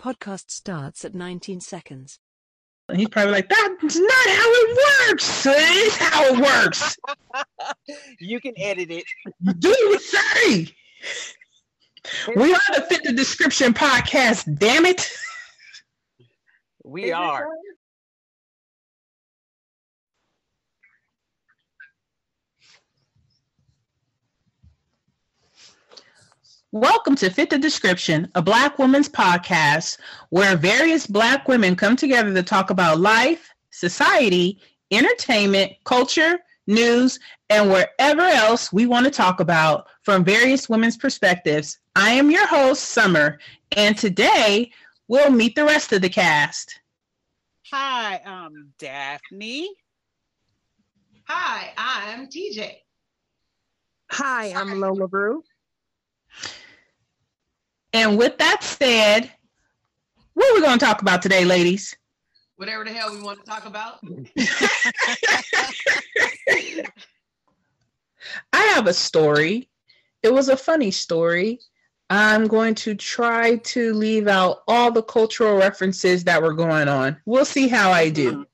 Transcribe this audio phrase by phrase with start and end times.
[0.00, 2.20] Podcast starts at 19 seconds.
[2.88, 4.78] And he's probably like, that's not how it
[5.10, 5.46] works.
[5.46, 6.96] It's how it works.
[8.18, 9.04] you can edit it.
[9.58, 10.74] Do you say?
[12.34, 15.10] We are the Fit the Description podcast, damn it.
[16.82, 17.46] We are.
[26.72, 29.98] Welcome to Fit the Description, a Black woman's podcast
[30.28, 34.60] where various Black women come together to talk about life, society,
[34.92, 37.18] entertainment, culture, news,
[37.48, 41.80] and wherever else we want to talk about from various women's perspectives.
[41.96, 43.40] I am your host, Summer,
[43.76, 44.70] and today
[45.08, 46.78] we'll meet the rest of the cast.
[47.72, 49.70] Hi, I'm Daphne.
[51.24, 52.76] Hi, I'm TJ.
[54.12, 55.42] Hi, I'm Lola Brew.
[57.92, 59.30] And with that said,
[60.34, 61.96] what are we going to talk about today, ladies?
[62.56, 64.00] Whatever the hell we want to talk about.
[68.52, 69.68] I have a story.
[70.22, 71.60] It was a funny story.
[72.10, 77.16] I'm going to try to leave out all the cultural references that were going on.
[77.24, 78.46] We'll see how I do.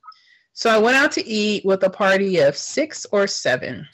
[0.53, 3.87] So I went out to eat with a party of six or seven.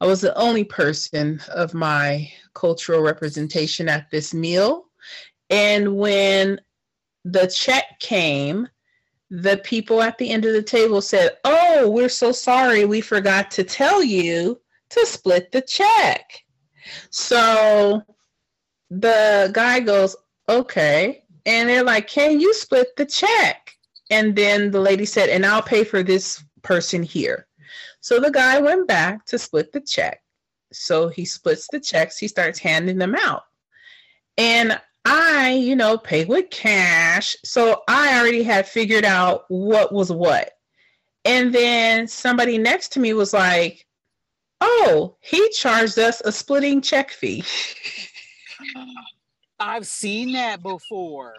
[0.00, 4.86] I was the only person of my cultural representation at this meal.
[5.48, 6.60] And when
[7.24, 8.68] the check came,
[9.30, 12.84] the people at the end of the table said, Oh, we're so sorry.
[12.84, 16.44] We forgot to tell you to split the check.
[17.10, 18.02] So
[18.90, 20.14] the guy goes,
[20.48, 21.24] Okay.
[21.46, 23.72] And they're like, Can you split the check?
[24.10, 27.45] And then the lady said, And I'll pay for this person here.
[28.06, 30.22] So the guy went back to split the check.
[30.72, 33.42] So he splits the checks, he starts handing them out.
[34.38, 37.36] And I, you know, pay with cash.
[37.44, 40.52] So I already had figured out what was what.
[41.24, 43.84] And then somebody next to me was like,
[44.60, 47.42] oh, he charged us a splitting check fee.
[49.58, 51.34] I've seen that before.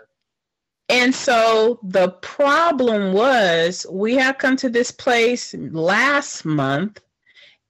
[0.90, 7.02] And so the problem was we had come to this place last month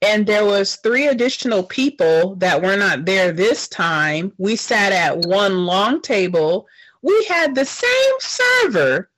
[0.02, 4.32] and there was three additional people that were not there this time.
[4.38, 6.68] We sat at one long table.
[7.02, 9.10] We had the same server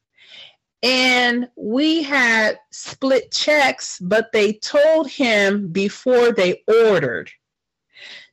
[0.82, 7.30] and we had split checks, but they told him before they ordered.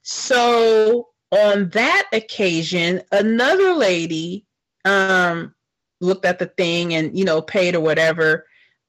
[0.02, 4.46] So on that occasion, another lady
[4.84, 5.52] um,
[6.00, 8.46] looked at the thing and you know paid or whatever.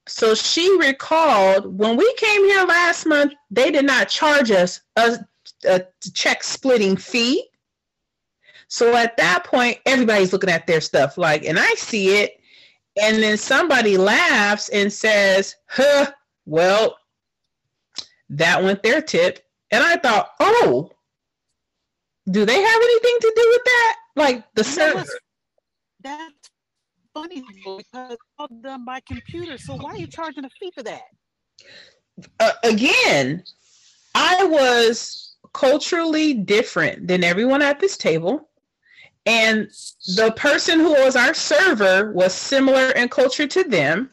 [0.07, 5.19] So she recalled when we came here last month they did not charge us a,
[5.66, 7.47] a check splitting fee.
[8.67, 12.40] So at that point everybody's looking at their stuff like and i see it.
[13.00, 16.12] And then somebody laughs and says huh
[16.46, 16.97] well
[18.29, 19.46] that went their tip.
[19.72, 20.91] And i thought oh
[22.29, 23.96] do they have anything to do with that?
[24.16, 25.09] Like the service
[26.01, 26.34] that's
[27.23, 29.57] because it's all done by computer.
[29.57, 31.03] So why are you charging a fee for that?
[32.39, 33.44] Uh, again,
[34.16, 38.50] I was culturally different than everyone at this table.
[39.25, 39.69] And
[40.16, 44.09] the person who was our server was similar in culture to them.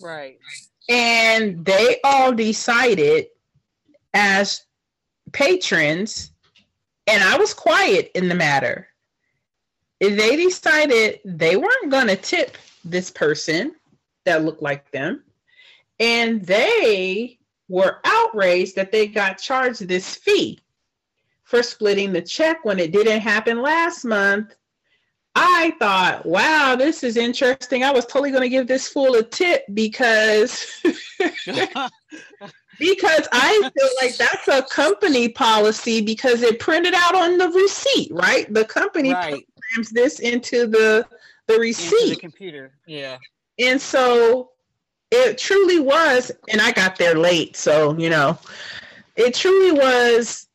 [0.00, 0.38] Right.
[0.88, 3.26] And they all decided
[4.14, 4.66] as
[5.32, 6.32] patrons,
[7.06, 8.88] and I was quiet in the matter
[10.00, 13.74] they decided they weren't going to tip this person
[14.24, 15.24] that looked like them.
[15.98, 17.38] And they
[17.68, 20.60] were outraged that they got charged this fee
[21.44, 24.54] for splitting the check when it didn't happen last month.
[25.34, 27.84] I thought, wow, this is interesting.
[27.84, 30.66] I was totally going to give this fool a tip because
[32.78, 38.10] because I feel like that's a company policy because it printed out on the receipt,
[38.12, 38.52] right?
[38.52, 41.06] The company right programs this into the
[41.46, 42.72] the receipt into the computer.
[42.86, 43.18] Yeah.
[43.58, 44.50] And so
[45.10, 48.38] it truly was, and I got there late, so you know,
[49.16, 50.46] it truly was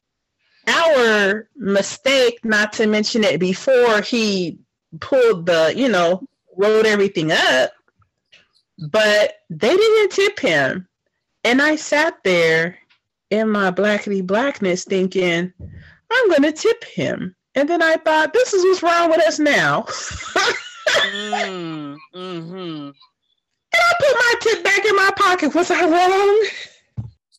[0.67, 4.59] our mistake not to mention it before he
[4.99, 6.25] pulled the, you know,
[6.55, 7.71] wrote everything up.
[8.89, 10.87] But they didn't tip him.
[11.43, 12.77] And I sat there
[13.29, 15.51] in my blackity blackness thinking,
[16.11, 17.35] I'm going to tip him.
[17.55, 19.83] And then I thought, this is what's wrong with us now.
[19.83, 22.93] mm, hmm And
[23.73, 25.53] I put my tip back in my pocket.
[25.55, 26.47] Was I wrong?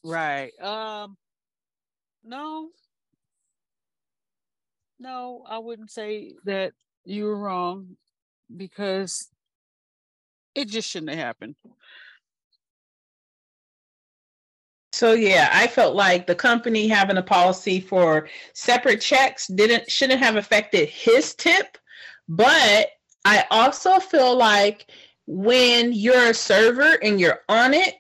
[0.05, 0.53] Right.
[0.61, 1.17] Um.
[2.25, 2.69] No.
[5.01, 6.73] No, I wouldn't say that
[7.05, 7.97] You were wrong
[8.57, 9.29] because
[10.55, 11.57] it just shouldn't have happened.
[14.95, 20.21] So yeah, I felt like the company having a policy for separate checks didn't shouldn't
[20.21, 21.77] have affected his tip,
[22.29, 22.91] but
[23.25, 24.87] I also feel like
[25.27, 27.97] when you're a server and you're on it,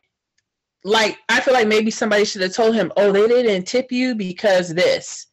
[0.85, 4.15] like I feel like maybe somebody should have told him, "Oh, they didn't tip you
[4.15, 5.27] because this."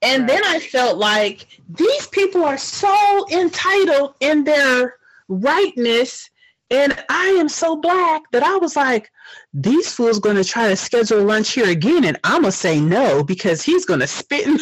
[0.00, 4.94] And then I felt like these people are so entitled in their
[5.28, 6.30] rightness
[6.72, 9.10] and I am so black that I was like,
[9.54, 13.22] these fools going to try to schedule lunch here again, and I'm gonna say no
[13.22, 14.46] because he's gonna spit.
[14.46, 14.58] In-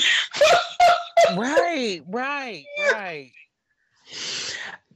[1.39, 3.31] right, right, right.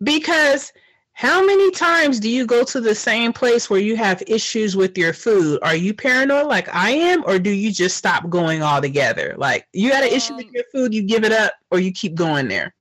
[0.02, 0.72] Because
[1.12, 4.98] how many times do you go to the same place where you have issues with
[4.98, 5.60] your food?
[5.62, 9.34] Are you paranoid like I am, or do you just stop going altogether?
[9.38, 11.92] Like you got an issue with Um, your food, you give it up, or you
[11.92, 12.74] keep going there.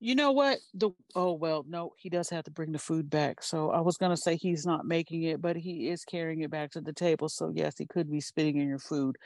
[0.00, 0.58] You know what?
[0.74, 3.42] The oh well, no, he does have to bring the food back.
[3.42, 6.70] So I was gonna say he's not making it, but he is carrying it back
[6.72, 7.28] to the table.
[7.28, 9.16] So yes, he could be spitting in your food.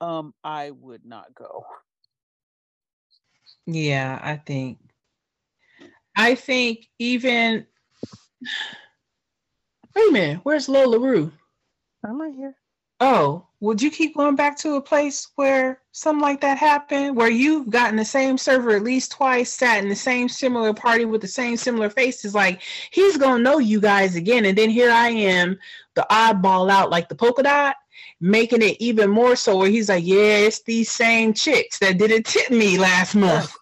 [0.00, 1.64] Um, I would not go.
[3.66, 4.78] Yeah, I think.
[6.16, 7.66] I think even.
[9.94, 11.32] Wait a minute, where's Lola Ru?
[12.04, 12.54] I'm right here.
[13.00, 17.30] Oh, would you keep going back to a place where something like that happened, where
[17.30, 21.20] you've gotten the same server at least twice, sat in the same similar party with
[21.20, 22.34] the same similar faces?
[22.34, 25.58] Like he's gonna know you guys again, and then here I am,
[25.94, 27.76] the oddball out like the polka dot,
[28.20, 29.56] making it even more so.
[29.58, 33.54] Where he's like, "Yeah, it's these same chicks that didn't tip me last month."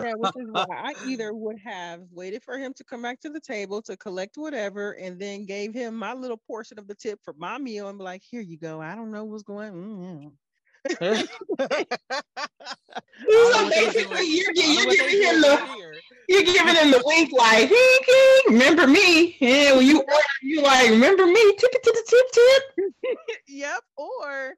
[0.00, 3.30] Yeah, which is why I either would have waited for him to come back to
[3.30, 7.18] the table to collect whatever and then gave him my little portion of the tip
[7.22, 8.80] for my meal and be like, here you go.
[8.80, 9.76] I don't know what's going on.
[9.76, 10.32] Mm,
[10.90, 10.96] So
[13.70, 15.58] basically, you're, you're giving him the
[16.28, 20.62] you're giving him the wink, like, "Hink, hink, remember me?" Yeah, when you order, you
[20.62, 22.62] like, "Remember me?" Tip it to the tip, tip.
[23.48, 23.82] yep.
[23.96, 24.54] Or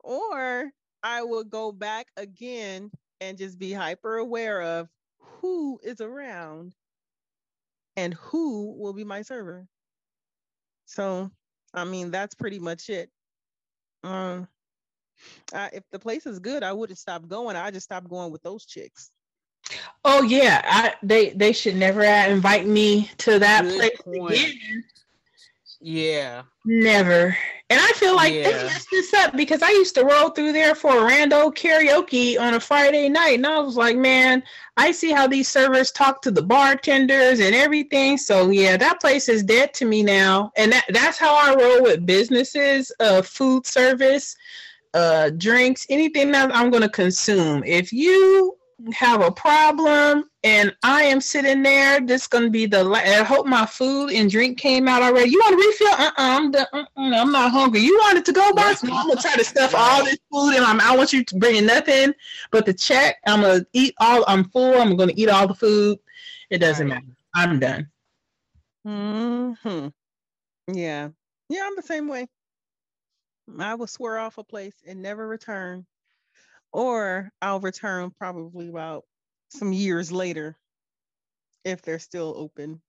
[0.00, 2.90] or I will go back again
[3.20, 4.88] and just be hyper aware of
[5.18, 6.74] who is around
[7.96, 9.66] and who will be my server.
[10.86, 11.30] So
[11.72, 13.10] I mean that's pretty much it.
[14.02, 14.48] Um
[15.52, 17.56] I, if the place is good, I wouldn't stop going.
[17.56, 19.10] I just stopped going with those chicks.
[20.04, 24.32] Oh yeah, I, they they should never uh, invite me to that Good place point.
[24.34, 24.84] again.
[25.80, 26.42] Yeah.
[26.64, 27.36] Never.
[27.74, 28.66] And I feel like they Yeah.
[28.66, 32.54] messed this up because I used to roll through there for a rando karaoke on
[32.54, 34.44] a Friday night, and I was like, man,
[34.76, 38.16] I see how these servers talk to the bartenders and everything.
[38.16, 41.82] So yeah, that place is dead to me now, and that, that's how I roll
[41.82, 44.36] with businesses, uh, food service,
[44.94, 47.64] uh, drinks, anything that I'm going to consume.
[47.64, 48.56] If you
[48.92, 52.84] have a problem and I am sitting there, this gonna be the.
[52.84, 55.30] La- I hope my food and drink came out already.
[55.30, 56.06] You want to refill?
[56.06, 56.66] Uh, uh I'm done.
[56.72, 57.80] Uh-uh, I'm not hungry.
[57.80, 58.82] You want it to go, boss?
[58.82, 60.80] I'm gonna try to stuff all this food, and I'm.
[60.80, 62.12] I want you to bring nothing
[62.50, 63.16] but the check.
[63.26, 64.24] I'm gonna eat all.
[64.28, 64.74] I'm full.
[64.80, 65.98] I'm gonna eat all the food.
[66.50, 67.02] It doesn't Right.
[67.02, 67.16] matter.
[67.34, 67.90] I'm done.
[68.84, 69.88] Hmm.
[70.72, 71.08] Yeah.
[71.48, 72.26] Yeah, I'm the same way.
[73.58, 75.86] I will swear off a place and never return.
[76.74, 79.04] Or I'll return probably about
[79.48, 80.58] some years later
[81.64, 82.82] if they're still open.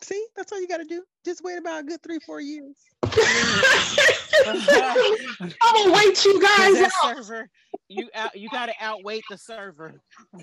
[0.00, 1.04] See, that's all you got to do.
[1.26, 2.74] Just wait about a good three, four years.
[4.46, 4.64] I'm
[5.74, 7.48] gonna wait you guys out, server,
[7.88, 10.00] you out, you got to outwait the server.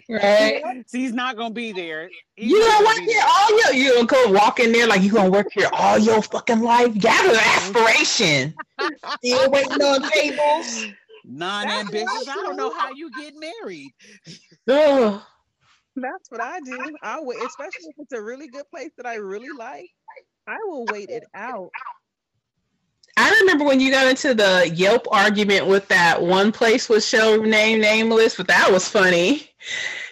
[0.09, 0.61] right?
[0.87, 2.09] So he's not gonna be there.
[2.35, 4.87] He's You not don't gonna work here all your you don't go walk in there
[4.87, 6.97] like you gonna work here all your fucking life.
[6.97, 7.75] Gather mm-hmm.
[7.75, 8.53] aspiration.
[9.23, 10.85] Still waiting on tables.
[11.31, 12.27] Non-ambitious.
[12.27, 13.91] I don't know how you get married.
[14.67, 15.21] Ugh.
[15.95, 16.95] That's what I do.
[17.03, 19.89] I'll wait, especially if it's a really good place that I really like.
[20.47, 21.69] I will wait it out.
[23.17, 27.37] I remember when you got into the Yelp argument with that one place with show
[27.37, 29.49] name nameless, but that was funny.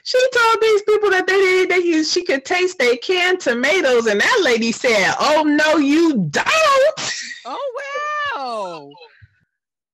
[0.04, 4.08] She told these people that they didn't they used she could taste their canned tomatoes,
[4.08, 7.14] and that lady said, "Oh no, you don't."
[7.46, 7.74] Oh
[8.36, 8.90] wow.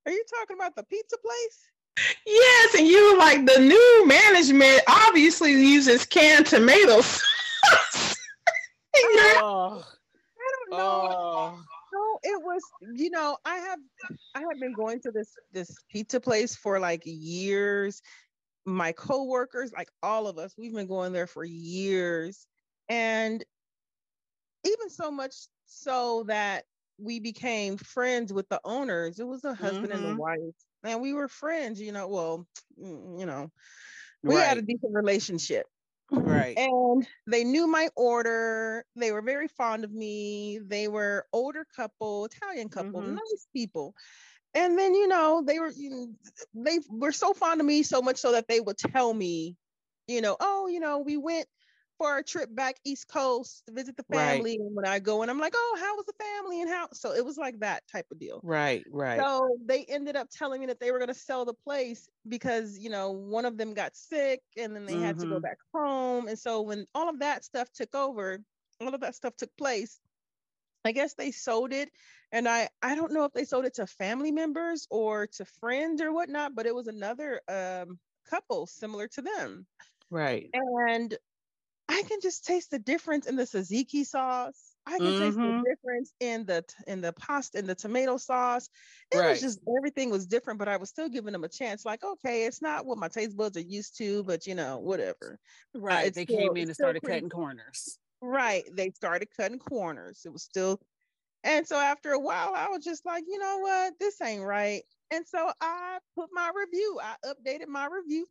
[0.05, 1.69] Are you talking about the pizza place?
[2.25, 7.21] Yes, and you were like the new management obviously uses canned tomatoes.
[9.37, 11.09] Oh, I don't know.
[11.11, 11.59] oh.
[11.93, 12.61] No, it was,
[12.93, 13.79] you know, I have
[14.35, 18.01] I have been going to this this pizza place for like years.
[18.65, 22.47] My coworkers, like all of us, we've been going there for years.
[22.89, 23.43] And
[24.65, 25.33] even so much
[25.65, 26.63] so that
[26.97, 29.19] we became friends with the owners.
[29.19, 30.05] It was a husband and Mhm.
[30.05, 30.55] a wife.
[30.83, 32.47] And we were friends, you know, well,
[32.79, 33.51] mm, you know,
[34.25, 35.67] we had a decent relationship.
[36.11, 36.59] Right.
[36.59, 38.85] And they knew my order.
[38.95, 40.59] They were very fond of me.
[40.59, 43.15] They were older couple, Italian couple, Mhm.
[43.15, 43.93] nice people.
[44.53, 46.07] And then, you know, they were you know,
[46.53, 49.57] they were so fond of me so much so that they would tell me,
[50.07, 51.47] you know, oh, you know, we went
[51.97, 54.47] for a trip back East Coast to visit the Right.
[54.51, 54.55] family.
[54.55, 56.89] And when I go and I'm like, oh, how was the family and how?
[56.93, 58.43] So it was like that type of deal.
[58.43, 58.85] Right.
[58.89, 59.29] Right.
[59.29, 62.77] So they ended up telling me that they were going to sell the place because,
[62.79, 65.41] you know, one of them got sick and then they had to go Mhm.
[65.41, 66.27] back home.
[66.27, 68.39] And so when all of that stuff took over,
[68.81, 69.99] all of that stuff took place,
[70.85, 71.91] I guess they sold it.
[72.31, 76.01] And I, I don't know if they sold it to family members or to friends
[76.01, 79.67] or whatnot, but it was another um, couple similar to them.
[80.09, 80.53] Right.
[80.53, 81.17] And
[81.87, 84.75] I can just taste the difference in the tzatziki sauce.
[84.87, 85.63] I can taste the Mhm.
[85.63, 88.69] difference in the in the pasta and the tomato sauce.
[89.11, 89.29] It Right.
[89.31, 91.85] was just everything was different, but I was still giving them a chance.
[91.85, 95.39] Like, okay, it's not what my taste buds are used to, but you know, whatever.
[95.73, 96.07] Right.
[96.07, 97.99] it's They still- came in and started pretty cutting corners.
[98.21, 98.63] Right.
[98.75, 100.25] They started cutting corners.
[100.25, 100.81] It was still,
[101.43, 104.83] and so after a while, I was just like, you know what, this ain't right.
[105.11, 106.99] And so I put my review.
[107.01, 108.27] I updated my review,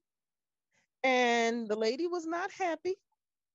[1.03, 2.97] and the lady was not happy,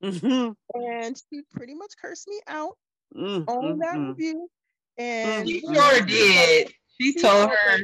[0.02, 0.56] Mhm.
[0.76, 2.78] and she pretty much cursed me out
[3.16, 4.10] Mm, on that mm.
[4.10, 4.50] review.
[4.98, 6.74] And She sure did.
[6.98, 7.80] She she told her.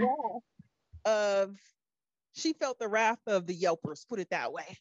[1.05, 1.57] of
[2.33, 4.77] she felt the wrath of the Yelpers, put it that way.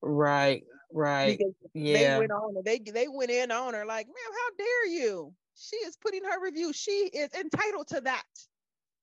[0.00, 0.64] Right.
[0.92, 1.38] Right.
[1.38, 4.86] Because they went on her, they they went in on her like, ma'am, how dare
[4.86, 5.34] you?
[5.56, 6.72] She is putting her review.
[6.72, 8.24] She is entitled to that.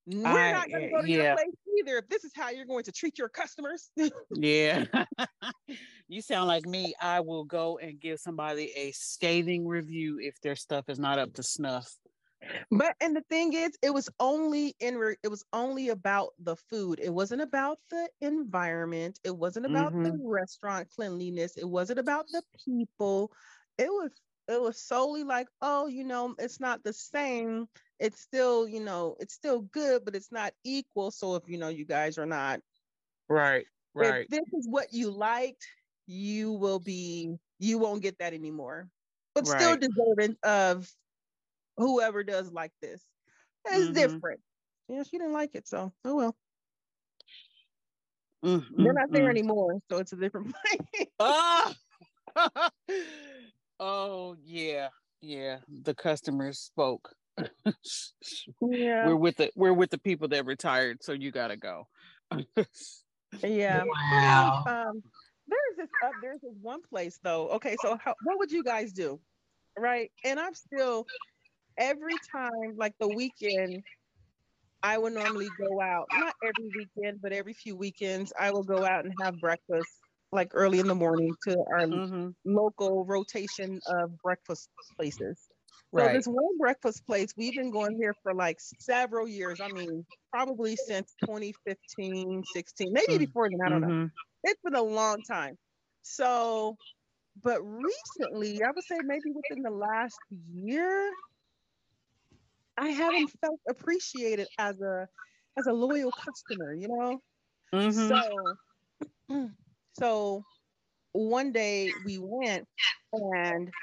[0.07, 1.17] We're I- not going to go to yeah.
[1.17, 1.97] your place either.
[1.97, 3.89] If this is how you're going to treat your customers,
[4.31, 4.85] Yeah.
[6.07, 6.93] you sound like me.
[7.01, 11.33] I will go and give somebody a scathing review if their stuff is not up
[11.33, 11.89] to snuff.
[12.71, 16.55] but and the thing is, it was only in re- it was only about the
[16.69, 16.99] food.
[17.01, 19.19] It wasn't about the environment.
[19.23, 20.27] It wasn't about the mm-hmm.
[20.27, 21.57] restaurant cleanliness.
[21.57, 23.31] It wasn't about the people.
[23.79, 24.11] It was
[24.47, 27.67] it was solely like, oh, you know, it's not the same.
[27.99, 31.11] It's still, you know, it's still good, but it's not equal.
[31.11, 32.59] So if you know you guys are not
[33.27, 33.65] Right.
[33.93, 34.23] Right.
[34.23, 35.65] if this is what you liked,
[36.05, 38.89] you will be you won't get that anymore.
[39.33, 40.89] But still deserving of
[41.77, 43.01] whoever does like this.
[43.65, 43.93] It's Mhm.
[43.93, 44.41] different.
[44.87, 46.37] Yeah, she didn't like it, so oh well.
[48.43, 49.29] Mm, They're not there mm.
[49.29, 50.53] anymore, so it's a different
[50.89, 51.07] place.
[51.19, 51.75] Ah!
[53.79, 54.89] oh yeah,
[55.21, 55.61] yeah.
[55.67, 57.15] The customers spoke.
[58.61, 61.87] yeah, We're with the we're with the people that retired, so you gotta go.
[63.43, 63.83] yeah.
[64.11, 64.63] Wow.
[64.67, 65.03] Um,
[65.47, 67.49] there's this uh, there's this one place though.
[67.49, 69.19] Okay, so how, what would you guys do,
[69.77, 70.11] right?
[70.23, 71.07] And I'm still
[71.77, 73.83] every time like the weekend.
[74.83, 78.85] I would normally go out, not every weekend, but every few weekends, I will go
[78.85, 79.89] out and have breakfast
[80.31, 82.35] like early in the morning to our Mhm.
[82.45, 85.49] local rotation of breakfast places.
[85.97, 86.09] So Right.
[86.09, 89.59] this one breakfast place, we've been going here for like several years.
[89.61, 93.25] I mean, probably since 2015, 16, maybe Mm.
[93.25, 93.61] before then.
[93.65, 93.93] I don't know.
[93.93, 94.11] Mhm.
[94.43, 95.57] It's been a long time.
[96.01, 96.77] So,
[97.41, 101.15] but recently, I would say maybe within the last year,
[102.77, 105.07] I haven't felt appreciated as a
[105.57, 107.21] as a loyal customer, you know?
[107.73, 108.23] Mhm.
[108.27, 108.59] So,
[109.93, 110.45] so
[111.13, 112.67] one day we went
[113.13, 113.73] and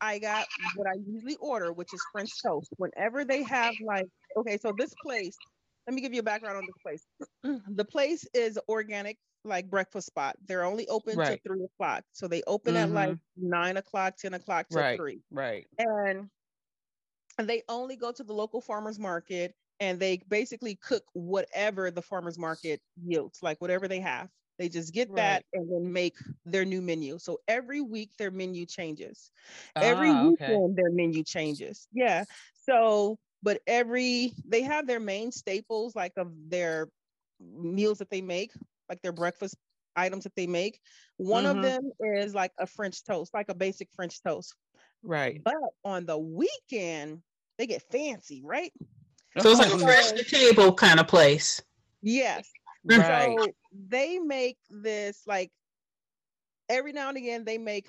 [0.00, 2.68] I got what I usually order, which is French toast.
[2.76, 5.36] Whenever they have like, okay, so this place,
[5.86, 7.62] let me give you a background on this place.
[7.74, 10.36] the place is organic, like breakfast spot.
[10.46, 11.40] They're only open Right.
[11.42, 12.04] to three o'clock.
[12.12, 13.48] So they open at like mm-hmm.
[13.48, 14.98] nine o'clock, 10 o'clock to Right.
[14.98, 15.66] three Right.
[15.78, 16.28] and
[17.38, 22.36] they only go to the local farmers market and they basically cook whatever the farmers
[22.38, 26.82] market yields like whatever they have they just get that and then make their new
[26.82, 29.30] menu so every week their menu changes
[29.80, 30.46] every Ah, okay.
[30.46, 32.24] weekend their menu changes yeah
[32.54, 36.88] so but every they have their main staples like of their
[37.40, 38.52] meals that they make
[38.88, 39.56] like their breakfast
[39.96, 40.80] items that they make
[41.16, 41.56] one Mhm.
[41.56, 44.54] of them is like a french toast like a basic french toast
[45.02, 45.40] Right.
[45.44, 47.22] but on the weekend,
[47.58, 48.72] they get fancy, right?
[49.38, 51.62] So it's like a fresh to table kind of place.
[52.02, 52.50] Yes.
[52.84, 53.40] Right.
[53.42, 55.52] So they make this like
[56.68, 57.86] every now and again, they make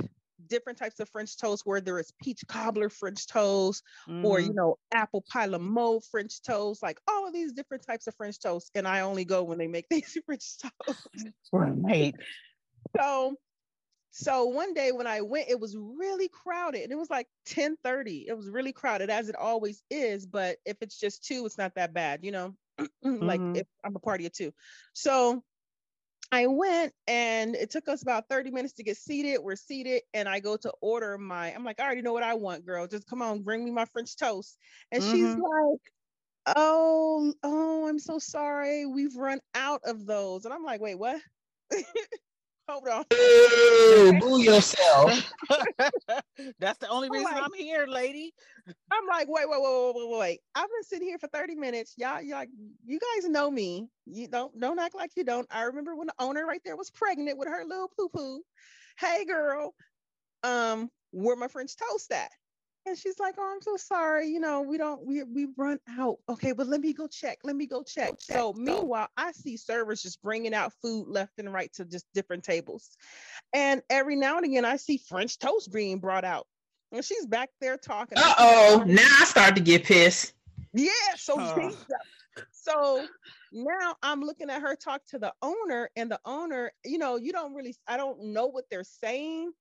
[0.48, 3.84] different types of French toast, whether it's peach cobbler French toast
[4.22, 4.54] or, you Mhm.
[4.54, 8.72] know, apple pie lamo French toast, like all of these different types of French toast.
[8.76, 11.08] And I only go when they make these French toast.
[11.52, 12.14] right.
[12.98, 13.36] So
[14.12, 16.84] so one day when I went, it was really crowded.
[16.84, 18.28] And it was like 10 30.
[18.28, 20.26] It was really crowded, as it always is.
[20.28, 22.56] But if it's just two, it's not that bad, you know.
[23.22, 23.54] Like Mhm.
[23.54, 24.54] if I'm a party of two.
[24.94, 25.44] So
[26.32, 29.40] I went and it took us about 30 minutes to get seated.
[29.40, 32.36] We're seated and I go to order my, I'm like, I already know what I
[32.36, 32.88] want, girl.
[32.88, 34.58] Just come on, bring me my French toast.
[34.92, 35.38] And she's Mhm.
[35.38, 35.80] like,
[36.48, 38.86] Oh, oh, I'm so sorry.
[38.86, 40.46] We've run out of those.
[40.46, 41.22] And I'm like, wait, what?
[42.70, 43.04] Hold on.
[43.14, 45.34] Ooh, boo yourself.
[46.60, 48.32] That's the only I'm reason like- I'm here, lady.
[48.92, 50.40] I'm like, wait, wait, wait, wait, wait, wait, wait.
[50.54, 51.96] I've been sitting here for 30 minutes.
[51.98, 52.46] Y'all, y'all,
[52.86, 53.88] you guys know me.
[54.06, 55.48] You don't don't act like you don't.
[55.50, 58.42] I remember when the owner right there was pregnant with her little poo-poo.
[59.00, 59.74] Hey girl,
[60.44, 62.30] um, where my French toast at?
[62.86, 64.28] And she's like, Oh, I'm so sorry.
[64.28, 66.18] You know, we don't we we run out.
[66.28, 67.40] Okay, but let me go check.
[67.44, 68.14] Let me go check.
[68.20, 72.44] So meanwhile, I see servers just bringing out food left and right to just different
[72.44, 72.90] tables.
[73.54, 76.48] And every now and again, I see French toast being brought out.
[76.92, 78.18] And she's back there talking.
[78.18, 78.84] Uh oh.
[78.88, 80.34] Now I start to get pissed.
[80.74, 81.72] Yeah, so Huh.
[82.52, 83.08] so
[83.52, 87.32] now I'm looking at her talk to the owner, and the owner, you know, you
[87.32, 89.52] don't really, I don't know what they're saying.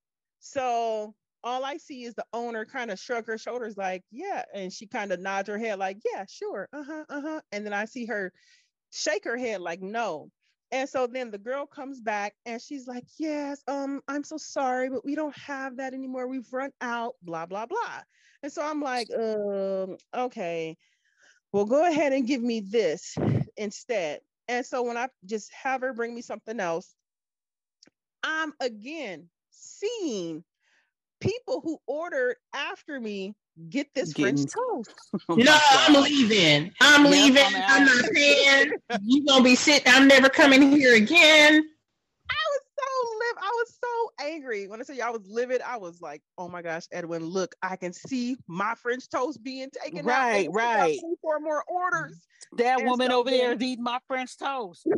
[0.41, 1.15] So
[1.45, 4.87] all I see is the owner kind of shrug her shoulders, like, yeah, and she
[4.87, 7.41] kind of nods her head, like, yeah, sure, uh huh, uh huh.
[7.53, 8.33] And then I see her
[8.91, 10.31] shake her head, like, no.
[10.71, 14.91] And so then the girl comes back and she's like, Yes, um, I'm so sorry,
[14.91, 16.29] but we don't have that anymore.
[16.29, 18.03] We've run out, blah, blah, blah.
[18.43, 20.77] And so I'm like, um, okay,
[21.53, 23.17] well, go ahead and give me this
[23.57, 24.21] instead.
[24.49, 26.95] And so when I just have her bring me something else,
[28.23, 30.45] I'm again seeing
[31.21, 33.35] people who ordered after me
[33.71, 34.95] get this French toast.
[35.29, 36.73] Oh my No, I'm leaving.
[36.81, 37.45] I'm Yep, leaving.
[37.57, 38.73] I'm I'm, not paying.
[39.03, 39.93] You gonna be sitting.
[39.93, 41.63] I'm never coming here again.
[42.31, 43.43] I was so livid.
[43.43, 44.69] I was so angry.
[44.69, 47.55] When I say you I was livid, I was like, oh my gosh, Edwin, look,
[47.63, 50.07] I can see my French toast being taken out.
[50.07, 50.99] Right, and right.
[51.23, 52.21] Four more orders.
[52.59, 54.87] That And woman so over there then- eating my French toast.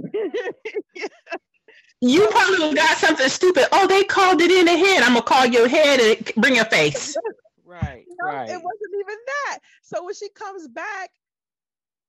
[2.00, 3.66] You probably got something stupid.
[3.72, 5.02] Oh, they called it in ahead.
[5.02, 7.16] I'm gonna call your head and bring your face.
[7.64, 8.48] Right, No, right.
[8.48, 9.58] it wasn't even that.
[9.82, 11.10] So when she comes back,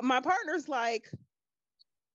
[0.01, 1.12] my partner's like,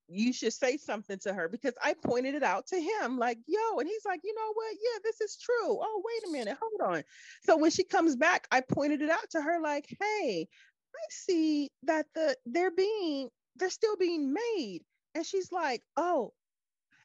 [0.09, 3.79] you should say something to her because I pointed it out to him, like, yo,
[3.79, 4.75] and he's like, you know what?
[4.75, 5.79] Yeah, this is true.
[5.81, 7.05] Oh, wait a minute, hold on.
[7.43, 10.49] So when she comes back, I pointed it out to her, like, hey,
[10.95, 14.81] I see that the they're being they're still being made.
[15.15, 16.33] And she's like, oh.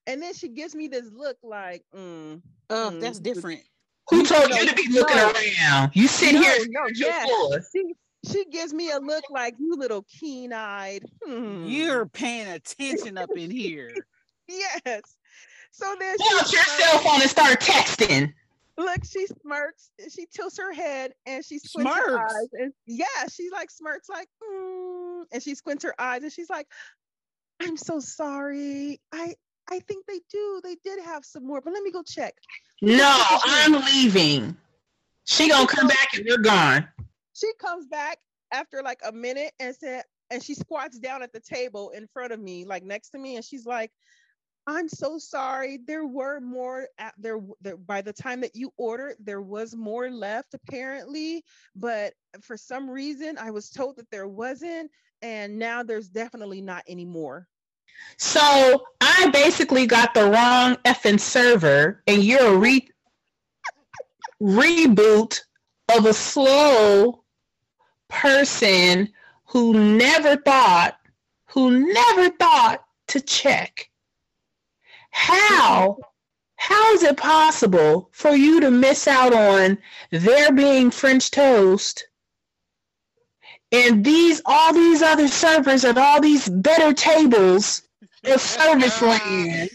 [0.07, 3.01] And then she gives me this look like, mm, Ugh, Mm.
[3.01, 3.61] that's different.
[4.09, 5.31] Who told you to be looking No.
[5.31, 5.91] around?
[5.93, 6.65] You sit no, here.
[6.69, 7.25] no, at yeah.
[7.71, 11.03] She she gives me a look like you little keen-eyed.
[11.25, 13.93] hmm." You're paying attention up in here.
[14.47, 15.01] yes.
[15.71, 16.83] So then Pull out your smirks.
[16.83, 18.33] cell phone and start texting.
[18.77, 22.47] look, she smirks, she tilts her head and she squints her eyes.
[22.53, 26.67] And yeah, she like smirks like, mm, and she squints her eyes and she's like,
[27.61, 28.99] I'm so sorry.
[29.13, 29.35] I
[29.71, 30.59] I think they do.
[30.63, 32.33] They did have some more, but let me go check.
[32.81, 34.57] No, I'm leaving.
[35.25, 36.87] She gonna come back and we're gone.
[37.33, 38.17] She comes back
[38.51, 42.33] after like a minute and said, and she squats down at the table in front
[42.33, 43.91] of me, like next to me, and she's like,
[44.67, 45.79] I'm so sorry.
[45.87, 50.09] There were more at there, there by the time that you ordered, there was more
[50.09, 51.43] left apparently,
[51.75, 56.83] but for some reason I was told that there wasn't, and now there's definitely not
[56.87, 57.47] anymore.
[58.17, 62.87] So I basically got the wrong effing server, and you're a re-
[64.41, 65.41] reboot
[65.95, 67.23] of a slow
[68.09, 69.09] person
[69.45, 70.97] who never thought,
[71.45, 73.89] who never thought to check.
[75.09, 75.97] How?
[76.55, 79.79] How is it possible for you to miss out on
[80.11, 82.05] there being French toast
[83.71, 87.83] and these all these other servers at all these better tables
[88.25, 89.69] of service land.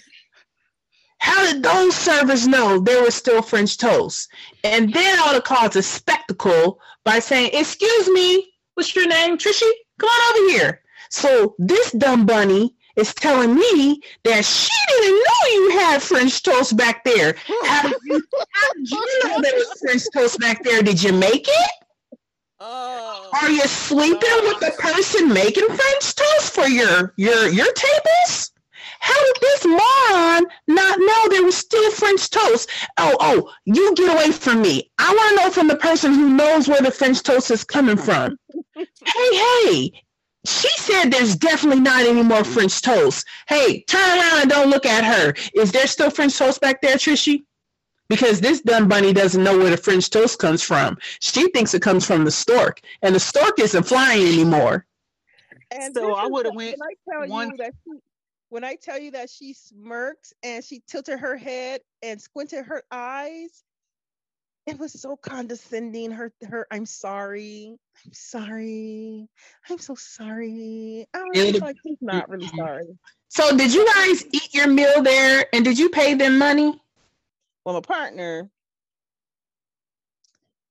[1.18, 4.28] How did those servers know there was still French toast?
[4.62, 9.38] And then ought to cause a spectacle by saying, Excuse me, what's your name?
[9.38, 9.70] Trishy?
[9.98, 10.82] Come on over here.
[11.10, 16.76] So this dumb bunny is telling me that she didn't know you had French toast
[16.76, 17.36] back there.
[17.64, 20.82] How did you, how did you know there was French toast back there?
[20.82, 21.70] Did you make it?
[22.58, 28.52] Oh, Are you sleeping with the person making French toast for your your your tables?
[28.98, 32.70] How did this moron not know there was still French toast?
[32.96, 34.90] Oh, oh, you get away from me.
[34.98, 37.98] I want to know from the person who knows where the French toast is coming
[37.98, 38.38] from.
[38.74, 39.92] hey, hey,
[40.46, 43.26] she said there's definitely not any more French toast.
[43.48, 45.34] Hey, turn around and don't look at her.
[45.54, 47.44] Is there still French toast back there, Trishy?
[48.08, 50.96] Because this dumb bunny doesn't know where the French toast comes from.
[51.20, 54.86] She thinks it comes from the stork, and the stork isn't flying anymore.
[55.72, 56.94] And So I would've went when I
[57.26, 57.90] tell one- you that she,
[58.50, 62.84] when I tell you that she smirked and she tilted her head and squinted her
[62.92, 63.64] eyes,
[64.66, 66.12] it was so condescending.
[66.12, 69.28] Her, her, I'm sorry, I'm sorry,
[69.68, 71.06] I'm so sorry.
[71.12, 72.86] I was It'll- like, he's not really sorry.
[73.28, 76.80] So did you guys eat your meal there and did you pay them money?
[77.66, 78.48] Well, my partner,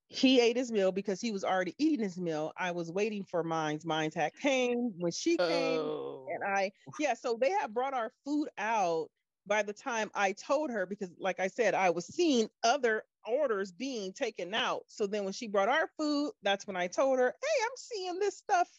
[0.07, 2.53] he ate his meal because he was already eating his meal.
[2.57, 3.85] I was waiting for mine's.
[3.85, 5.81] Mine's had came when she came.
[5.81, 6.25] Oh.
[6.33, 9.09] and I yeah, so they had brought our food out
[9.45, 13.73] by the time I told her because like I said, I was seeing other orders
[13.73, 14.83] being taken out.
[14.87, 18.19] So then when she brought our food, that's when I told her, "Hey, I'm seeing
[18.19, 18.69] this stuff."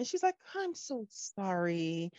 [0.00, 2.10] And she's like, "I'm so sorry."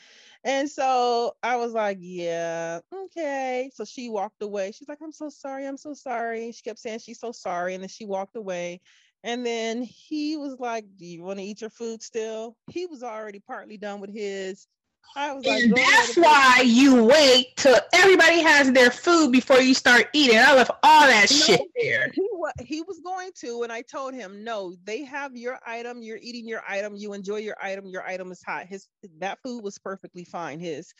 [0.43, 4.71] And so I was like, "Yeah, okay." So she walked away.
[4.71, 5.67] She's like, "I'm so sorry.
[5.67, 8.81] I'm so sorry." She kept saying she's so sorry and then she walked away.
[9.23, 12.57] And then he was like, Do you want to eat your food still?
[12.69, 14.67] He was already partly done with his.
[15.15, 19.59] I was like, And that's and why you wait till everybody has their food before
[19.59, 20.37] you start eating.
[20.37, 21.35] I left all that No.
[21.37, 22.09] shit there.
[22.13, 26.01] he wa- he was going to, and I told him, no, they have your item.
[26.01, 26.95] You're eating your item.
[26.95, 27.85] You enjoy your item.
[27.87, 28.67] Your item is hot.
[28.67, 28.87] His
[29.19, 30.59] that food was perfectly fine.
[30.59, 30.93] His,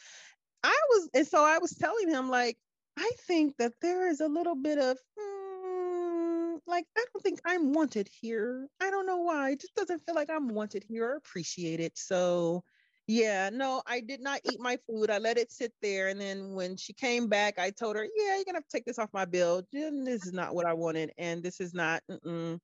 [0.64, 2.58] I was, and so I was telling him like,
[2.98, 4.98] I think that there is a little bit of.
[5.18, 8.68] mm, like I don't think I'm wanted here.
[8.82, 9.52] I don't know why.
[9.52, 11.94] It just doesn't feel like I'm wanted here or appreciated.
[11.96, 12.64] So
[13.08, 15.10] yeah, no, I did not eat my food.
[15.10, 16.08] I let it sit there.
[16.08, 18.72] And then when she came back, I told her, yeah, you're going to have to
[18.78, 19.64] take this off my bill.
[19.72, 21.12] This is not what I wanted.
[21.18, 22.60] And this is not, mm-mm.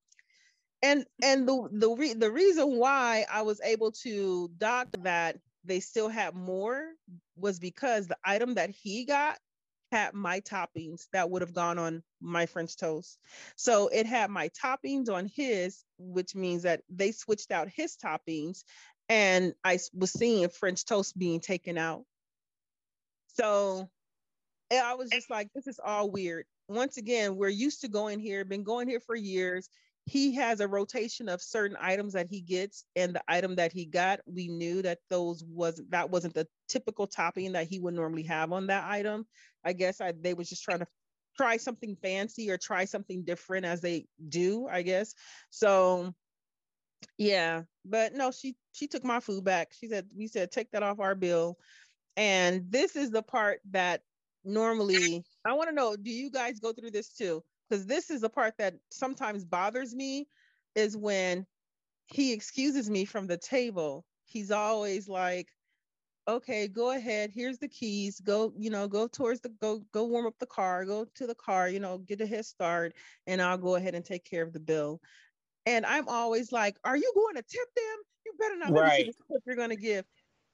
[0.82, 5.80] and, and the, the, re- the reason why I was able to dock that they
[5.80, 6.82] still had more
[7.36, 9.38] was because the item that he got
[9.92, 13.18] had my toppings that would have gone on my French toast.
[13.56, 18.64] So it had my toppings on his, which means that they switched out his toppings
[19.10, 22.04] and I was seeing French toast being taken out.
[23.28, 23.90] So
[24.72, 26.46] I was just like, this is all weird.
[26.68, 29.70] Once again, we're used to going here, been going here for years.
[30.06, 33.86] He has a rotation of certain items that he gets, and the item that he
[33.86, 38.24] got, we knew that those wasn't that wasn't the typical topping that he would normally
[38.24, 39.26] have on that item.
[39.66, 40.88] I guess I, they was just trying to
[41.36, 45.14] try something fancy or try something different as they do, I guess.
[45.50, 46.14] So
[47.18, 49.74] yeah, but no, she she took my food back.
[49.78, 51.58] She said we said take that off our bill.
[52.16, 54.02] And this is the part that
[54.44, 57.44] normally I want to know, do you guys go through this too?
[57.70, 60.28] Because this is the part that sometimes bothers me
[60.76, 61.46] is when
[62.08, 64.06] he excuses me from the table.
[64.26, 65.50] He's always like,
[66.28, 67.32] okay, go ahead.
[67.34, 68.20] Here's the keys.
[68.20, 71.36] Go, you know, go towards the go, go warm up the car, go to the
[71.36, 72.94] car, you know, get a head start,
[73.26, 75.02] and I'll go ahead and take care of the bill.
[75.66, 77.98] And I'm always like, are you going to tip them?
[78.38, 79.06] Better not Right.
[79.06, 80.06] tip you're going to give.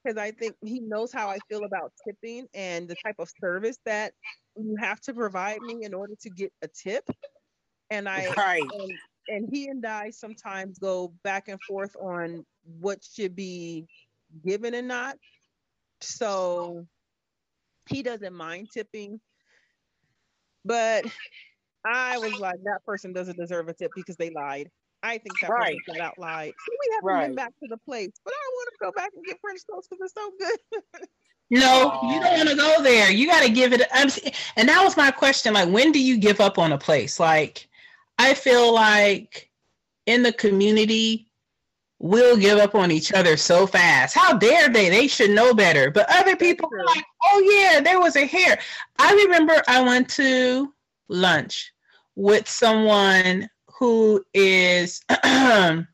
[0.03, 3.77] Because I think he knows how I feel about tipping and the type of service
[3.85, 4.13] that
[4.57, 7.09] you have to provide me in order to get a tip.
[7.89, 8.69] And I Right.
[8.71, 12.45] and, and he and I sometimes go back and forth on
[12.79, 13.87] what should be
[14.45, 15.17] given and not.
[16.01, 16.85] So
[17.87, 19.21] he doesn't mind tipping,
[20.65, 21.05] but
[21.85, 24.69] I was like, that person doesn't deserve a tip because they lied.
[25.03, 25.75] I think that Right.
[25.85, 26.53] person flat out lied.
[26.65, 27.27] So we haven't Right.
[27.27, 29.89] been back to the place, but I want to go back and get French toast
[29.89, 31.07] because it's so good.
[31.49, 33.11] No, you don't want to go there.
[33.11, 33.81] You got to give it.
[33.93, 34.09] I'm,
[34.55, 35.53] and that was my question.
[35.53, 37.19] Like, when do you give up on a place?
[37.19, 37.67] Like,
[38.17, 39.51] I feel like
[40.07, 41.29] in the community,
[41.99, 44.15] we'll give up on each other so fast.
[44.15, 44.89] How dare they?
[44.89, 45.91] They should know better.
[45.91, 48.57] But other people are like, oh, yeah, there was a hair.
[48.97, 50.73] I remember I went to
[51.07, 51.71] lunch
[52.15, 53.47] with someone
[53.79, 55.01] who is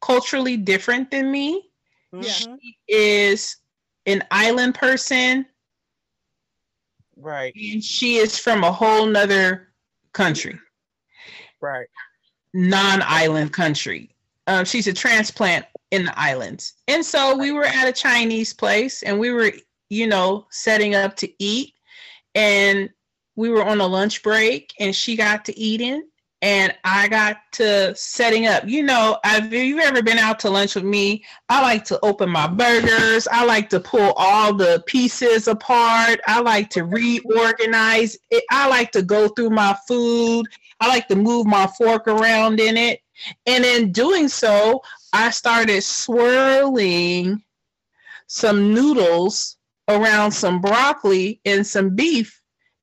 [0.00, 1.70] culturally different than me
[2.12, 2.34] Yeah.
[2.38, 2.58] Mhm.
[2.88, 3.56] is
[4.06, 5.46] an island person
[7.16, 7.52] Right.
[7.54, 9.72] and she is from a whole nother
[10.12, 10.58] country
[11.60, 11.88] Right.
[12.54, 14.14] non-island country
[14.46, 19.02] um, she's a transplant in the islands and so we were at a chinese place
[19.02, 19.52] and we were
[19.90, 21.74] you know setting up to eat
[22.34, 22.88] and
[23.38, 26.02] we were on a lunch break and she got to eating
[26.42, 28.66] and I got to setting up.
[28.66, 31.24] You know, have you've ever been out to lunch with me?
[31.48, 33.28] I like to open my burgers.
[33.30, 36.18] I like to pull all the pieces apart.
[36.26, 38.42] I like to reorganize it.
[38.50, 40.46] I like to go through my food.
[40.80, 43.02] I like to move my fork around in it.
[43.46, 47.40] And in doing so, I started swirling
[48.26, 52.34] some noodles around some broccoli and some beef.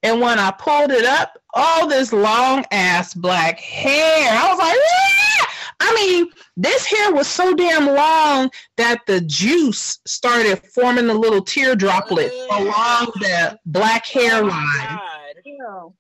[0.05, 4.29] And when I pulled it up, all this long ass black hair.
[4.31, 9.99] I was like, "Ah!" I mean, this hair was so damn long that the juice
[10.05, 14.51] started forming the little teardroplet along the black hairline.
[14.51, 15.93] God.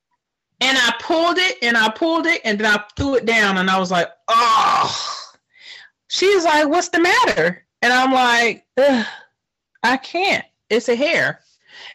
[0.61, 3.69] And I pulled it and I pulled it and then I threw it down and
[3.69, 5.15] I was like, oh.
[6.09, 7.65] She's like, what's the matter?
[7.81, 9.05] And I'm like, "Ugh,
[9.83, 10.45] I can't.
[10.69, 11.41] It's a hair.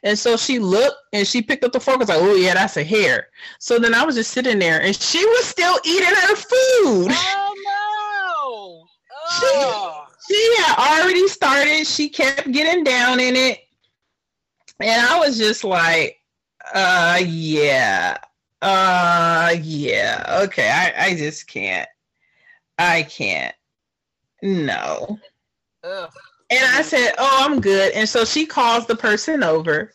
[0.03, 2.01] And so she looked and she picked up the fork.
[2.01, 3.29] and was like, oh yeah, that's a hair.
[3.59, 7.09] So then I was just sitting there and she was still eating her food.
[7.13, 8.87] Oh no!
[9.33, 10.07] Oh.
[10.27, 11.87] She had already started.
[11.87, 13.61] She kept getting down in it.
[14.81, 16.19] And I was just like,
[16.73, 18.17] uh yeah.
[18.63, 20.41] Uh yeah.
[20.45, 20.71] Okay.
[20.71, 21.89] I, I just can't.
[22.79, 23.55] I can't.
[24.43, 25.19] No.
[25.85, 26.11] Ugh.
[26.51, 27.93] And I said, Oh, I'm good.
[27.93, 29.93] And so she calls the person over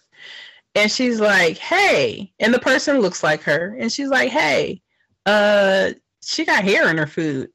[0.73, 2.31] and she's like, Hey.
[2.39, 3.75] And the person looks like her.
[3.79, 4.81] And she's like, Hey,
[5.25, 5.91] uh,
[6.23, 7.49] she got hair in her food.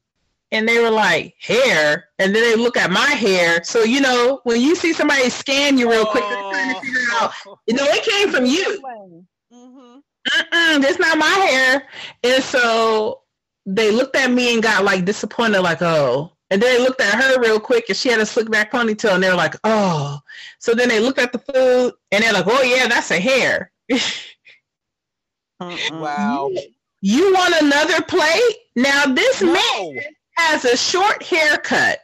[0.52, 2.04] And they were like, Hair.
[2.18, 3.62] And then they look at my hair.
[3.64, 7.00] So, you know, when you see somebody scan you real quick, they're trying to figure
[7.14, 7.32] out,
[7.66, 8.82] you know, it came from you.
[9.52, 10.80] Mm-hmm.
[10.82, 11.88] That's not my hair.
[12.22, 13.22] And so
[13.66, 16.32] they looked at me and got like disappointed, like, oh.
[16.50, 19.14] And then they looked at her real quick and she had a slick back ponytail
[19.14, 20.18] and they're like, oh.
[20.58, 23.70] So then they looked at the food and they're like, oh yeah, that's a hair.
[25.60, 26.50] Wow.
[27.02, 28.56] You want another plate?
[28.76, 29.98] Now this man
[30.36, 31.98] has a short haircut.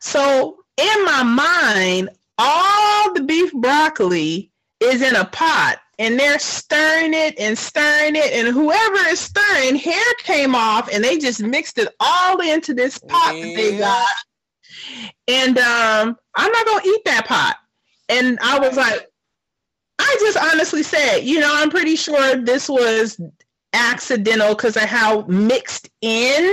[0.00, 7.12] So in my mind, all the beef broccoli is in a pot and they're stirring
[7.12, 8.32] it and stirring it.
[8.32, 12.98] And whoever is stirring, hair came off and they just mixed it all into this
[12.98, 14.08] pot that they got.
[15.28, 17.56] And um, I'm not gonna eat that pot.
[18.08, 19.06] And I was like,
[19.98, 23.20] I just honestly said, you know, I'm pretty sure this was
[23.74, 26.52] accidental because of how mixed in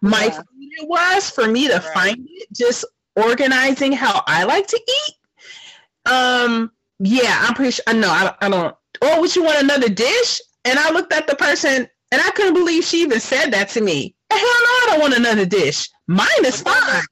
[0.00, 0.30] my Yeah.
[0.36, 0.44] food
[0.78, 1.92] it was for me to Right.
[1.92, 2.48] find it.
[2.52, 2.84] Just
[3.16, 6.10] organizing how I like to eat.
[6.10, 7.94] Um, yeah, I'm pretty sure.
[7.94, 8.74] No, I, I don't.
[9.02, 10.40] Oh, would you want another dish?
[10.64, 13.80] And I looked at the person, and I couldn't believe she even said that to
[13.80, 14.14] me.
[14.30, 15.88] Hell no, I don't want another dish.
[16.06, 17.02] Mine is But that- fine.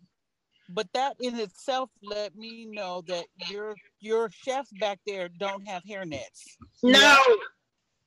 [0.70, 5.82] But that in itself let me know that your your chefs back there don't have
[5.82, 6.42] hairnets.
[6.82, 7.16] No.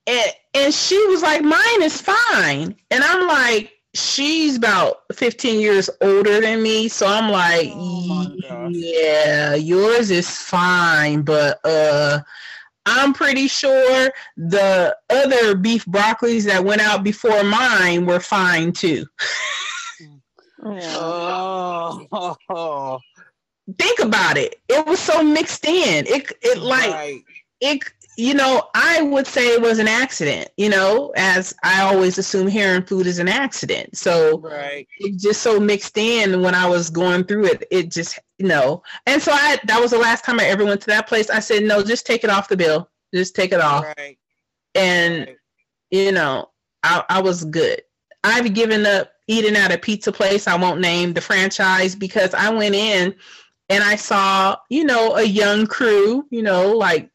[0.06, 2.76] And, and she was like, mine is fine.
[2.91, 6.88] And I'm like, she's about 15 years older than me.
[6.88, 11.24] So I'm like, Oh yeah, yours is fine.
[11.24, 12.22] But uh
[12.86, 19.06] I'm pretty sure the other beef broccolis that went out before mine were fine too.
[20.64, 23.00] Oh,
[23.78, 24.56] Think about it.
[24.68, 26.06] It was so mixed in.
[26.08, 27.22] It it like right.
[27.62, 27.84] it
[28.17, 32.47] you know i would say it was an accident you know as i always assume
[32.47, 34.88] hearing food is an accident so right.
[35.00, 38.84] it just so mixed in when i was going through it it just you know
[39.06, 41.39] and so i that was the last time i ever went to that place i
[41.39, 44.17] said no just take it off the bill just take it off Right.
[44.76, 45.38] and right.
[45.89, 46.50] you know
[46.84, 47.82] I, I was good
[48.24, 52.50] i've given up eating at a pizza place i won't name the franchise because i
[52.50, 53.15] went in
[53.69, 57.10] and i saw you know a young crew you know like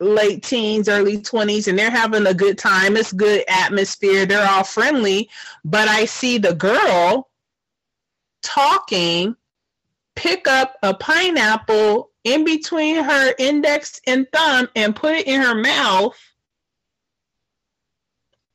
[0.00, 4.62] late teens early 20s and they're having a good time it's good atmosphere they're all
[4.62, 5.28] friendly
[5.64, 7.28] but i see the girl
[8.42, 9.34] talking
[10.14, 15.54] pick up a pineapple in between her index and thumb and put it in her
[15.54, 16.16] mouth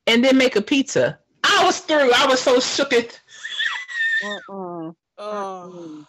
[0.06, 1.18] and then make a pizza.
[1.44, 2.10] I was through.
[2.12, 3.20] I was so shook it.
[4.24, 4.94] Mm-mm.
[5.18, 6.06] Oh,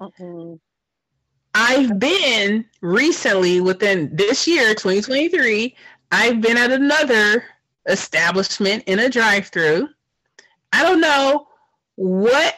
[0.00, 0.58] Mm-mm.
[1.54, 5.74] I've been recently within this year, 2023,
[6.12, 7.44] I've been at another
[7.86, 9.88] establishment in a drive-through.
[10.72, 11.48] I don't know
[11.96, 12.54] what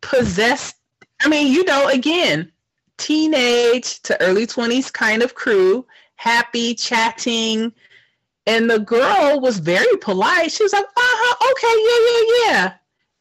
[0.00, 0.76] possessed
[1.22, 2.52] I mean, you know, again,
[2.98, 7.72] teenage to early 20s kind of crew, happy, chatting.
[8.46, 10.52] And the girl was very polite.
[10.52, 12.74] She was like, uh-huh, okay, yeah, yeah, yeah.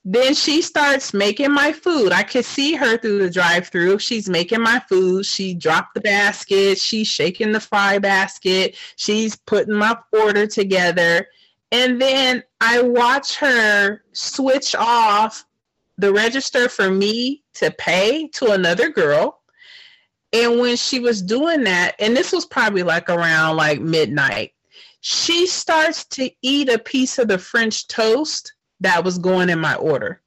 [0.08, 2.12] Then she starts making my food.
[2.12, 3.98] I could see her through the drive-through.
[3.98, 5.26] She's making my food.
[5.26, 6.78] She dropped the basket.
[6.78, 8.78] She's shaking the fry basket.
[8.98, 11.28] She's putting my order together.
[11.72, 15.44] And then I watch her switch off
[15.98, 19.42] the register for me to pay to another girl.
[20.34, 24.54] And when she was doing that, and this was probably like around like midnight,
[25.02, 29.76] she starts to eat a piece of the French toast that was going in my
[29.76, 30.22] order.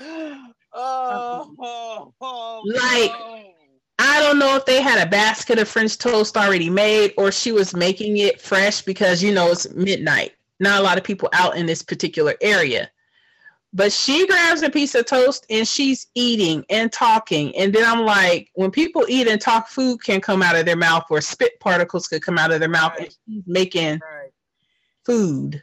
[0.00, 0.46] oh,
[1.58, 3.12] oh, oh, Like-.
[4.02, 7.52] I don't know if they had a basket of French toast already made or she
[7.52, 10.32] was making it fresh because you know it's midnight.
[10.58, 12.90] Not a lot of people out in this particular area.
[13.74, 17.54] But she grabs a piece of toast and she's eating and talking.
[17.56, 20.76] And then I'm like, when people eat and talk, food can come out of their
[20.76, 22.92] mouth or spit particles could come out of their mouth.
[22.96, 23.16] And Right.
[23.28, 24.32] she's making Right.
[25.04, 25.62] food.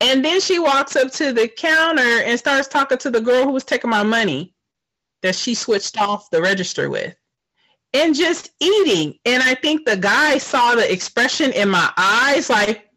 [0.00, 3.52] And then she walks up to the counter and starts talking to the girl who
[3.52, 4.54] was taking my money
[5.22, 7.14] that she switched off the register with.
[7.92, 9.18] And just eating.
[9.24, 12.88] And I think the guy saw the expression in my eyes like,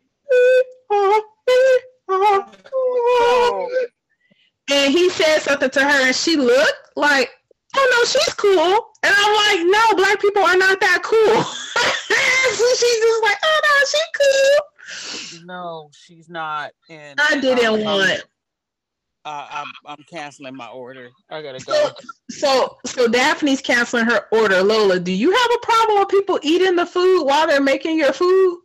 [4.70, 7.30] and he said something to her and she looked like,
[7.76, 8.88] oh no, she's cool.
[9.04, 11.44] And I'm like, no, black people are not that cool.
[11.44, 14.77] so she's just like, oh no, she's cool.
[15.46, 16.72] No, she's not.
[16.90, 18.24] And I didn't I'm- want.
[19.26, 21.10] I, I'm I'm canceling my order.
[21.30, 21.90] I gotta go.
[22.32, 24.64] so, so Daphne's canceling her order.
[24.64, 28.14] Lola, do you have a problem with people eating the food while they're making your
[28.14, 28.62] food?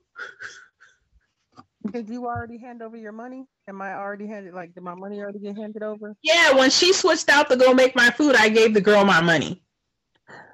[1.91, 3.45] Did you already hand over your money?
[3.69, 6.15] Am I already handed like did my money already get handed over?
[6.23, 9.21] Yeah, when she switched out to go make my food, I gave the girl my
[9.21, 9.65] money.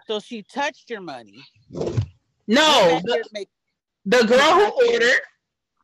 [0.07, 1.45] So she touched your money.
[2.47, 3.47] No, the,
[4.07, 5.21] the girl who ordered,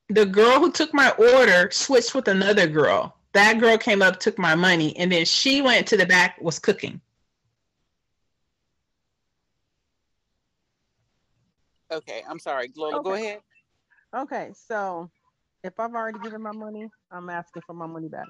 [0.08, 3.16] the girl who took my order switched with another girl.
[3.32, 6.58] That girl came up, took my money, and then she went to the back, was
[6.58, 7.00] cooking.
[11.90, 12.70] Okay, I'm sorry.
[12.76, 13.40] Lola, go ahead.
[14.16, 15.10] Okay, so
[15.62, 18.26] if I've already given my money, I'm asking for my money back.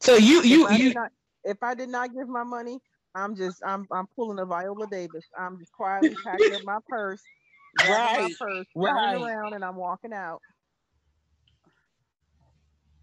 [0.00, 1.10] So you, you, if you, not,
[1.44, 2.78] if I did not give my money,
[3.14, 5.24] I'm just I'm I'm pulling a Viola Davis.
[5.38, 7.22] I'm just quietly packing up my purse, grabbing
[7.80, 9.20] Right, purse, right.
[9.20, 10.40] around, and I'm walking out.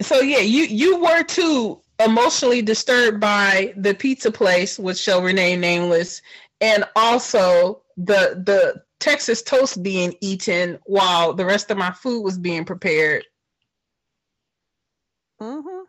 [0.01, 5.59] So yeah, you you were too emotionally disturbed by the pizza place, which shall remain
[5.59, 6.21] nameless,
[6.61, 12.37] and also the the Texas toast being eaten while the rest of my food was
[12.37, 13.25] being prepared.
[15.41, 15.83] Mm-hmm.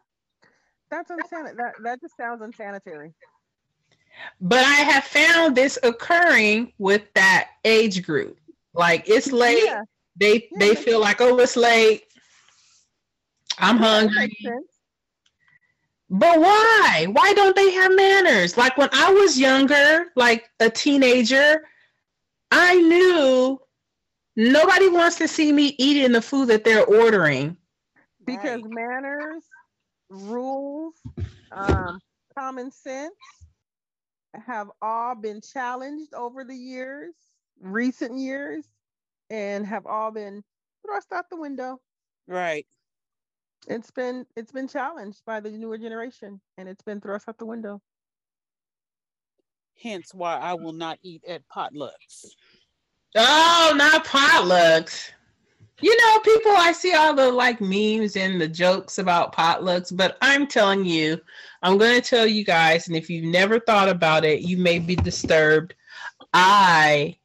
[0.91, 1.57] That's unsanitary.
[1.57, 3.15] That that just sounds unsanitary.
[4.41, 8.39] But I have found this occurring with that age group.
[8.75, 9.71] Like it's late.
[9.71, 9.83] Yeah,
[10.17, 12.05] They Yeah, they feel like oh it's late.
[13.59, 14.13] I'm that hungry.
[14.13, 14.81] makes sense.
[16.11, 17.07] But why?
[17.11, 18.57] Why don't they have manners?
[18.57, 21.63] Like when I was younger, like a teenager,
[22.51, 23.61] I knew
[24.37, 27.57] nobody wants to see me eating the food that they're ordering.
[28.25, 28.65] because Right.
[28.65, 29.45] manners,
[30.09, 30.95] rules,
[31.53, 32.01] um,
[32.37, 33.15] common sense
[34.47, 37.15] have all been challenged over the years,
[37.63, 38.67] recent years,
[39.31, 40.43] and have all been
[40.85, 41.81] thrust out the window.
[42.27, 42.67] Right.
[43.69, 47.47] It's been it's been challenged by the newer generation, and it's been thrust out the
[47.47, 47.81] window.
[49.81, 52.27] Hence why I will not eat at potlucks.
[53.17, 55.11] Oh, not potlucks.
[55.81, 60.17] You know, people, I see all the like memes and the jokes about potlucks, but
[60.23, 61.21] I'm telling you,
[61.63, 64.79] I'm going to tell you guys, and if you've never thought about it, you may
[64.79, 65.75] be disturbed.
[66.33, 67.19] I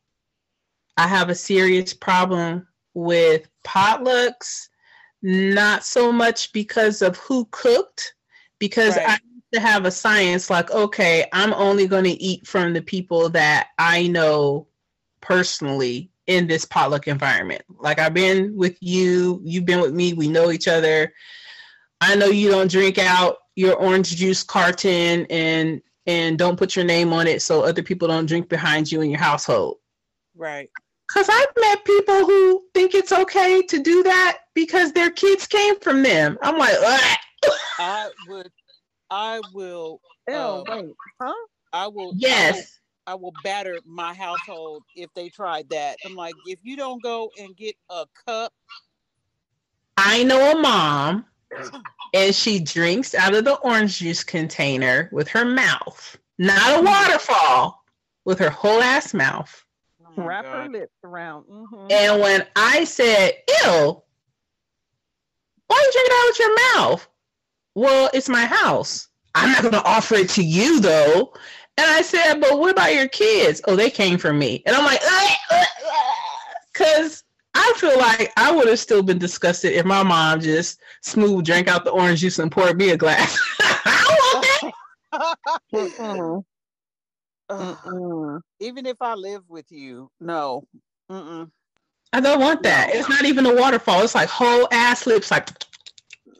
[0.98, 4.70] I have a serious problem with potlucks,
[5.22, 8.16] not so much because of who cooked,
[8.60, 9.10] because Right.
[9.10, 12.82] I used to have a science like, okay, I'm only going to eat from the
[12.82, 14.68] people that I know
[15.22, 17.62] personally in this potluck environment.
[17.80, 21.14] Like I've been with you, you've been with me, we know each other.
[22.02, 26.86] I know you don't drink out your orange juice carton and and don't put your
[26.86, 29.78] name on it so other people don't drink behind you in your household.
[30.36, 30.70] Right.
[31.14, 35.80] Cuz I've met people who think it's okay to do that because their kids came
[35.80, 36.38] from them.
[36.42, 37.18] I'm like, Ugh.
[37.80, 38.52] I would
[39.10, 41.34] I will Ew, Um, wait, huh?
[41.72, 42.80] I will I will- yes.
[43.08, 45.98] I will batter my household if they tried that.
[46.04, 48.52] I'm like, if you don't go and get a cup,
[49.96, 51.26] I know a mom
[52.14, 57.82] and she drinks out of the orange juice container with her mouth, not a waterfall,
[58.26, 59.64] with her whole ass mouth.
[60.18, 61.46] Oh my Wrap her lips around.
[61.50, 64.02] hmm And when I said, ew,
[65.68, 67.08] why you drink it out with your mouth?
[67.76, 69.10] Well, it's my house.
[69.36, 71.34] I'm not going to offer it to you, though.
[71.78, 73.62] And I said, but what about your kids?
[73.68, 74.64] Oh, they came from me.
[74.66, 75.00] And I'm like,
[76.74, 77.24] because
[77.54, 81.68] I feel like I would have still been disgusted if my mom just smooth drank
[81.68, 83.40] out the orange juice and poured me a glass.
[83.60, 84.74] I want
[85.12, 86.44] that.
[87.50, 90.64] Even if I live with you, no.
[91.12, 91.50] Mm-mm.
[92.14, 92.90] I don't want that.
[92.94, 94.02] It's not even a waterfall.
[94.04, 95.30] It's like whole ass lips.
[95.32, 95.50] Like,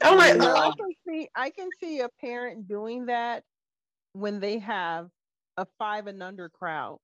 [0.02, 0.56] I'm like, No.
[0.56, 3.44] I can see I can see a parent doing that
[4.14, 5.10] when they have
[5.58, 7.00] a five and under crowd.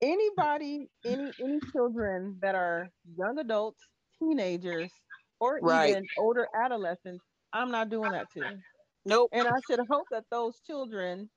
[0.00, 3.80] Anybody, any any children that are young adults,
[4.18, 4.90] teenagers,
[5.40, 5.90] or Right.
[5.90, 8.44] even older adolescents, I'm not doing that too.
[9.04, 9.30] Nope.
[9.32, 11.30] And I should hope that those children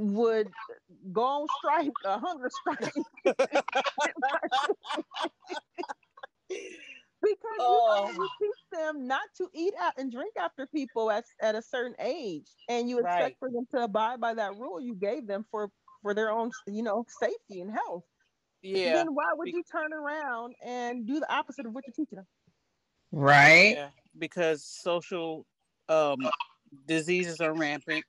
[0.00, 0.48] would
[1.12, 2.94] go on strike, a hunger strike.
[7.22, 8.10] because you, know, Oh.
[8.12, 11.94] you teach them not to eat out and drink after people at, at a certain
[12.00, 13.36] age, and you expect Right.
[13.38, 15.70] for them to abide by that rule you gave them for
[16.02, 18.04] for their own, you know, safety and health.
[18.62, 18.94] Yeah.
[18.94, 22.26] Then why would you turn around and do the opposite of what you're teaching them?
[23.12, 23.74] Right?
[23.76, 23.90] Yeah.
[24.18, 25.44] Because social
[25.90, 26.16] um
[26.86, 28.04] diseases are rampant.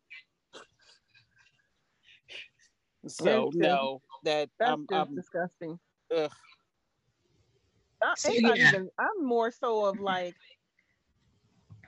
[3.07, 5.79] So It's, uh, no, that That's I'm, just I'm disgusting.
[6.15, 6.31] ugh.
[8.03, 8.69] I, yeah.
[8.69, 10.35] even, I'm more so of like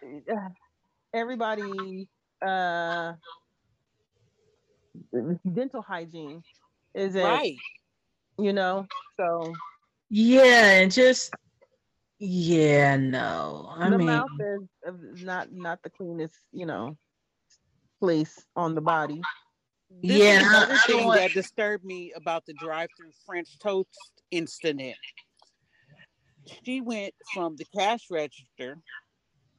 [0.03, 0.49] uh,
[1.13, 2.07] everybody
[2.45, 3.13] uh
[5.53, 6.43] dental hygiene
[6.93, 7.55] is it right.
[8.37, 8.85] you know
[9.19, 9.53] so
[10.09, 11.33] Yeah, and just
[12.19, 13.69] yeah, no.
[13.75, 16.97] I the mean, mouth is is not not the cleanest you know
[17.99, 19.21] place on the body
[20.01, 24.21] This Yeah, is another I thing don't- that disturbed me about the drive-through French toast
[24.31, 24.97] incident.
[26.65, 28.77] She went from the cash register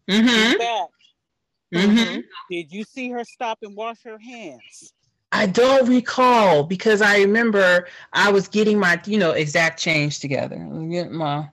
[0.09, 0.59] mm-hmm.
[0.59, 0.89] back.
[1.73, 2.25] mhm.
[2.51, 4.93] Did you see her stop and wash her hands?
[5.33, 10.57] I don't recall because I remember I was getting my, you know, exact change together.
[10.91, 11.49] Get my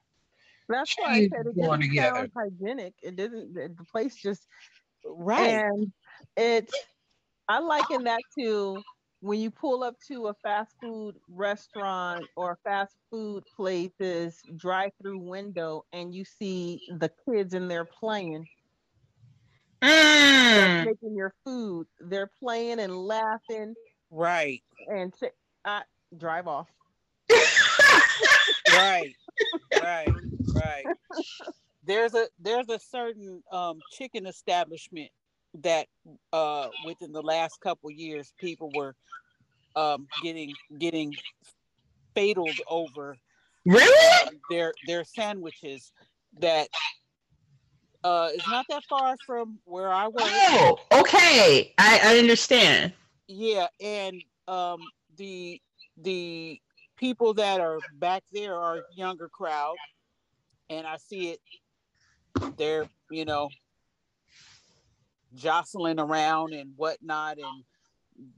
[0.69, 2.15] that's why I said it going doesn't together.
[2.17, 3.53] sound hygienic it didn't.
[3.53, 4.47] the the place just
[5.03, 5.49] Right.
[5.65, 5.91] And
[6.38, 6.73] it's
[7.49, 8.81] I liken that to
[9.21, 15.85] when you pull up to a fast food restaurant or fast food places drive-through window
[15.93, 18.45] and you see the kids in there playing.
[19.83, 20.85] Mm.
[20.85, 21.87] making your food.
[21.99, 23.73] They're playing and laughing.
[24.11, 24.61] Right.
[24.87, 25.33] and ch-
[25.65, 25.81] I
[26.17, 26.67] drive off.
[28.73, 29.15] Right.
[29.81, 30.13] Right.
[30.53, 30.85] Right.
[31.83, 35.09] There's a there's a certain um chicken establishment
[35.53, 35.87] that
[36.31, 38.95] uh within the last couple years people were
[39.75, 41.13] um getting getting
[42.15, 43.17] fataled over
[43.65, 44.27] really?
[44.27, 45.91] um, their their sandwiches
[46.39, 46.67] that
[48.03, 50.23] uh is not that far from where I was.
[50.23, 51.73] Oh, okay.
[51.77, 52.93] I, I understand.
[53.27, 54.79] Yeah, and um
[55.17, 55.61] the
[56.01, 56.59] the
[56.97, 59.75] people that are back there are younger crowd
[60.69, 61.39] and I see it
[62.57, 63.49] they're, you know,
[65.34, 67.63] jostling around and whatnot and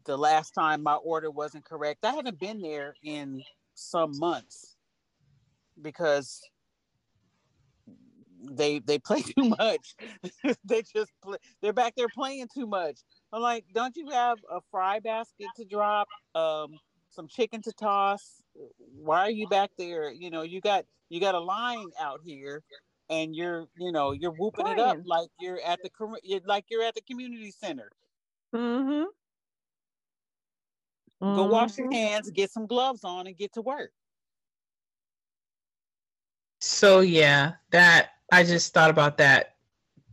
[0.05, 2.05] the last time my order wasn't correct.
[2.05, 4.75] I haven't been there in some months
[5.81, 6.41] because
[8.51, 9.95] they they play too much.
[10.65, 12.99] they just play, they're back there playing too much.
[13.31, 16.07] I'm like, don't you have a fry basket to drop?
[16.35, 16.77] Um,
[17.09, 18.41] some chicken to toss?
[18.77, 20.11] Why are you back there?
[20.11, 22.63] You know, you got you got a line out here,
[23.09, 25.89] and you're you know you're whooping it up like you're at the
[26.23, 27.89] you're- like you're at the community center.
[28.55, 29.03] mm-hmm.
[31.21, 33.91] Go wash your hands, get some gloves on, and get to work.
[36.59, 39.55] So yeah, that I just thought about that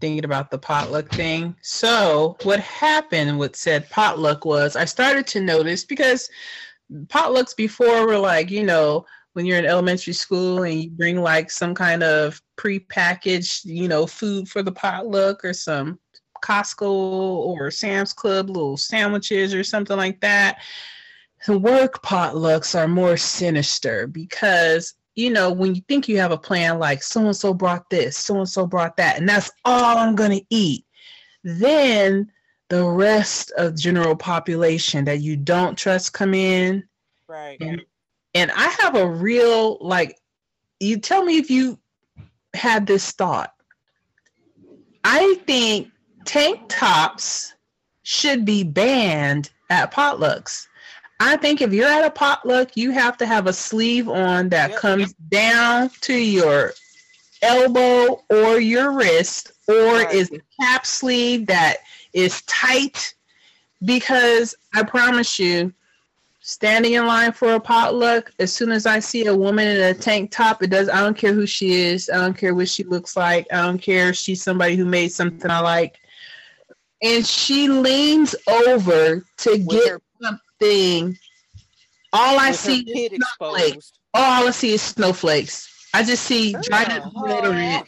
[0.00, 1.54] thinking about the potluck thing.
[1.62, 6.30] So what happened with said potluck was I started to notice because
[7.06, 11.50] potlucks before were like, you know, when you're in elementary school and you bring like
[11.50, 15.98] some kind of pre-packaged, you know, food for the potluck or some
[16.44, 20.58] Costco or Sam's Club little sandwiches or something like that.
[21.46, 26.38] The work potlucks are more sinister because you know, when you think you have a
[26.38, 29.98] plan, like so and so brought this, so and so brought that, and that's all
[29.98, 30.84] I'm going to eat,
[31.42, 32.30] then
[32.68, 36.84] the rest of general population that you don't trust come in.
[37.26, 37.58] Right.
[37.60, 37.82] And,
[38.34, 40.16] and I have a real, like,
[40.78, 41.78] you tell me if you
[42.54, 43.54] had this thought.
[45.04, 45.88] I think
[46.24, 47.54] tank tops
[48.02, 50.66] should be banned at potlucks.
[51.20, 54.70] I think if you're at a potluck, you have to have a sleeve on that
[54.70, 54.78] Yep.
[54.78, 56.72] comes down to your
[57.42, 60.12] elbow or your wrist, or Right.
[60.14, 61.78] is a cap sleeve that
[62.12, 63.14] is tight.
[63.82, 65.72] Because I promise you,
[66.50, 69.94] standing in line for a potluck, as soon as I see a woman in a
[69.94, 70.88] tank top, it does.
[70.88, 72.10] I don't care who she is.
[72.10, 73.46] I don't care what she looks like.
[73.52, 75.98] I don't care if she's somebody who made something I like.
[77.02, 81.16] And she leans over to With get her- something.
[82.12, 83.68] All I see is snowflakes.
[83.70, 83.98] exposed.
[84.14, 85.88] All I see is snowflakes.
[85.94, 87.22] I just see oh, giant Oh.
[87.22, 87.86] deodorant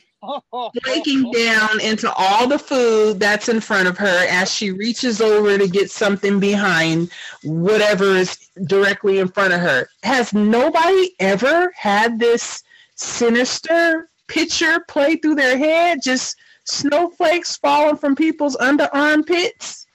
[0.85, 5.59] flaking down into all the food that's in front of her as she reaches over
[5.59, 7.11] to get something behind
[7.43, 9.89] whatever is directly in front of her.
[10.03, 12.63] Has nobody ever had this
[12.95, 15.99] sinister picture play through their head?
[16.03, 19.87] Just snowflakes falling from people's under armpits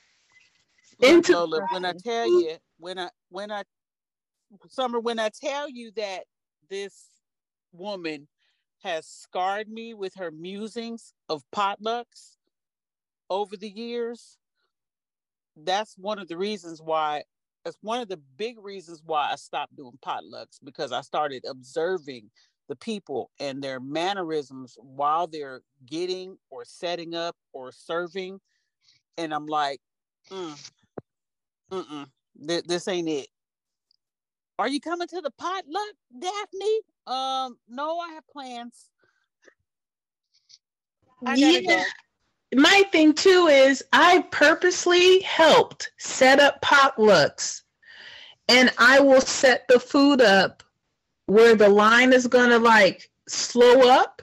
[1.00, 3.64] into Lola, when I tell you, when I when I
[4.68, 6.24] summer, when I tell you that
[6.70, 7.06] this
[7.72, 8.28] woman
[8.84, 12.38] has scarred me with her musings of potlucks
[13.30, 14.38] over the years,
[15.56, 17.24] that's one of the reasons why
[17.66, 22.30] that's one of the big reasons why I stopped doing potlucks because I started observing
[22.70, 28.40] the people and their mannerisms while they're getting or setting up or serving.
[29.18, 29.82] And I'm like,
[30.32, 30.58] mm,
[32.48, 33.28] th- this ain't it.
[34.60, 36.80] Are you coming to the potluck, Daphne?
[37.06, 38.90] Um, no, I have plans.
[41.26, 41.60] I yeah.
[41.62, 41.84] go.
[42.56, 47.62] My thing too is I purposely helped set up potlucks
[48.48, 50.64] and I will set the food up
[51.26, 54.22] where the line is gonna like slow up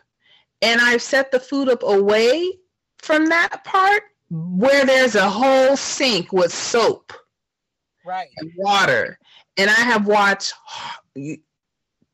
[0.63, 2.59] and I've set the food up away
[2.99, 7.13] from that part where there's a whole sink with soap
[8.07, 8.29] Right.
[8.39, 9.19] and water.
[9.57, 10.53] And I have watched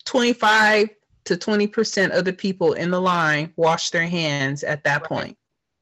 [0.05, 0.89] 25
[1.25, 5.09] to 20% of the people in the line wash their hands at that Right.
[5.09, 5.39] point.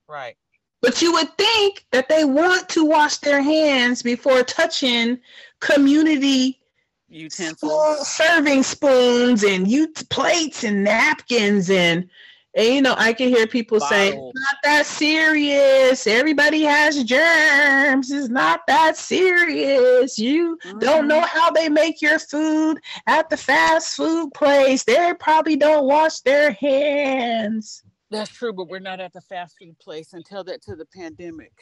[0.08, 0.36] Right.
[0.80, 5.18] But you would think that they want to wash their hands before touching
[5.60, 6.60] community
[7.08, 8.06] Utensils.
[8.06, 12.08] serving spoons and you plates and napkins and
[12.56, 16.06] and you know I can hear people saying it's not that serious.
[16.06, 18.10] Everybody has germs.
[18.10, 20.18] It's not that serious.
[20.18, 21.38] You don't know mm-hmm.
[21.38, 24.84] how they make your food at the fast food place.
[24.84, 27.82] They probably don't wash their hands.
[28.10, 30.86] That's true, but we're not at the fast food place and tell that to the
[30.86, 31.52] pandemic.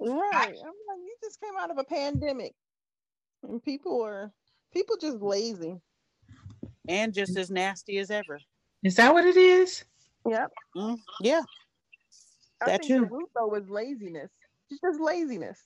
[0.00, 0.32] Right.
[0.32, 2.54] I'm like, you just came out of a pandemic.
[3.48, 4.32] And people are
[4.72, 5.76] people just lazy.
[6.88, 8.40] And just as nasty as ever.
[8.82, 9.84] Is that what it is?
[10.28, 10.50] Yep.
[10.76, 11.42] Mm, yeah.
[12.62, 13.06] I That think the too.
[13.10, 14.30] root though is laziness.
[14.70, 15.60] It's just laziness.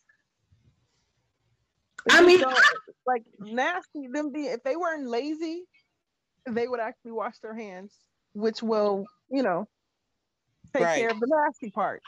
[2.11, 2.53] I mean, so,
[3.07, 4.09] like nasty.
[4.13, 5.65] Them be if they weren't lazy,
[6.49, 7.93] they would actually wash their hands,
[8.33, 9.69] which will, you know,
[10.75, 11.01] take Right.
[11.01, 12.03] care of the nasty part.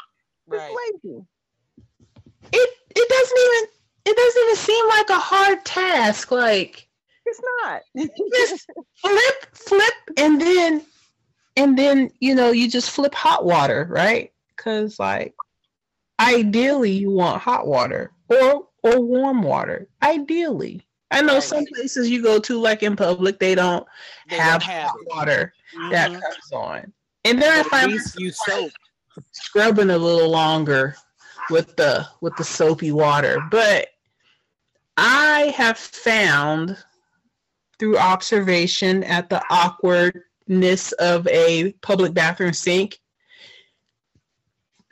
[0.50, 0.76] It's Right.
[1.04, 1.24] lazy.
[2.52, 3.68] It it doesn't even
[4.06, 6.30] it doesn't even seem like a hard task.
[6.30, 6.88] Like
[7.26, 7.82] It's not.
[8.34, 10.82] just flip, flip, and then
[11.60, 14.32] and then you know you just flip hot water, right?
[14.56, 15.34] Because like
[16.18, 19.88] ideally you want hot water or or warm water.
[20.02, 21.42] Ideally, I know Right.
[21.42, 23.86] some places you go to, like in public, they don't
[24.28, 25.08] They have don't have hot it.
[25.08, 25.52] water
[25.90, 26.20] that Mhm.
[26.20, 26.92] comes on.
[27.24, 28.72] And then I But at find you soap.
[29.32, 30.96] scrubbing a little longer
[31.50, 33.88] with the with the soapy water but
[34.96, 36.76] i have found
[37.78, 39.42] through observation at the
[40.50, 42.98] awkwardness of a public bathroom sink.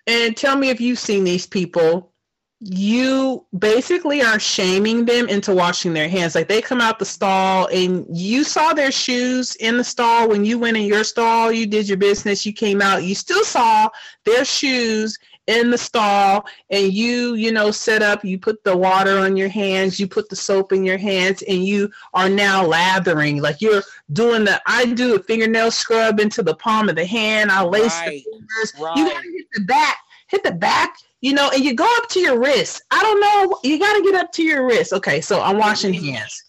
[0.07, 2.13] And tell me if you've seen these people.
[2.61, 6.35] You basically are shaming them into washing their hands.
[6.35, 10.45] Like they come out the stall and you saw their shoes in the stall when
[10.45, 11.53] you went in your stall.
[11.53, 12.45] You did your business.
[12.45, 13.05] You came out.
[13.05, 13.89] You still saw
[14.25, 15.17] their shoes
[15.49, 19.49] in the stall and you you know set up you put the water on your
[19.49, 23.41] hands you put the soap in your hands and you are now lathering.
[23.41, 23.83] Like you're
[24.13, 27.51] doing the i do a fingernail scrub into the palm of the hand.
[27.51, 28.23] I lace Right.
[28.25, 28.97] the fingers.
[28.97, 29.97] You gotta hit the back
[30.29, 32.83] hit the back you know and you go up to your wrist.
[32.91, 34.93] I don't know you gotta get up to your wrist.
[34.93, 36.11] Okay so i'm washing mm-hmm.
[36.11, 36.45] hands.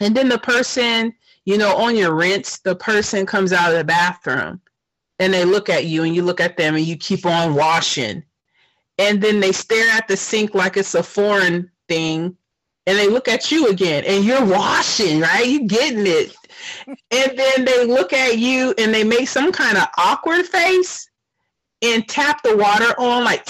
[0.00, 1.12] And then the person
[1.44, 4.60] you know on your rinse the person comes out of the bathroom
[5.18, 8.22] and they look at you and you look at them and you keep on washing.
[8.98, 12.36] And then they stare at the sink like it's a foreign thing
[12.86, 15.46] and they look at you again and you're washing right?
[15.46, 16.34] You getting it.
[17.10, 21.08] And then they look at you and they make some kind of awkward face
[21.82, 23.46] and tap the water on like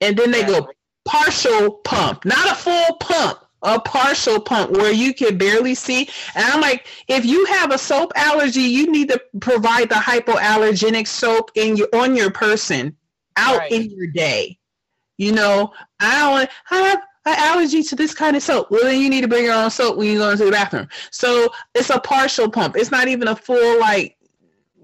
[0.00, 0.68] and then they go
[1.04, 6.08] partial pump not a full pump a partial pump where you can barely see.
[6.34, 11.06] And i'm like if you have a soap allergy you need to provide the hypoallergenic
[11.06, 12.96] soap in your on your person
[13.36, 13.72] out Right.
[13.72, 14.58] in your day.
[15.18, 18.68] You know i don't i have an allergy to this kind of soap.
[18.70, 20.88] Well then you need to bring your own soap when you go into the bathroom.
[21.12, 22.76] So it's a partial pump.
[22.76, 24.16] It's not even a full like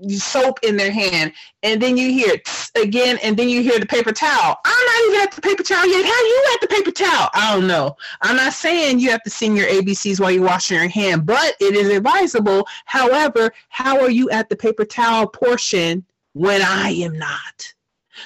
[0.09, 1.33] soap in their hand
[1.63, 2.37] and then you hear
[2.77, 4.57] again and then you hear the paper towel.
[4.65, 6.05] I'm not even at the paper towel yet.
[6.05, 7.29] How you at the paper towel?
[7.35, 7.97] I don't know.
[8.23, 11.55] I'm not saying you have to sing your abcs while you're washing your hand but
[11.61, 12.67] it is advisable.
[12.85, 17.75] However how are you at the paper towel portion when i am not?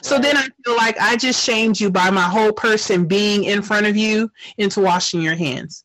[0.01, 3.63] So then i feel like i just shamed you by my whole person being in
[3.63, 5.85] front of you into washing your hands.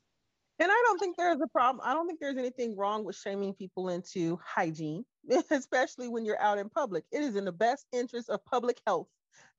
[0.59, 1.85] And I don't think there's a problem.
[1.85, 5.05] I don't think there's anything wrong with shaming people into hygiene,
[5.51, 7.05] especially when you're out in public.
[7.11, 9.07] It is in the best interest of public health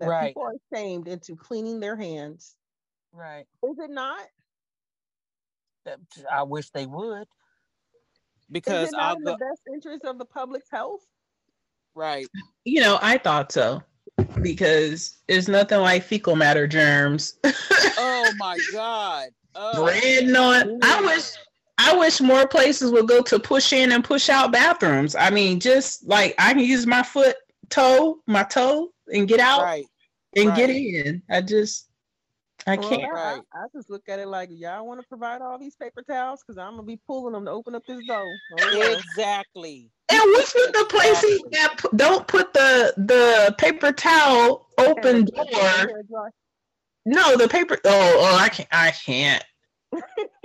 [0.01, 0.29] that Right.
[0.29, 2.57] people are shamed into cleaning their hands.
[3.12, 3.47] Right.
[3.62, 4.27] Is it not?
[6.31, 7.23] I wish they would.
[7.23, 7.27] Is
[8.51, 11.07] Because it not I'll in go the best interest of the public's health?
[11.95, 12.27] right.
[12.64, 13.83] You know, I thought so
[14.43, 17.39] because there's nothing like fecal matter germs.
[18.01, 19.29] Oh my God.
[19.55, 20.79] Oh, Breading on.
[20.83, 21.33] I wish
[21.79, 25.14] I wish more places would go to push in and push out bathrooms.
[25.14, 27.37] I mean, just like I can use my foot
[27.70, 29.87] toe, my toe, and get out right.
[30.37, 31.22] and get in.
[31.31, 31.89] I just
[32.66, 33.05] I can't.
[33.05, 33.43] I, Right.
[33.55, 36.43] I, I just look at it like y'all want to provide all these paper towels
[36.45, 38.26] because I'm gonna be pulling them to open up this door.
[38.61, 38.99] Oh.
[38.99, 39.91] Exactly.
[40.11, 46.33] And what's with the places that p- don't put the the paper towel open door?
[47.07, 47.79] No, the paper.
[47.85, 48.68] Oh, oh, I can't.
[48.72, 49.45] I can't.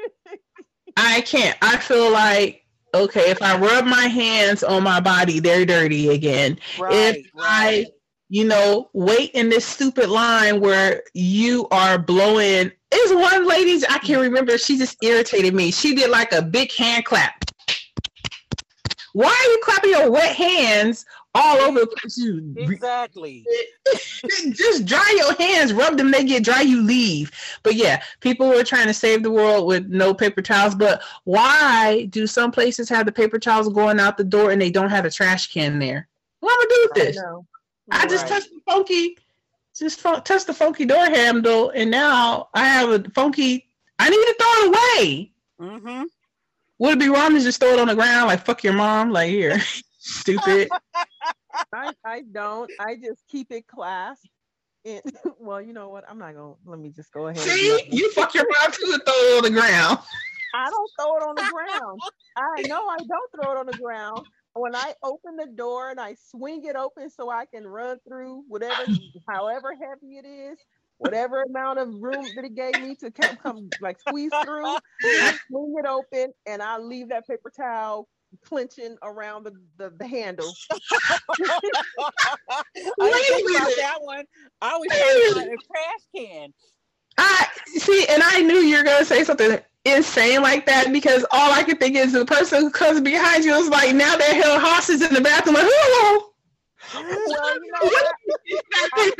[0.97, 1.57] I can't.
[1.61, 6.59] I feel like okay if I rub my hands on my body, they're dirty again.
[6.79, 6.93] Right.
[6.93, 7.87] if I,
[8.29, 12.71] you know, wait in this stupid line where you are blowing.
[12.93, 14.57] Is one lady's I can't remember.
[14.57, 15.71] She just irritated me.
[15.71, 17.43] She did like a big hand clap.
[19.13, 21.05] Why are you clapping your wet hands
[21.35, 22.17] all over the place?
[22.17, 23.45] You Exactly.
[24.51, 27.31] just dry your hands, rub them, they get dry, you leave.
[27.63, 30.75] But yeah, people were trying to save the world with no paper towels.
[30.75, 34.69] But why do some places have the paper towels going out the door and they
[34.71, 36.07] don't have a trash can there?
[36.39, 37.15] What am I gonna do with I this?
[37.17, 37.45] know.
[37.91, 38.29] I just Right.
[38.33, 39.17] touched the funky,
[39.77, 43.67] just fu- touched the funky door handle, and now I have a funky.
[43.99, 45.31] I need to throw it away.
[45.61, 46.03] Mm-hmm.
[46.79, 49.11] Would it be wrong to just throw it on the ground like fuck your mom?
[49.11, 49.59] Like here,
[49.99, 50.69] stupid.
[51.73, 52.69] I, I don't.
[52.79, 54.19] I just keep it class.
[54.85, 55.01] And
[55.39, 56.03] well, you know what?
[56.09, 56.53] I'm not gonna.
[56.65, 57.41] Let me just go ahead.
[57.41, 59.99] See, you fuck your too and throw it on the ground.
[60.55, 62.01] I don't throw it on the ground.
[62.37, 64.25] I know I don't throw it on the ground.
[64.55, 68.43] When I open the door and I swing it open so I can run through
[68.47, 68.85] whatever,
[69.27, 70.59] however heavy it is,
[70.99, 75.33] whatever amount of room that it gave me to come, come like squeeze through, I
[75.49, 78.07] swing it open and I leave that paper towel
[78.41, 80.53] clenching around the, the, the handle.
[80.71, 80.77] I
[82.75, 84.25] didn't Wait a about that one.
[84.61, 86.53] I was Wait a trying to a trash can.
[87.17, 91.51] I see, and I knew you were gonna say something insane like that because all
[91.51, 94.61] I could think is the person who comes behind you is like now they're held
[94.61, 95.55] hostage in the bathroom.
[95.55, 96.33] Like, whoa,
[96.93, 98.15] Well, you know what?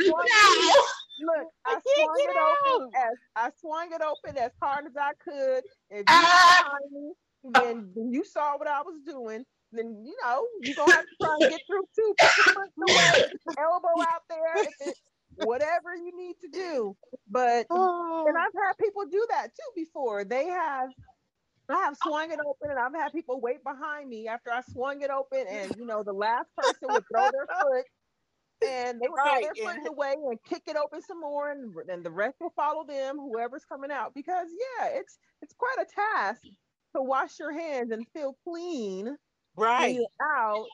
[1.20, 2.92] Look, I can't swung it open out.
[2.94, 5.64] as I swung it open as hard as I could.
[5.90, 6.76] If you Ah.
[6.90, 7.12] me,
[7.52, 9.44] then, then you saw what I was doing.
[9.72, 12.14] Then you know you're gonna have to try and get through too.
[12.20, 13.24] Put your foot in the way,
[13.58, 14.68] elbow out there,
[15.34, 16.96] whatever you need to do.
[17.28, 18.24] But Oh.
[18.28, 20.24] and I've had people do that too before.
[20.24, 20.90] They have
[21.68, 25.02] I have swung it open and I've had people wait behind me after I swung
[25.02, 27.84] it open and you know the last person would throw their foot
[28.62, 31.74] and they would Right, throw their foot away and kick it open some more and
[31.86, 34.14] then the rest will follow them, whoever's coming out.
[34.14, 36.42] Because yeah, it's it's quite a task
[36.94, 39.16] to wash your hands and feel clean
[39.56, 39.98] right.
[40.22, 40.66] out.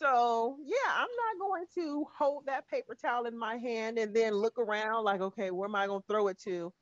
[0.00, 4.34] So yeah, I'm not going to hold that paper towel in my hand and then
[4.34, 6.72] look around like, okay, where am I going to throw it to?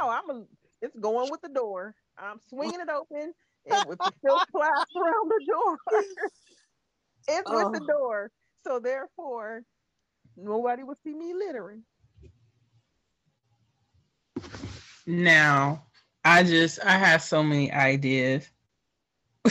[0.00, 0.44] No, I'm a,
[0.82, 1.94] it's going with the door.
[2.18, 3.32] I'm swinging it open,
[3.66, 5.78] and if it's still clasped around the door,
[7.28, 7.86] it's with the Oh.
[7.86, 8.30] door.
[8.64, 9.62] So therefore,
[10.36, 11.84] nobody will see me littering.
[15.06, 15.87] Now,
[16.28, 18.46] I just I have so many ideas.
[19.46, 19.50] I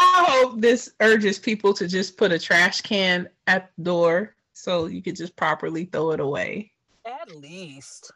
[0.00, 5.02] hope this urges people to just put a trash can at the door so you
[5.02, 6.72] could just properly throw it away.
[7.04, 8.12] At least.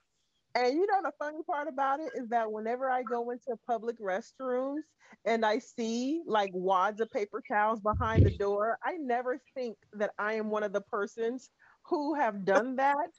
[0.54, 4.00] And you know the funny part about it is that whenever I go into public
[4.00, 4.80] restrooms
[5.26, 10.12] and I see like wads of paper towels behind the door, I never think that
[10.18, 11.50] I am one of the persons
[11.86, 12.96] who have done that.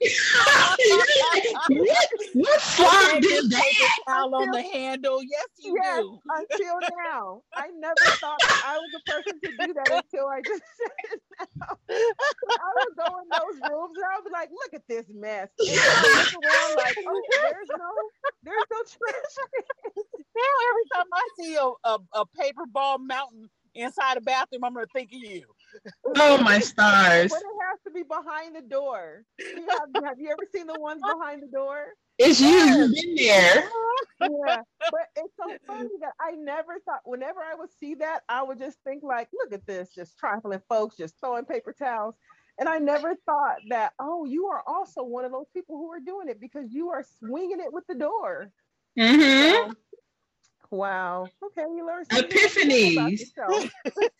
[1.68, 3.62] what what slime did that?
[3.62, 5.22] Paper towel on the handle.
[5.22, 6.20] Yes, you Yes, do.
[6.28, 7.42] until now.
[7.54, 11.22] I never thought I was the person to do that until I just said it
[11.38, 11.78] now.
[11.88, 15.48] I would go in those rooms and I would be like, look at this mess.
[15.66, 17.90] And I look around like, oh, there's no,
[18.42, 19.36] there's no trash.
[20.36, 24.74] Now every time I see a, a, a paper ball mountain inside a bathroom, I'm
[24.74, 25.46] gonna think of you.
[26.16, 27.30] Oh my stars.
[27.30, 29.24] But it has to be behind the door.
[29.38, 31.86] You have, have you ever seen the ones behind the door?
[32.18, 32.48] It's you.
[32.48, 33.68] You've been there.
[34.18, 34.62] Yeah.
[34.80, 38.58] But it's so funny that I never thought whenever I would see that, I would
[38.58, 42.14] just think like, look at this, just trifling folks just throwing paper towels.
[42.58, 46.00] And I never thought that, oh, you are also one of those people who are
[46.00, 48.50] doing it because you are swinging it with the door.
[48.98, 49.70] Mm-hmm.
[49.70, 49.74] So,
[50.70, 51.26] wow.
[51.44, 53.34] Okay, you learned something new about Epiphanies.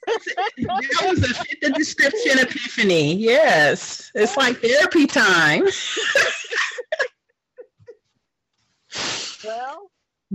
[0.06, 3.14] that was a fit the description epiphany.
[3.14, 4.10] Yes.
[4.14, 4.40] It's oh.
[4.40, 5.66] like therapy time.
[9.44, 9.90] Well,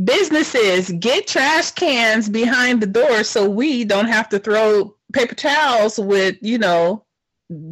[0.05, 5.99] Businesses get trash cans behind the door so we don't have to throw paper towels
[5.99, 7.05] with, you know,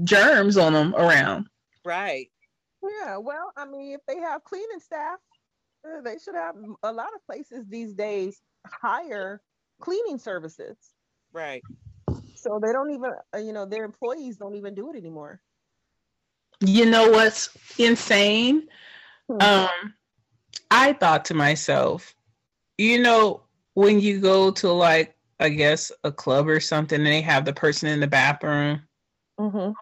[0.03, 1.47] germs on them around.
[1.85, 2.27] Right.
[2.83, 3.15] yeah.
[3.15, 5.19] Well, I mean, if they have cleaning staff,
[6.03, 9.41] they should have a lot of places these days hire
[9.81, 10.77] cleaning services.
[11.31, 11.63] Right.
[12.35, 15.41] So they don't even, uh, you know, their employees don't even do it anymore.
[16.61, 18.67] You know what's insane?
[19.29, 19.41] Hmm.
[19.41, 19.93] Um,
[20.71, 22.15] I thought to myself,
[22.77, 27.21] you know, when you go to like, I guess a club or something, and they
[27.21, 28.81] have the person in the bathroom
[29.39, 29.73] Mhm.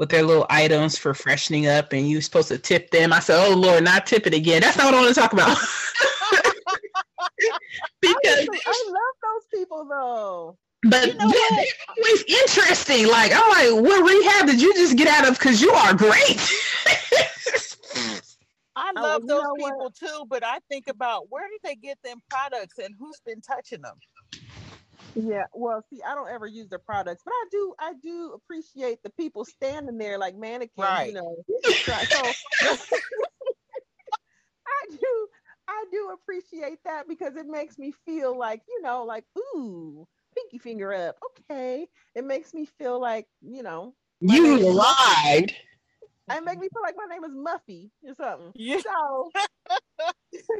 [0.00, 3.12] With their little items for freshening up, and you're supposed to tip them.
[3.12, 5.34] I said, "Oh Lord, not tip it again." That's not what I want to talk
[5.34, 5.56] about.
[7.42, 7.58] I,
[8.00, 10.58] because, used to- I love those people though.
[10.84, 11.66] but You know yeah, what?
[11.66, 13.08] they're always interesting.
[13.08, 15.38] Like I'm like, what rehab did you just get out of?
[15.38, 16.40] Because you are great.
[18.76, 19.72] I Oh, love you those know what?
[19.72, 23.42] people too, but I think about where did they get them products and who's been
[23.42, 23.96] touching them?
[25.16, 29.02] Yeah, well, see, I don't ever use their products, but I do, I do appreciate
[29.02, 31.08] the people standing there like mannequins, Right.
[31.08, 31.36] you know.
[31.88, 32.32] Right, So
[34.66, 35.28] I do,
[35.68, 40.58] I do appreciate that because it makes me feel like, you know, like ooh, pinky
[40.58, 41.16] finger up,
[41.50, 41.86] okay.
[42.14, 45.52] It makes me feel like, you know, you lied.
[46.30, 48.52] it make me feel like my name is Muffy or something.
[48.54, 48.80] Yeah.
[48.80, 49.30] So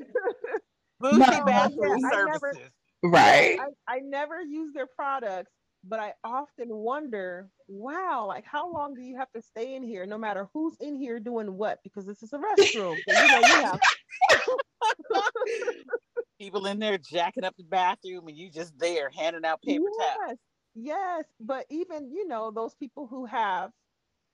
[1.00, 1.44] Bougie No.
[1.44, 2.70] bathroom Yeah, I never-
[3.02, 3.58] Right.
[3.58, 5.52] I, I never use their products,
[5.84, 10.06] but I often wonder, wow, like how long do you have to stay in here,
[10.06, 11.78] no matter who's in here doing what?
[11.82, 13.02] Because this is a restroom.
[13.04, 13.80] So, you know, have
[16.38, 20.38] People in there jacking up the bathroom and you just there handing out paper towels.
[20.74, 23.70] yes, yes, but even you know those people who have,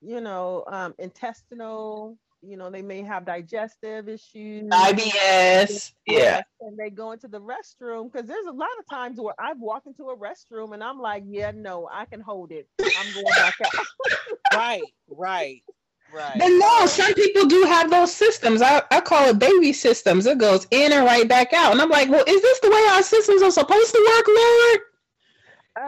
[0.00, 2.16] you know, um, intestinal,
[2.46, 4.64] you know, they may have digestive issues.
[4.72, 5.92] IBS.
[6.06, 6.42] Yeah.
[6.60, 9.86] And they go into the restroom because there's a lot of times where I've walked
[9.88, 12.68] into a restroom and I'm like, yeah, no, I can hold it.
[12.80, 13.86] I'm going back out.
[14.52, 15.62] Right, right,
[16.36, 18.62] But no, some people do have those systems.
[18.62, 20.26] I, I call it baby systems.
[20.26, 21.72] It goes in and right back out.
[21.72, 24.80] And I'm like, well, is this the way our systems are supposed to work, Lord?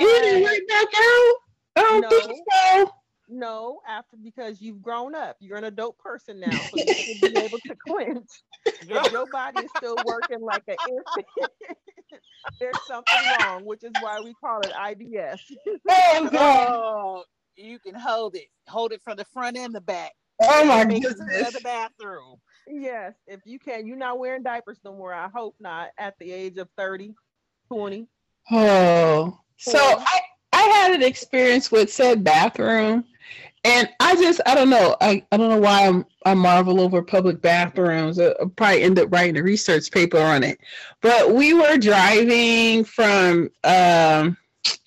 [0.01, 1.35] In and Uh, right back out?
[1.77, 2.11] I don't no.
[2.11, 2.91] think so.
[3.29, 7.39] No, after because you've grown up, you're an adult person now, so you should be
[7.39, 8.43] able to clinch.
[8.81, 11.27] If your body is still working like an infant,
[12.61, 15.41] there's something wrong, which is why we call it IBS.
[15.89, 16.69] Oh, God.
[16.69, 17.25] Oh,
[17.57, 18.47] you can hold it.
[18.69, 20.13] Hold it from the front and the back.
[20.43, 22.37] Oh, my Make it to the bathroom.
[22.69, 25.13] yes, if you can, you're not wearing diapers no more.
[25.13, 27.15] I hope not at the age of 30,
[27.73, 28.07] 20.
[28.51, 30.21] Oh, so I
[30.53, 33.05] I had an experience with said bathroom,
[33.69, 37.03] and I just I don't know I, I don't know why I'm, I marvel over
[37.03, 38.19] public bathrooms.
[38.19, 40.59] I, will probably end up writing a research paper on it.
[41.03, 44.37] But we were driving from um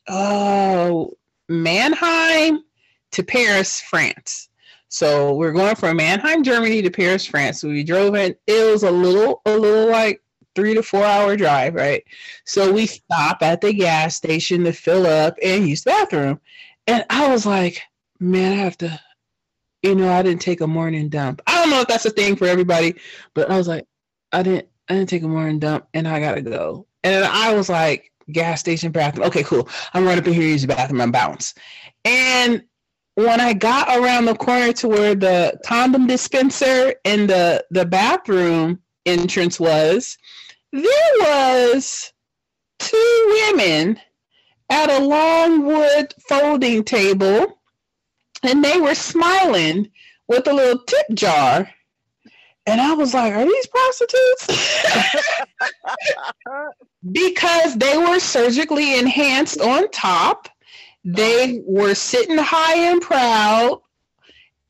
[0.07, 1.15] oh
[1.47, 2.63] Mannheim
[3.11, 4.49] to Paris, France.
[4.89, 7.63] So we're going from Mannheim, Germany to Paris, France.
[7.63, 8.35] We drove in.
[8.47, 10.21] It was a little a little like
[10.55, 12.03] three to four hour drive, right?
[12.45, 16.39] So we stop at the gas station to fill up and use the bathroom.
[16.87, 17.81] And I was like,
[18.21, 18.99] man, I have to,
[19.83, 21.41] you know, I didn't take a morning dump.
[21.47, 22.95] I don't know if that's a thing for everybody,
[23.33, 23.85] but I was like,
[24.31, 26.87] I didn't, I didn't take a morning dump and I gotta go.
[27.03, 29.27] And I was like, gas station bathroom.
[29.27, 29.67] Okay, cool.
[29.93, 31.53] I'm right up in here, use the bathroom, and bounce.
[32.05, 32.63] And
[33.15, 38.79] when I got around the corner to where the condom dispenser and the the bathroom
[39.05, 40.17] entrance was,
[40.71, 42.13] there was
[42.79, 43.99] two women
[44.69, 47.60] at a long wood folding table
[48.43, 49.89] and they were smiling
[50.27, 51.69] with a little tip jar.
[52.67, 54.83] And i was like are these prostitutes?
[57.11, 60.47] Because they were surgically enhanced on top.
[61.03, 63.81] They were sitting high and proud.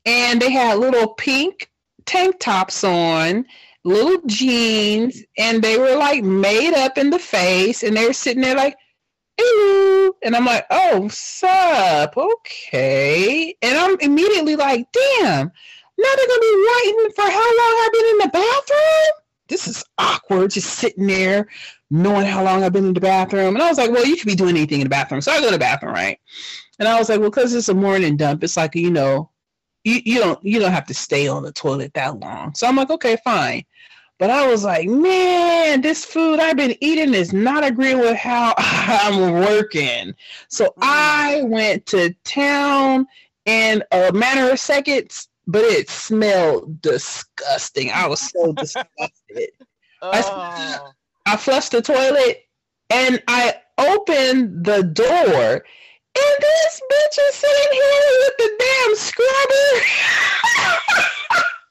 [0.06, 1.70] And they had little pink
[2.06, 3.44] tank tops on
[3.84, 5.22] little jeans.
[5.36, 7.82] And they were like made up in the face.
[7.82, 8.76] And they were sitting there like
[9.44, 10.12] Hello.
[10.22, 12.16] and i'm like oh sup?
[12.16, 13.56] Okay.
[13.60, 15.50] And i'm immediately like damn
[15.98, 19.22] now they're gonna be waiting for how long i've been in the bathroom?
[19.48, 21.48] This is awkward just sitting there
[21.90, 23.56] knowing how long i've been in the bathroom.
[23.56, 25.20] And i was like well you could be doing anything in the bathroom.
[25.20, 26.20] So i go to the bathroom right?
[26.78, 29.28] And i was like well because it's a morning dump it's like you know
[29.82, 32.54] you, you don't you don't have to stay on the toilet that long.
[32.54, 33.64] So i'm like okay fine
[34.22, 38.54] But I was like, man, this food I've been eating is not agreeing with how
[38.58, 40.14] I'm working.
[40.46, 40.72] So mm.
[40.80, 43.08] I went to town
[43.46, 47.90] in a uh, matter of seconds, but it smelled disgusting.
[47.90, 49.50] I was so disgusted.
[50.02, 50.92] Oh,
[51.26, 52.46] I flushed the toilet
[52.90, 55.64] and I opened the door.
[56.14, 59.84] And this bitch is sitting here with the damn scrubber.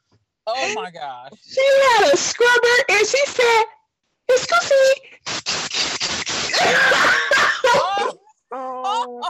[0.56, 1.32] oh my gosh.
[1.46, 3.64] she had a scrubber and she said,
[4.30, 5.12] Excuse me.
[7.74, 8.18] Oh,
[8.52, 9.22] oh.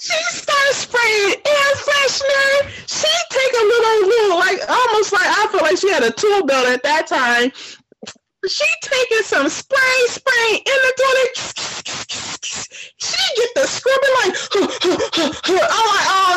[0.00, 2.68] she starts spraying air freshener.
[2.86, 6.46] She take a little, little, like almost like I feel like she had a tool
[6.46, 7.52] belt at that time.
[8.48, 11.36] She taking some spray, spray in the toilet.
[12.98, 14.34] She get the scrubbing like,
[15.48, 16.34] oh I'm like, oh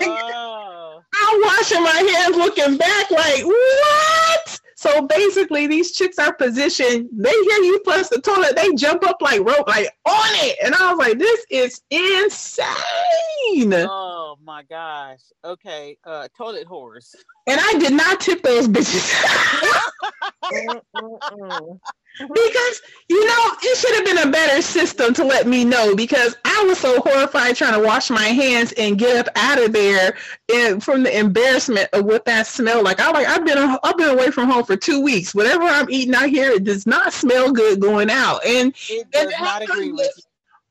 [0.00, 0.12] no.
[0.12, 0.70] Oh.
[1.22, 4.60] I'm washing my hands, looking back like, what?
[4.76, 7.08] So basically, these chicks are positioned.
[7.12, 10.58] They hear you flush the toilet, they jump up like rope, like on it.
[10.62, 13.72] And I was like, this is insane.
[13.74, 15.20] oh my gosh.
[15.42, 15.96] Okay.
[16.04, 17.14] Uh toilet horse.
[17.46, 19.10] And I did not tip those bitches
[20.44, 21.80] mm, mm, mm.
[22.18, 26.36] Because you know it should have been a better system to let me know because
[26.44, 30.16] I was so horrified trying to wash my hands and get up out of there
[30.52, 33.00] and from the embarrassment of what that smelled like.
[33.00, 35.34] I like I've been I've been away from home for two weeks.
[35.34, 38.44] Whatever I'm eating out here, it does not smell good going out.
[38.46, 40.22] And It And does not agree with you.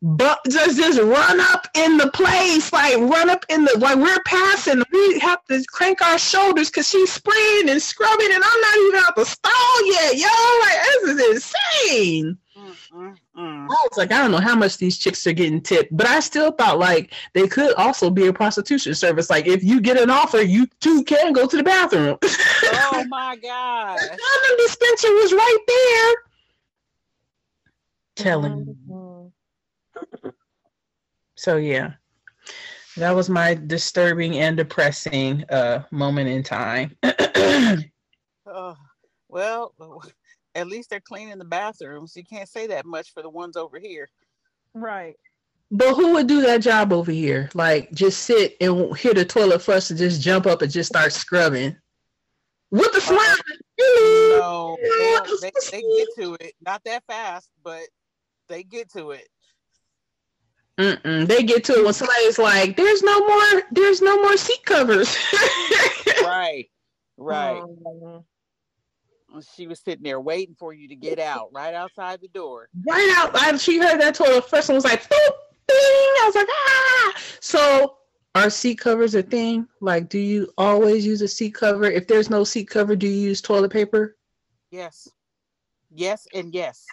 [0.04, 4.22] But just just run up in the place, like run up in the like we're
[4.26, 4.84] passing.
[4.92, 9.00] We have to crank our shoulders because she's spraying and scrubbing, and I'm not even
[9.06, 10.28] out the stall yet, yo.
[10.62, 12.38] Like this is insane.
[13.36, 16.20] I was like, I don't know how much these chicks are getting tipped, but I
[16.20, 19.30] still thought like they could also be a prostitution service.
[19.30, 22.18] Like if you get an offer, you too can go to the bathroom.
[22.96, 24.00] Oh my god!
[24.00, 26.14] the dispenser was right there.
[28.16, 28.66] Telling you.
[28.66, 28.83] Mm.
[31.44, 31.96] So yeah,
[32.96, 36.96] that was my disturbing and depressing uh moment in time.
[38.46, 38.76] Oh,
[39.28, 39.74] well,
[40.56, 42.16] at least they're cleaning the bathrooms.
[42.16, 44.08] You can't say that much for the ones over here.
[44.74, 45.16] Right.
[45.70, 47.50] but who would do that job over here?
[47.54, 51.12] Like just sit and hear the toilet flush and just jump up and just start
[51.12, 51.76] scrubbing
[52.72, 53.36] with the smile.
[54.40, 56.54] No, they, they, they get to it.
[56.66, 57.82] Not that fast, but
[58.48, 59.28] they get to it.
[60.80, 61.28] Mm-mm.
[61.28, 63.64] They get to it when somebody's like, "There's no more.
[63.72, 65.16] There's no more seat covers."
[66.24, 66.70] Right,
[67.18, 67.62] right.
[67.62, 68.24] Um,
[69.56, 72.70] She was sitting there waiting for you to get out, right outside the door.
[72.88, 73.36] right out.
[73.36, 75.10] I, she heard that toilet flush and was like, "Boop,
[75.68, 77.98] bing." I was like, "Ah!" So,
[78.36, 79.68] are seat covers a thing?
[79.82, 81.86] Like, do you always use a seat cover?
[81.86, 84.18] If there's no seat cover, do you use toilet paper?
[84.72, 85.08] Yes,
[85.94, 86.86] yes, and yes.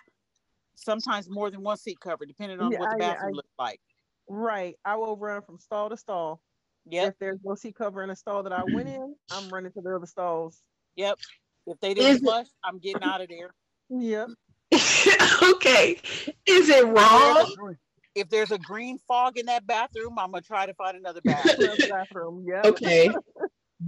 [0.82, 3.80] Sometimes more than one seat cover, depending on Yeah, what the bathroom I- looks like.
[4.28, 4.76] right.
[4.84, 6.40] I will run from stall to stall.
[6.86, 9.72] Yep, If there's no seat cover in a stall that I went in, I'm running
[9.72, 10.62] to the other stalls.
[10.96, 11.18] yep.
[11.66, 13.54] If they didn't it- flush, I'm getting out of there.
[13.90, 14.28] Yep.
[15.42, 15.98] okay.
[16.46, 17.56] Is it If there's, wrong?
[17.70, 21.20] a, if there's a green fog in that bathroom, I'm gonna try to find another
[21.24, 21.70] bathroom.
[21.70, 22.44] Another bathroom.
[22.48, 22.66] Yep.
[22.66, 23.10] Okay.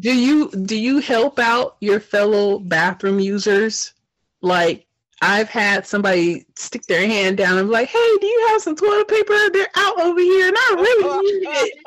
[0.00, 3.92] Do you do you help out your fellow bathroom users?
[4.40, 4.86] Like
[5.22, 8.76] I've had somebody stick their hand down and be like, "Hey, do you have some
[8.76, 9.50] toilet paper?
[9.52, 11.74] They're out over here, and I really need it."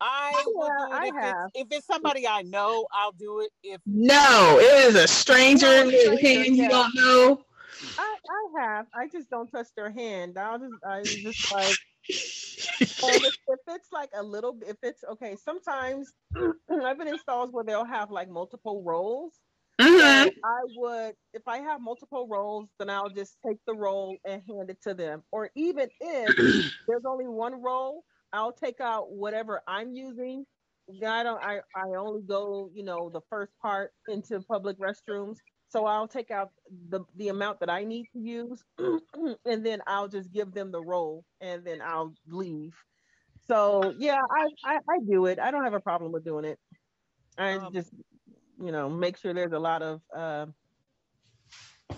[0.00, 1.46] I will Yeah, do I it if have.
[1.54, 2.86] it's, if it's somebody I know.
[2.92, 3.50] I'll do it.
[3.62, 7.44] If No, it is a stranger No, in your stranger, hand you don't know.
[7.98, 8.86] I, I have.
[8.94, 10.38] I just don't touch their hand.
[10.38, 11.76] I'll just I just like
[12.08, 16.12] if, if it's like a little if it's okay, sometimes
[16.70, 19.32] I've been in stalls where they'll have like multiple rolls.
[19.80, 20.00] Mhm.
[20.00, 24.42] So I would, if I have multiple rolls, then I'll just take the roll and
[24.48, 25.24] hand it to them.
[25.32, 26.36] Or even if
[26.86, 30.44] there's only one roll, I'll take out whatever I'm using.
[31.04, 31.42] I don't.
[31.42, 35.38] I I only go, you know, the first part into public restrooms.
[35.68, 36.50] So I'll take out
[36.90, 38.64] the the amount that I need to use,
[39.44, 42.74] and then I'll just give them the roll, and then I'll leave.
[43.48, 45.38] So yeah, I I, I do it.
[45.40, 46.58] I don't have a problem with doing it.
[47.38, 47.92] I Um, just
[48.60, 50.46] you know make sure there's a lot of uh,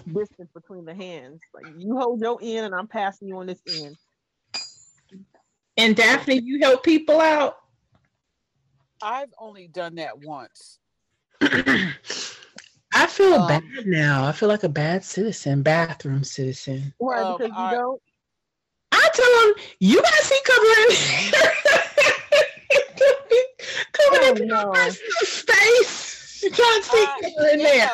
[0.07, 1.41] distance between the hands.
[1.55, 3.97] Like you hold your end, and I'm passing you on this end.
[5.77, 7.57] And Daphne, you help people out.
[9.01, 10.81] I've only done that once.
[11.41, 14.27] I feel Um, bad now.
[14.27, 16.93] I feel like a bad citizen, bathroom citizen.
[16.99, 17.23] Why?
[17.23, 18.03] Um, because you I- don't.
[18.91, 21.31] I tell them, you got seat cover in there.
[23.93, 24.73] Coming Oh, into no.
[26.49, 27.91] You can't see uh, I- cover in there.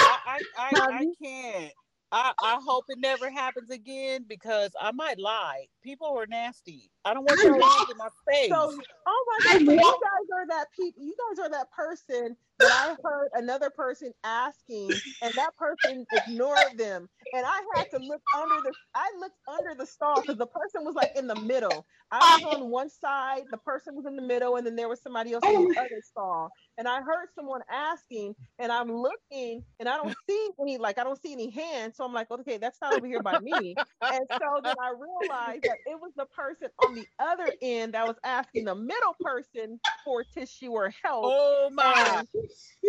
[0.00, 1.72] I, I, I, I can't.
[2.12, 5.66] I, I hope it never happens again because I might lie.
[5.82, 6.90] People are nasty.
[7.04, 7.86] I don't want I your know.
[7.90, 8.48] in my face.
[8.48, 8.72] So,
[9.06, 11.02] oh my god, so you guys are that people.
[11.02, 14.90] You guys are that person that I heard another person asking,
[15.22, 18.72] and that person ignored them, and I had to look under the.
[18.94, 21.84] I looked under the stall because the person was like in the middle.
[22.10, 25.02] I was on one side, the person was in the middle, and then there was
[25.02, 25.80] somebody else in the oh.
[25.80, 26.50] other stall.
[26.78, 31.04] And I heard someone asking, and I'm looking, and I don't see any like I
[31.04, 31.96] don't see any hands.
[31.96, 33.74] So I'm like, okay, that's not over here by me.
[34.02, 38.06] And so then I realized that it was the person on the other end that
[38.06, 41.24] was asking the middle person for tissue or help.
[41.26, 42.24] oh my.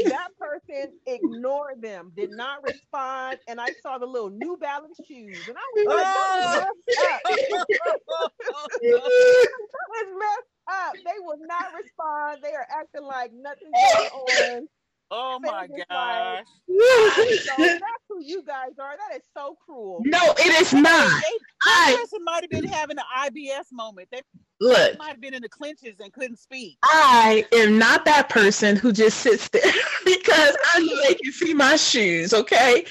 [0.06, 3.40] That person ignored them, did not respond.
[3.48, 5.40] And I saw the little New Balance shoes.
[5.48, 6.66] And I was like, is oh.
[6.88, 8.32] messed up.
[8.86, 10.94] That is messed up.
[10.96, 12.40] They will not respond.
[12.42, 14.68] They are acting like nothing's going on.
[15.12, 16.46] Oh my gosh.
[16.68, 18.96] like- So that's who you guys are.
[18.98, 20.02] That is so cruel.
[20.06, 21.10] no, it is not.
[21.10, 24.08] They, that I person might have been having an IBS moment.
[24.12, 24.22] They
[24.60, 24.98] look.
[24.98, 26.78] might have been in the clinches and couldn't speak.
[26.84, 29.62] I am not that person who just sits there
[30.06, 32.86] because I know they can see my shoes, okay?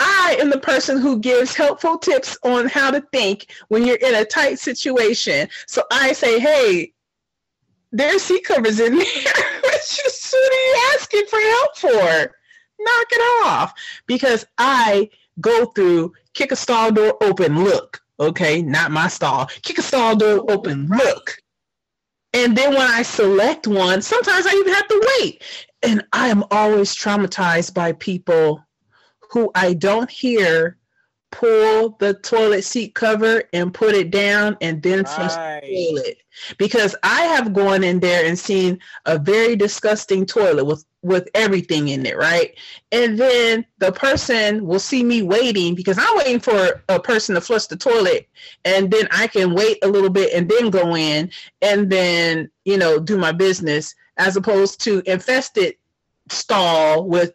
[0.00, 4.14] I am the person who gives helpful tips on how to think when you're in
[4.14, 5.48] a tight situation.
[5.66, 6.92] So I say, hey,
[7.92, 9.04] there's seat covers in there.
[9.62, 12.34] what you- what are you asking for help for?
[12.78, 13.74] Knock it off.
[14.06, 18.00] Because I go through kick a stall door open, look.
[18.18, 19.46] Okay, not my stall.
[19.62, 21.36] Kick a stall door open, look.
[22.32, 25.42] And then when I select one, sometimes I even have to wait.
[25.82, 28.64] And I am always traumatized by people
[29.30, 30.76] who I don't hear
[31.30, 36.18] pull the toilet seat cover and put it down and then flush the toilet.
[36.58, 41.88] Because I have gone in there and seen a very disgusting toilet with with everything
[41.88, 42.54] in it, right?
[42.92, 47.40] And then the person will see me waiting because I'm waiting for a person to
[47.40, 48.28] flush the toilet
[48.64, 51.30] and then I can wait a little bit and then go in
[51.62, 55.76] and then, you know, do my business as opposed to infested
[56.28, 57.32] stall with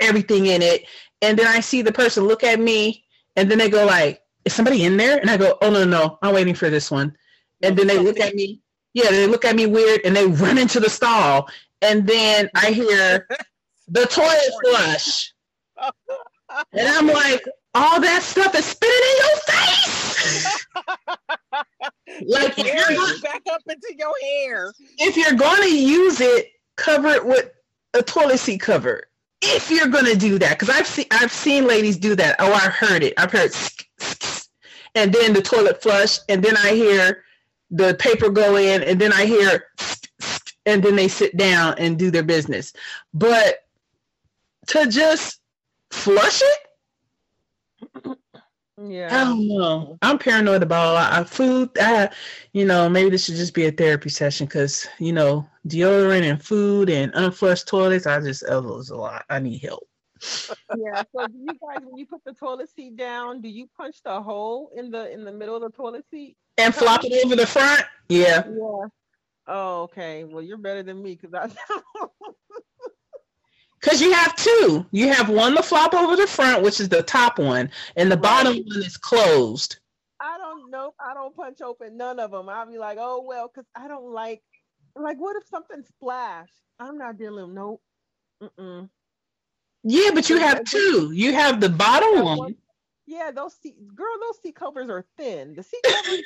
[0.00, 0.84] everything in it.
[1.22, 3.04] And then I see the person look at me
[3.36, 5.18] and then they go like, is somebody in there?
[5.18, 7.16] And I go, oh, no, no, I'm waiting for this one.
[7.62, 8.60] And then they look at me.
[8.94, 11.48] Yeah, they look at me weird and they run into the stall.
[11.86, 13.26] And then I hear
[13.88, 15.32] the toilet flush.
[16.72, 20.66] And I'm like, all that stuff is spitting in your face.
[22.26, 24.72] like if you're, is back up into your hair.
[24.98, 27.50] if you're going to use it, cover it with
[27.94, 29.04] a toilet seat cover.
[29.42, 32.36] If you're going to do that, because I've seen I've seen ladies do that.
[32.38, 33.12] Oh, I heard it.
[33.18, 33.52] I've heard,
[34.94, 37.22] and then the toilet flush, and then I hear
[37.70, 39.66] the paper go in, and then I hear,
[40.66, 42.72] and then they sit down and do their business.
[43.14, 43.64] But
[44.68, 45.40] to just
[45.90, 48.18] flush it,
[48.78, 49.96] yeah, I don't know.
[50.02, 51.70] I'm paranoid about a lot of food.
[51.80, 52.10] I,
[52.52, 56.42] you know, maybe this should just be a therapy session because, you know, deodorant and
[56.42, 58.06] food and unflushed toilets.
[58.06, 59.24] I just, oh, was a lot.
[59.30, 59.88] I need help.
[60.76, 61.02] Yeah.
[61.14, 64.20] So do you guys when you put the toilet seat down, do you punch the
[64.20, 66.36] hole in the in the middle of the toilet seat?
[66.58, 67.82] And flop it over the front.
[68.08, 68.44] Yeah.
[68.46, 68.86] Yeah.
[69.48, 70.24] Oh, okay.
[70.24, 71.48] Well, you're better than me because I
[73.80, 74.84] Because you have two.
[74.90, 78.16] You have one the flop over the front, which is the top one, and the
[78.16, 79.78] bottom one is closed.
[80.18, 80.94] I don't know.
[80.98, 82.48] I don't punch open none of them.
[82.48, 84.42] I'll be like, oh well, because I don't like.
[84.96, 86.54] Like, what if something splashed?
[86.80, 87.54] I'm not dealing.
[87.54, 87.82] Nope.
[88.42, 88.88] Mm-mm.
[89.84, 91.10] Yeah, but you have two.
[91.12, 92.38] You have the bottom one.
[92.38, 92.56] one-
[93.06, 95.54] Yeah, those seat, girl, those seat covers are thin.
[95.54, 96.22] The seat covers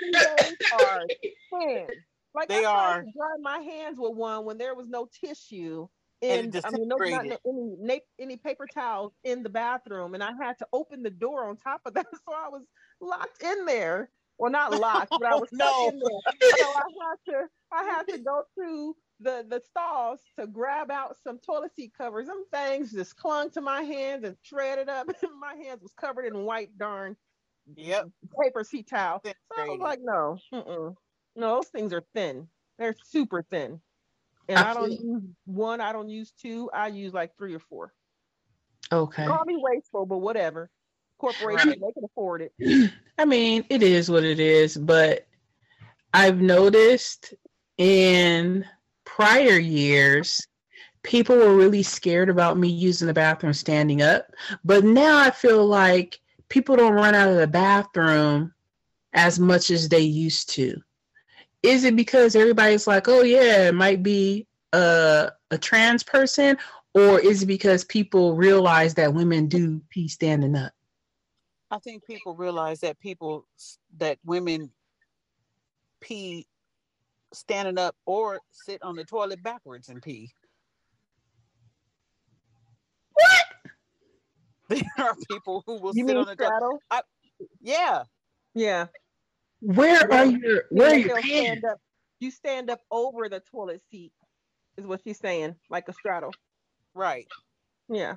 [0.73, 1.07] are
[1.61, 1.87] thin.
[2.35, 3.01] Like They I tried are.
[3.01, 5.89] to dry my hands with one when there was no tissue.
[6.21, 10.59] It I mean, no, not any any paper towels in the bathroom, and I had
[10.59, 12.67] to open the door on top of that, so I was
[13.01, 14.13] locked in there.
[14.39, 15.83] Well, not locked, but I oh, was stuck No.
[15.83, 16.21] in there.
[16.59, 21.17] So I had to I had to go to the the stalls to grab out
[21.17, 22.27] some toilet seat covers.
[22.27, 25.09] Them things just clung to my hands and shredded up.
[25.39, 27.17] my hands was covered in white darn
[27.77, 28.11] Yep.
[28.43, 29.25] paper seat towel.
[29.49, 30.97] So I was like, no, mm-mm.
[31.41, 32.49] No, those things are thin.
[32.79, 33.81] They're super thin.
[34.49, 35.81] And I don't use one.
[35.81, 36.71] I don't use two.
[36.73, 37.93] I use like three or four.
[38.93, 39.27] Okay.
[39.27, 40.71] Call me wasteful, but whatever.
[41.19, 41.81] Corporations, Right.
[41.81, 42.53] they can afford it.
[43.19, 45.27] I mean, it is what it is, but
[46.15, 47.35] I've noticed
[47.79, 48.65] in
[49.05, 50.47] prior years,
[51.03, 54.27] people were really scared about me using the bathroom standing up.
[54.65, 56.19] But now I feel like
[56.49, 58.53] people don't run out of the bathroom
[59.13, 60.77] as much as they used to.
[61.63, 66.57] Is it because everybody's like, oh, yeah, it might be a, a trans person,
[66.95, 70.73] or is it because people realize that women do pee standing up?
[71.71, 73.47] I think people realize that people
[73.99, 74.71] that women
[76.01, 76.47] pee
[77.33, 80.33] standing up or sit on the toilet backwards and pee.
[83.13, 83.45] What?
[84.97, 86.49] There are people who will You sit mean on the toilet.
[86.49, 86.79] straddle?
[87.61, 88.05] Yeah,
[88.55, 88.87] Yeah.
[89.61, 91.29] Where are your where are your pants?
[91.29, 91.79] stand up.
[92.21, 94.13] You stand up over the toilet seat,
[94.77, 96.33] is what she's saying, like a straddle.
[96.95, 97.27] right,
[97.89, 98.17] Yeah.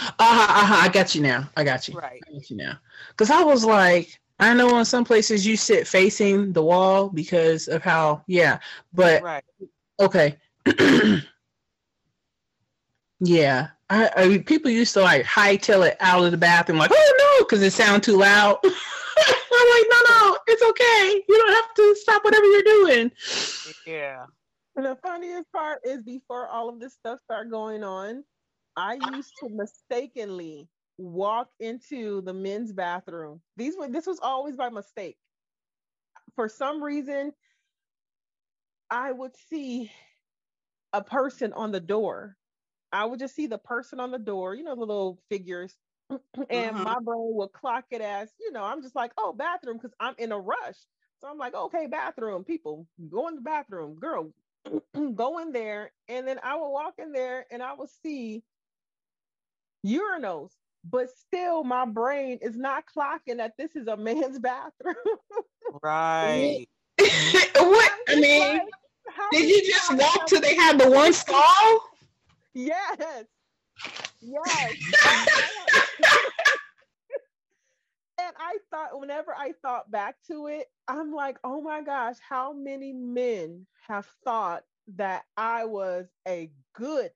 [0.00, 1.50] Uh-huh, uh-huh, I got you now.
[1.56, 1.94] I got you.
[1.94, 2.22] right.
[2.28, 2.78] I got you now.
[3.10, 7.66] Because I was like, I know in some places you sit facing the wall because
[7.66, 8.60] of how, yeah.
[8.92, 9.44] But Right.
[9.98, 10.36] okay.
[13.20, 13.68] yeah.
[13.90, 17.38] I, I mean, people used to like hightail it out of the bathroom, like, oh
[17.40, 18.58] no, because it sounded too loud.
[18.64, 21.24] I'm like, no, no, it's okay.
[21.28, 23.12] You don't have to stop whatever you're doing.
[23.86, 24.24] Yeah.
[24.76, 28.24] And the funniest part is before all of this stuff started going on,
[28.76, 30.68] I used to mistakenly
[30.98, 33.40] walk into the men's bathroom.
[33.56, 35.16] These were this was always by mistake.
[36.36, 37.32] For some reason,
[38.90, 39.90] I would see
[40.92, 42.36] a person on the door.
[42.92, 45.76] I would just see the person on the door, you know, the little figures.
[46.50, 46.82] and Mhm.
[46.82, 50.14] my brain would clock it as, you know, I'm just like, oh, bathroom, because I'm
[50.18, 50.76] in a rush.
[51.20, 54.32] So I'm like, okay, bathroom, people, go in the bathroom, girl,
[55.14, 55.92] go in there.
[56.08, 58.42] And then I will walk in there and I will see
[59.86, 60.52] urinals,
[60.84, 64.94] but still my brain is not clocking that this is a man's bathroom.
[65.82, 66.68] Right.
[66.98, 67.92] what?
[68.08, 68.62] I mean, like,
[69.30, 71.90] did you just walk till they had the one stall?
[72.54, 73.26] Yes.
[74.20, 74.74] Yes.
[75.04, 76.30] Oh,
[78.18, 82.52] and I thought, whenever I thought back to it, I'm like, oh my gosh, how
[82.52, 84.64] many men have thought
[84.96, 87.10] that I was a good,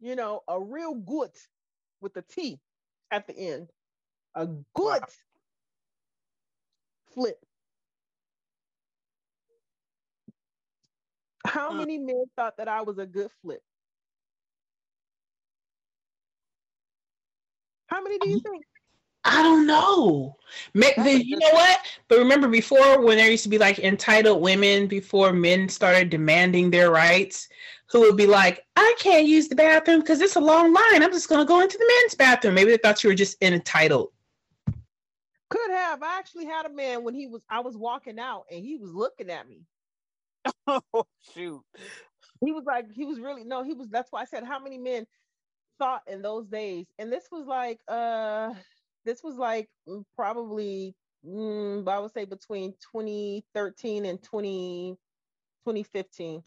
[0.00, 1.30] you know, a real good
[2.00, 2.60] with the T
[3.10, 3.70] at the end,
[4.34, 5.04] a good
[7.14, 7.38] flip.
[11.44, 13.62] How many men thought that I was a good flip?
[17.88, 18.64] How many do you think?
[19.24, 20.36] I don't know.
[20.74, 21.80] Ma- the- you know what?
[22.08, 26.70] But remember before when there used to be like entitled women before men started demanding
[26.70, 27.48] their rights,
[27.90, 31.02] who would be like, I can't use the bathroom because it's a long line.
[31.02, 32.54] I'm just gonna go into the men's bathroom.
[32.54, 34.12] Maybe they thought you were just entitled.
[35.50, 36.02] Could have.
[36.02, 38.92] I actually had a man when he was I was walking out and he was
[38.92, 39.62] looking at me.
[40.66, 41.62] Oh shoot.
[42.44, 44.78] He was like, he was really no, he was that's why I said how many
[44.78, 45.06] men
[45.78, 46.86] thought in those days.
[46.98, 48.54] And this was like uh
[49.04, 50.94] this was like mm, probably
[51.26, 54.96] mm, I would say between 2013 and 20
[55.64, 56.42] 2015.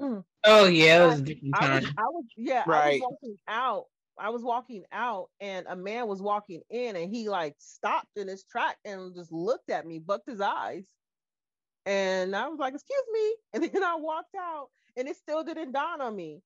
[0.44, 1.84] Oh yeah, it was a different I was.
[1.96, 3.00] I was, yeah, I Right.
[3.00, 3.86] was walking out.
[4.18, 8.28] I was walking out, and a man was walking in, and he like stopped in
[8.28, 10.84] his track and just looked at me, bucked his eyes,
[11.86, 15.72] and I was like, "Excuse me," and then I walked out, and it still didn't
[15.72, 16.42] dawn on me.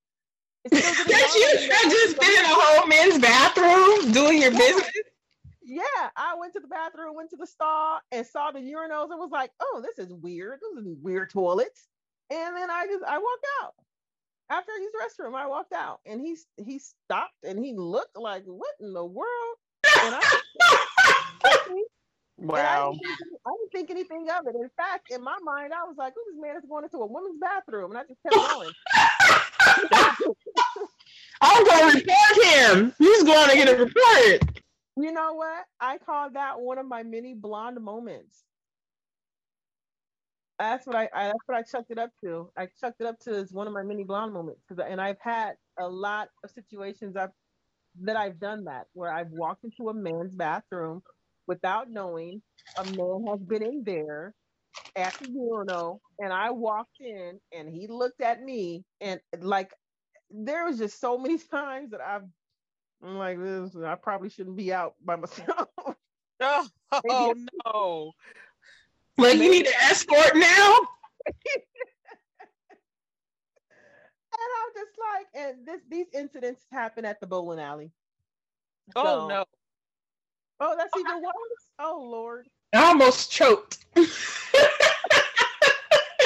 [0.65, 4.13] It still didn't That you me had that just been in a whole men's bathroom
[4.13, 4.91] doing your business.
[5.63, 5.83] Yeah,
[6.17, 9.31] I went to the bathroom, went to the stall, and saw the urinals, and was
[9.31, 10.61] like, "Oh, this is weird.
[10.61, 11.89] This is weird toilets."
[12.31, 13.75] And then I just I walked out.
[14.51, 18.17] After I used the restroom, I walked out, and he he stopped and he looked
[18.17, 19.57] like, "What in the world?"
[20.03, 20.21] And I,
[22.39, 22.91] Wow.
[22.91, 24.55] I, didn't think, I didn't think anything of it.
[24.55, 27.07] In fact, in my mind, I was like, "Oh, this man is going into a
[27.07, 28.71] woman's bathroom," and I just kept going.
[31.41, 32.93] I'm gonna report him.
[32.99, 34.61] He's going to get a report.
[34.97, 35.65] You know what?
[35.81, 38.43] I call that one of my many blonde moments.
[40.59, 42.51] That's what I, I that's what I chucked it up to.
[42.57, 45.21] I chucked it up to as one of my many blonde moments because and I've
[45.21, 47.31] had a lot of situations I've
[48.03, 51.03] that I've done that where I've walked into a man's bathroom
[51.47, 52.43] without knowing
[52.77, 54.35] a man has been in there
[54.97, 59.73] at the urinal and I walked in and he looked at me and like
[60.31, 62.25] there was just so many times that I've
[63.03, 65.69] I'm like this I probably shouldn't be out by myself.
[66.41, 66.67] Oh,
[67.11, 67.35] oh
[67.67, 68.13] no.
[69.19, 70.77] Like you need an escort now.
[74.39, 77.91] And I'm just like, and this these incidents happen at the bowling alley.
[78.95, 79.45] Oh no.
[80.61, 81.69] Oh, that's oh, even worse.
[81.81, 82.47] Oh Lord.
[82.73, 83.85] I almost choked.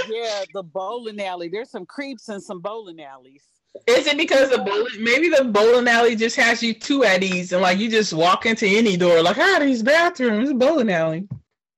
[0.08, 1.48] Yeah, the bowling alley.
[1.48, 3.44] There's some creeps in some bowling alleys.
[3.86, 7.52] Is it because the bowling, maybe the bowling alley just has you two at ease
[7.52, 11.26] and like you just walk into any door like ah these bathrooms bowling alley.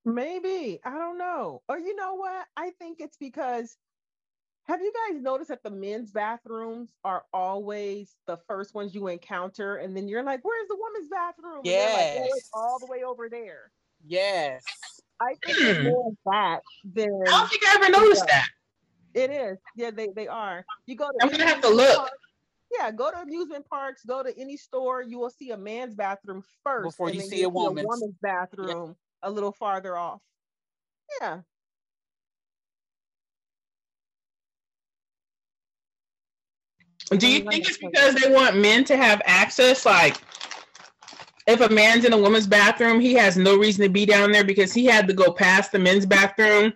[0.03, 0.79] Maybe.
[0.85, 1.61] I don't know.
[1.67, 2.45] Or you know what?
[2.55, 3.75] I think it's because
[4.67, 9.75] have you guys noticed that the men's bathrooms are always the first ones you encounter,
[9.77, 13.03] and then you're like, "Where's the women's bathroom?" And they're like, "Oh, all the way
[13.03, 13.71] over there."
[14.03, 14.63] Yes.
[15.21, 15.83] I think hmm.
[15.83, 16.59] more of that
[16.93, 17.09] than.
[17.27, 18.47] I don't think I ever noticed that.
[19.13, 19.57] it is.
[19.75, 20.65] Yeah, they, they are.
[20.85, 21.97] You go to I'm gonna have to look.
[21.97, 22.11] park-
[22.77, 26.43] Yeah, go to amusement parks, go to any store, you will see a man's bathroom
[26.63, 27.87] first Before and you then see a woman's.
[27.87, 30.21] woman's bathroom a little farther off.
[31.21, 31.39] Yeah.
[37.11, 39.85] Do you Mm, think it's because they want men to have access?
[39.85, 40.17] Like,
[41.47, 44.43] if a man's in a woman's bathroom, he has no reason to be down there
[44.43, 46.73] because he had to go past the men's bathroom.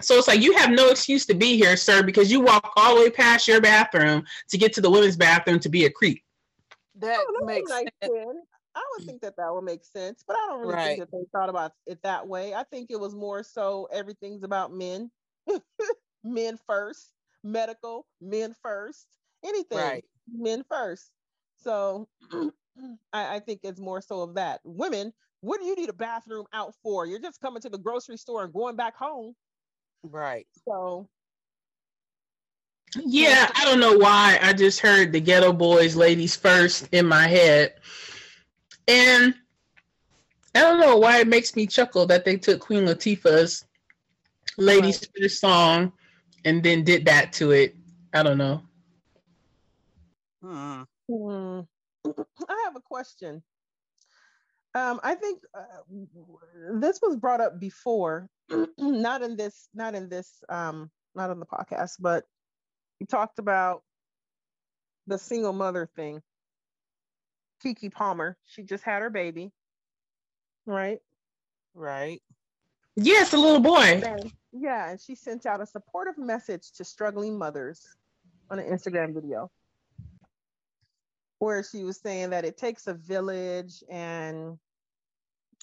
[0.00, 2.96] So it's like you have no excuse to be here, sir, because you walk all
[2.96, 6.22] the way past your bathroom to get to the women's bathroom to be a creep.
[6.96, 7.92] That Oh, that makes would sense.
[8.02, 8.46] sense.
[8.74, 10.96] I would think that that would make sense, but I don't really Right.
[10.96, 12.54] think that they thought about it that way.
[12.54, 15.10] I think it was more so everything's about men,
[16.24, 17.12] men first,
[17.44, 19.06] medical, men first,
[19.44, 20.04] anything, Right.
[20.32, 21.10] men first.
[21.56, 22.08] So
[23.12, 24.60] I, I think it's more so of that.
[24.64, 27.06] Women, what do you need a bathroom out for?
[27.06, 29.34] You're just coming to the grocery store and going back home.
[30.02, 30.46] Right.
[30.66, 31.08] So
[32.96, 34.38] Yeah, I don't know why.
[34.42, 37.74] I just heard the Geto Boys, ladies first in my head.
[38.88, 39.34] And
[40.54, 43.64] I don't know why it makes me chuckle that they took Queen Latifah's
[44.58, 45.92] ladies first song
[46.44, 47.74] and then did that to it.
[48.12, 48.62] I don't know.
[50.42, 50.82] Hmm.
[52.48, 53.42] I have a question.
[54.74, 58.28] Um, I think uh, w- w- this was brought up before,
[58.78, 62.24] not in this, not in this, um, not on the podcast, but
[62.98, 63.82] we talked about
[65.06, 66.22] the single mother thing.
[67.64, 69.52] Keke Palmer, she just had her baby,
[70.66, 71.00] right?
[71.74, 72.22] Right.
[72.96, 74.00] Yes, a little boy.
[74.04, 77.86] And- yeah, and she sent out a supportive message to struggling mothers
[78.50, 79.50] on an Instagram video
[81.42, 84.56] where she was saying that it takes a village and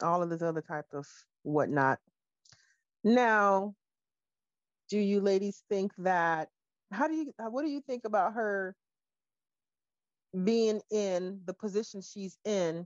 [0.01, 1.07] all of this other type of
[1.43, 1.99] whatnot.
[3.05, 3.75] Now,
[4.89, 6.49] do you ladies think that
[6.91, 8.75] how do you what do you think about her
[10.43, 12.85] being in the position she's in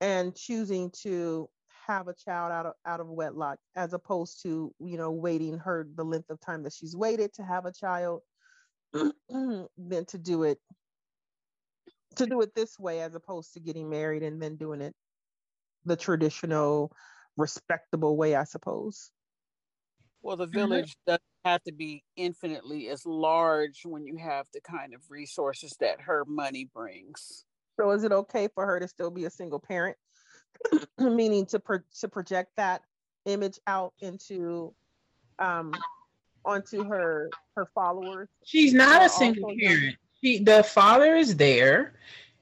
[0.00, 1.48] and choosing to
[1.86, 5.86] have a child out of out of wedlock as opposed to you know waiting her
[5.94, 8.22] the length of time that she's waited to have a child
[9.28, 10.58] than to do it
[12.16, 14.94] to do it this way as opposed to getting married and then doing it
[15.84, 16.92] the traditional
[17.36, 19.10] respectable way i suppose
[20.22, 20.58] Well, the Mm-hmm.
[20.58, 25.74] village doesn't have to be infinitely as large when you have the kind of resources
[25.80, 27.44] that her money brings.
[27.78, 29.96] so is it okay for her to still be a single parent
[30.98, 32.82] meaning to pro- to project that
[33.24, 34.74] image out into
[35.38, 35.72] um
[36.44, 39.96] onto her her followers She's not a single also- parent.
[40.22, 41.94] She, the father is there.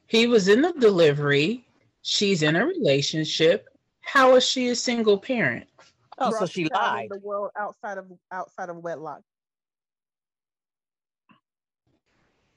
[0.07, 1.65] He was in the delivery.
[2.03, 3.69] She's in a relationship.
[4.01, 5.67] How is she a single parent?
[6.19, 7.09] Oh, so she the child in lied.
[7.11, 9.21] the world outside of outside of wedlock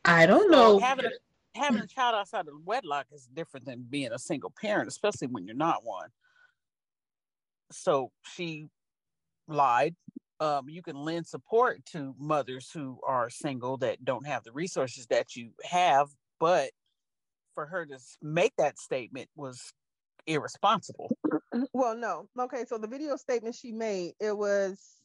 [0.03, 0.80] I don't So know.
[0.80, 1.10] having a
[1.53, 5.45] having a child outside of wedlock is different than being a single parent, especially when
[5.45, 6.10] you're not one.
[7.72, 8.69] So she
[9.48, 9.95] lied.
[10.41, 15.05] Um, you can lend support to mothers who are single that don't have the resources
[15.07, 16.07] that you have,
[16.39, 16.72] but
[17.53, 19.72] for her to make that statement was
[20.26, 21.15] irresponsible.
[21.73, 22.27] well no.
[22.39, 24.97] Okay so the video statement she made it was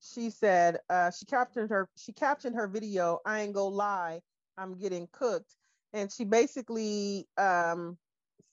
[0.00, 4.20] she said uh she captioned her she captioned her video i ain't gonna lie
[4.56, 5.56] i'm getting cooked
[5.92, 7.96] and she basically um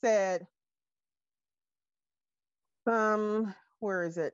[0.04, 0.48] said
[2.88, 4.34] um where is it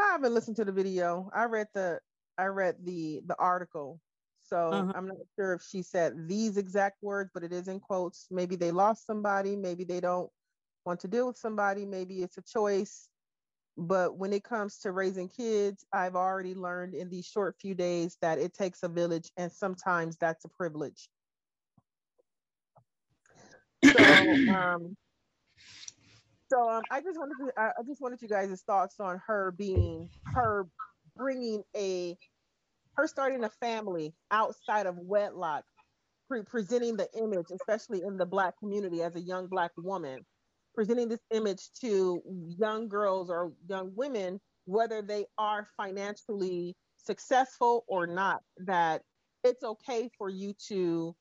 [0.00, 1.30] i haven't listened to the video.
[1.34, 2.00] I read the
[2.38, 4.00] i read the the article.
[4.42, 4.94] So Mhm.
[4.94, 8.28] i'm not sure if she said these exact words but it is in quotes.
[8.30, 9.56] Maybe they lost somebody.
[9.56, 10.30] Maybe they don't
[10.86, 11.86] want to deal with somebody.
[11.86, 13.08] Maybe it's a choice.
[13.76, 18.18] But when it comes to raising kids i've already learned in these short few days
[18.22, 21.10] that it takes a village and sometimes that's a privilege.
[23.82, 24.96] So um
[26.50, 30.10] so um, I just wanted to, I just wanted you guys' thoughts on her being
[30.34, 30.66] her
[31.16, 32.16] bringing a
[32.96, 35.64] her starting a family outside of wedlock,
[36.28, 40.26] pre- presenting the image, especially in the black community as a young black woman,
[40.74, 42.20] presenting this image to
[42.58, 49.02] young girls or young women, whether they are financially successful or not, that
[49.44, 51.14] it's okay for you to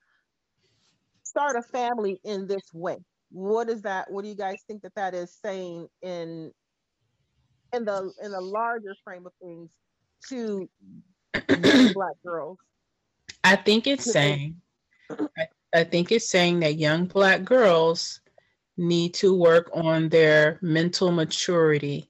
[1.24, 2.98] start a family in this way
[3.32, 6.52] what is that what do you guys think that that is saying in
[7.74, 9.70] in the in the larger frame of things
[10.30, 10.70] to
[11.94, 12.58] black girls?
[13.44, 14.56] I think it's saying,
[15.10, 18.22] I, I think it's saying that young black girls
[18.78, 22.10] need to work on their mental maturity.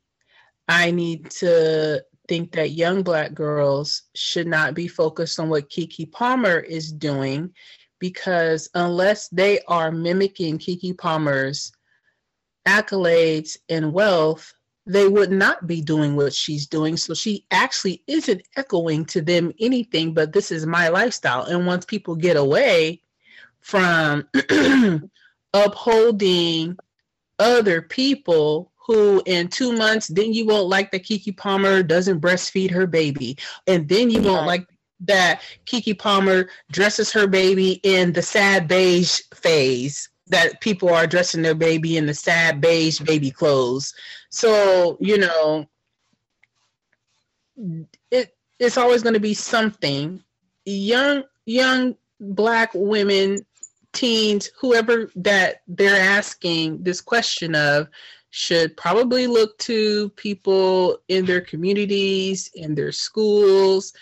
[0.68, 6.12] I need to think that young black girls should not be focused on what Keke
[6.12, 7.54] Palmer is doing
[8.00, 11.72] because unless they are mimicking Keke Palmer's
[12.68, 14.54] accolades and wealth,
[14.86, 16.98] they would not be doing what she's doing.
[16.98, 21.44] So she actually isn't echoing to them anything but this is my lifestyle.
[21.44, 23.02] And once people get away
[23.62, 24.28] from
[25.54, 26.78] upholding
[27.38, 32.72] other people who in two months then you won't like that Keke Palmer doesn't breastfeed
[32.72, 33.38] her baby.
[33.68, 34.66] And then you won't like
[35.02, 41.42] that Keke Palmer dresses her baby in the sad beige phase that people are dressing
[41.42, 43.94] their baby in the sad beige baby clothes.
[44.30, 45.68] So, you know,
[48.12, 50.24] it it's always going to be something.
[50.66, 53.46] Young young black women,
[53.94, 57.88] teens, whoever that they're asking this question of
[58.32, 63.94] should probably look to people in their communities, in their schools,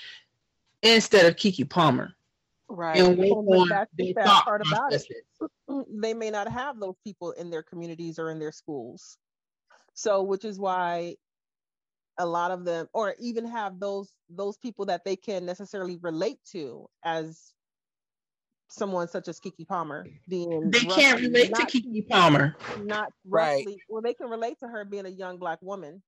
[0.81, 2.13] instead of Keke Palmer.
[2.69, 2.97] Right.
[2.99, 3.17] And
[3.69, 5.03] that's the bad part about it.
[5.89, 9.17] They may not have those people in their communities or in their schools.
[9.93, 11.15] So, which is why
[12.17, 16.39] a lot of them, or even have those those people that they can necessarily relate
[16.51, 17.53] to as
[18.69, 22.55] someone such as Keke Palmer being they can't relate not, to Keke Palmer.
[22.83, 23.65] Not right.
[23.89, 26.01] Well, they can relate to her being a young black woman.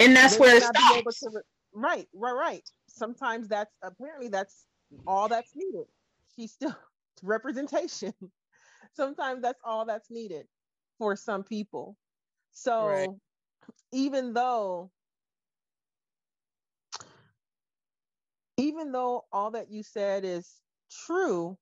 [0.00, 1.20] And that's they where it stops.
[1.20, 1.42] To,
[1.74, 2.70] right, right, right.
[2.92, 4.66] Sometimes that's apparently that's
[5.06, 5.86] all that's needed.
[6.36, 6.76] She's still
[7.22, 8.12] representation.
[8.94, 10.46] Sometimes that's all that's needed
[10.98, 11.96] for some people.
[12.52, 13.08] So right.
[13.92, 14.90] even though
[18.58, 20.60] even though all that you said is
[21.06, 21.56] true,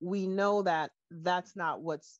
[0.00, 2.18] we know that that's not what's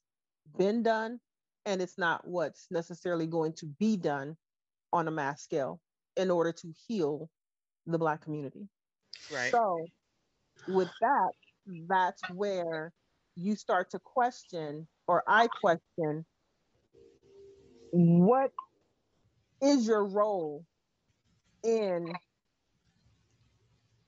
[0.59, 1.19] been done
[1.65, 4.37] and it's not what's necessarily going to be done
[4.93, 5.81] on a mass scale
[6.17, 7.31] in order to heal
[7.91, 8.69] the black community.
[9.33, 9.51] Right.
[9.51, 9.85] So
[10.69, 11.31] with that,
[11.89, 12.93] that's where
[13.37, 16.25] you start to question, or I question,
[17.93, 18.53] what
[19.63, 20.65] is your role
[21.65, 22.13] in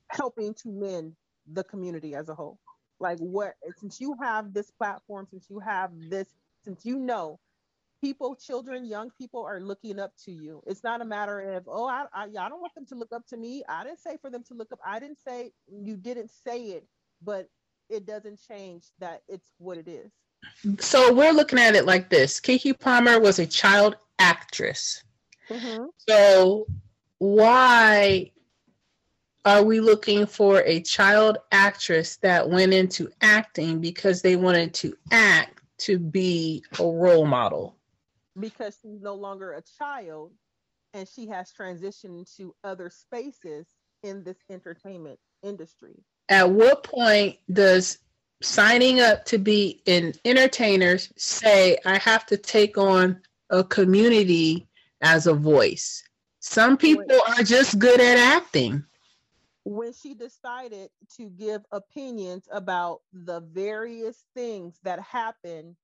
[0.08, 1.14] helping to mend
[1.52, 2.58] the community as a whole?
[3.00, 6.28] Like, what, since you have this platform, since you have this,
[6.64, 7.40] since you know
[8.02, 10.62] people, children, young people are looking up to you.
[10.66, 13.26] It's not a matter of, oh, I, I, I don't want them to look up
[13.28, 13.62] to me.
[13.68, 14.80] I didn't say for them to look up.
[14.84, 16.86] I didn't say you didn't say it,
[17.24, 17.48] but
[17.88, 20.10] it doesn't change that it's what it is.
[20.80, 25.04] So we're looking at it like this: Keke Palmer was a child actress.
[25.48, 25.84] Mm-hmm.
[26.08, 26.66] So
[27.18, 28.32] why
[29.44, 34.96] are we looking for a child actress that went into acting because they wanted to
[35.12, 37.76] act to be a role model?
[38.38, 40.32] Because she's no longer a child
[40.94, 43.66] and she has transitioned to other spaces
[44.02, 45.94] in this entertainment industry.
[46.28, 47.98] At what point does
[48.42, 54.68] signing up to be an entertainer say I have to take on a community
[55.02, 56.02] as a voice?
[56.40, 58.84] Some people are just good at acting.
[59.64, 65.76] When she decided to give opinions about the various things that happen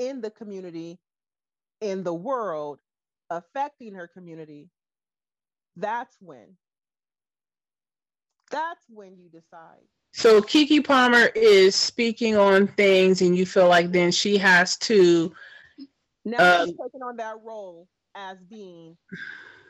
[0.00, 0.98] in the community
[1.84, 2.78] in the world
[3.28, 4.70] affecting her community,
[5.76, 6.56] that's when.
[8.50, 9.82] That's when you decide.
[10.12, 15.32] So Keke Palmer is speaking on things, and you feel like then she has to.
[16.24, 18.96] Now um, she's taking on that role as being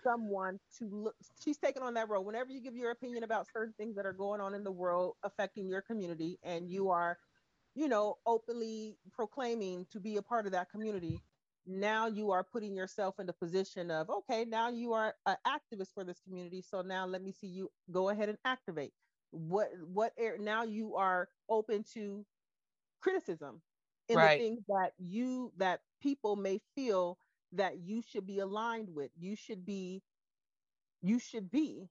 [0.04, 1.14] someone to look.
[1.42, 2.24] She's taking on that role.
[2.24, 5.14] Whenever you give your opinion about certain things that are going on in the world
[5.24, 7.18] affecting your community, and you are,
[7.74, 11.20] you know, openly proclaiming to be a part of that community,
[11.66, 15.94] now you are putting yourself in the position of okay now you are an activist
[15.94, 18.92] for this community so now let me see you go ahead and activate.
[19.30, 22.24] What what now you are open to
[23.00, 23.60] criticism
[24.08, 24.38] in right.
[24.38, 27.18] the things that you that people may feel
[27.52, 30.02] that you should be aligned with you should be
[31.02, 31.88] you should be.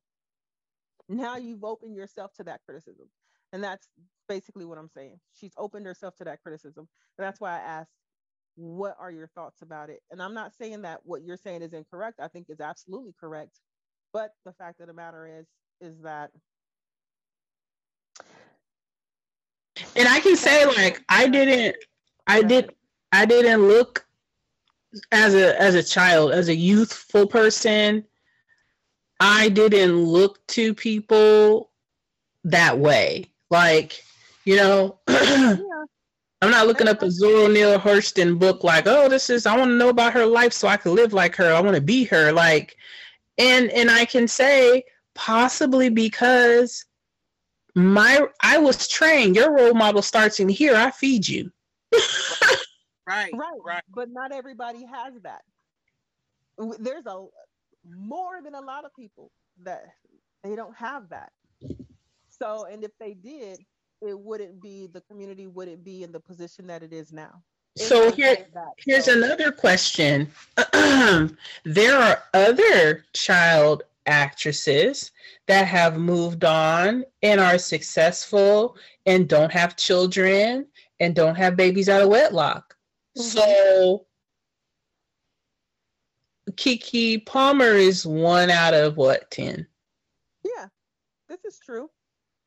[1.09, 3.07] Now you've opened yourself to that criticism.
[3.51, 3.87] And that's
[4.27, 5.19] basically what i'm saying.
[5.33, 6.87] She's opened herself to that criticism.
[7.17, 7.91] And that's why i asked
[8.55, 10.01] what are your thoughts about it?
[10.11, 12.19] And I'm not saying that what you're saying is incorrect.
[12.21, 13.59] I think it's absolutely correct.
[14.11, 15.47] But the fact of the matter is,
[15.81, 16.31] is that.
[19.95, 21.75] And I can say, like, I didn't,
[22.27, 22.75] I did,
[23.11, 24.05] I didn't look
[25.11, 28.05] as a as a child, as a youthful person,
[29.19, 31.71] I didn't look to people
[32.43, 33.25] that way.
[33.49, 34.03] Like,
[34.45, 35.85] you know, Yeah.
[36.44, 39.70] I'm not looking up a Zora Neale Hurston book like, oh, this is I want
[39.70, 41.53] to know about her life so I can live like her.
[41.53, 42.34] I want to be her.
[42.34, 42.76] Like,
[43.38, 44.84] and and I can say
[45.15, 46.84] possibly because
[47.76, 49.38] my I was trained.
[49.38, 50.76] Your role model starts in here.
[50.76, 51.49] I feed you.
[53.06, 53.32] Right.
[53.34, 53.84] right, Right.
[53.94, 55.41] But not everybody has that.
[56.80, 57.26] There's a
[57.90, 59.32] more than a lot of people
[59.64, 59.84] that
[60.44, 61.32] they don't have that.
[62.30, 63.60] So, and if they did,
[64.05, 67.41] it wouldn't be the community wouldn't be in the position that it is now.
[67.75, 68.73] So here, that.
[68.77, 70.31] Here's So- another question.
[70.73, 75.11] there are other child actresses
[75.47, 80.67] that have moved on and are successful and don't have children
[80.99, 82.75] and don't have babies out of wedlock.
[83.17, 83.27] Mm-hmm.
[83.39, 84.05] So
[86.51, 89.65] Keke Palmer is one out of what, 10?
[90.43, 90.67] Yeah,
[91.30, 91.89] this is true.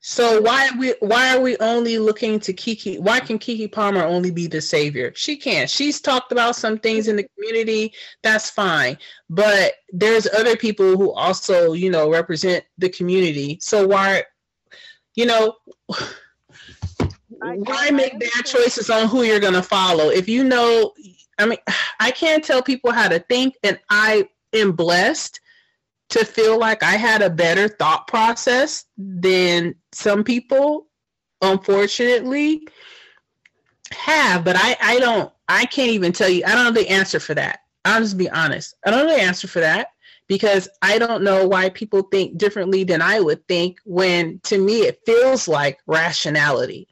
[0.08, 3.00] So why are we why are we only looking to Keke?
[3.00, 5.12] Why can Keke Palmer only be the savior?
[5.16, 5.68] She can't.
[5.68, 7.92] She's talked about some things in the community.
[8.22, 8.98] That's fine.
[9.28, 13.58] But there's other people who also, you know, represent the community.
[13.60, 14.22] So why,
[15.16, 15.56] you know,
[17.40, 20.10] why make bad choices on who you're gonna follow?
[20.10, 20.92] If you know,
[21.36, 21.58] I mean,
[21.98, 25.40] I can't tell people how to think, and I am blessed
[26.10, 30.86] to feel like I had a better thought process than some people,
[31.42, 32.66] unfortunately,
[33.92, 34.44] have.
[34.44, 36.44] But I, I don't, I can't even tell you.
[36.46, 37.60] I don't know the answer for that.
[37.84, 38.74] I'll just be honest.
[38.84, 39.88] I don't know the answer for that
[40.28, 43.78] because I don't know why people think differently than I would think.
[43.84, 46.88] When to me it feels like rationality.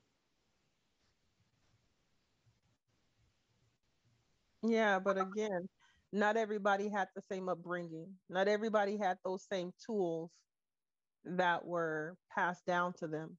[4.62, 5.68] Yeah, but again,
[6.14, 8.20] not everybody had the same upbringing.
[8.30, 10.32] Not everybody had those same tools
[11.24, 13.38] that were passed down to them.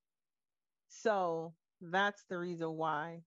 [0.89, 3.23] So that's the reason why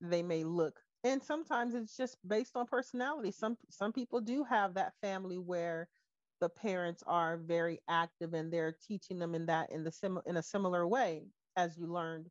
[0.00, 0.80] they may look.
[1.04, 3.32] And sometimes it's just based on personality.
[3.32, 5.90] Some some people do have that family where
[6.40, 10.38] the parents are very active and they're teaching them in that in the sim in
[10.38, 12.30] a similar way as you learned.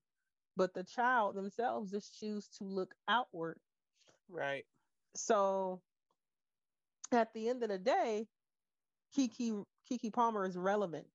[0.57, 3.59] But the child themselves just choose to look outward
[4.29, 4.65] Right.
[5.15, 5.83] so
[7.15, 8.27] at the end of the day,
[9.17, 11.07] Keke Keke Palmer is relevant.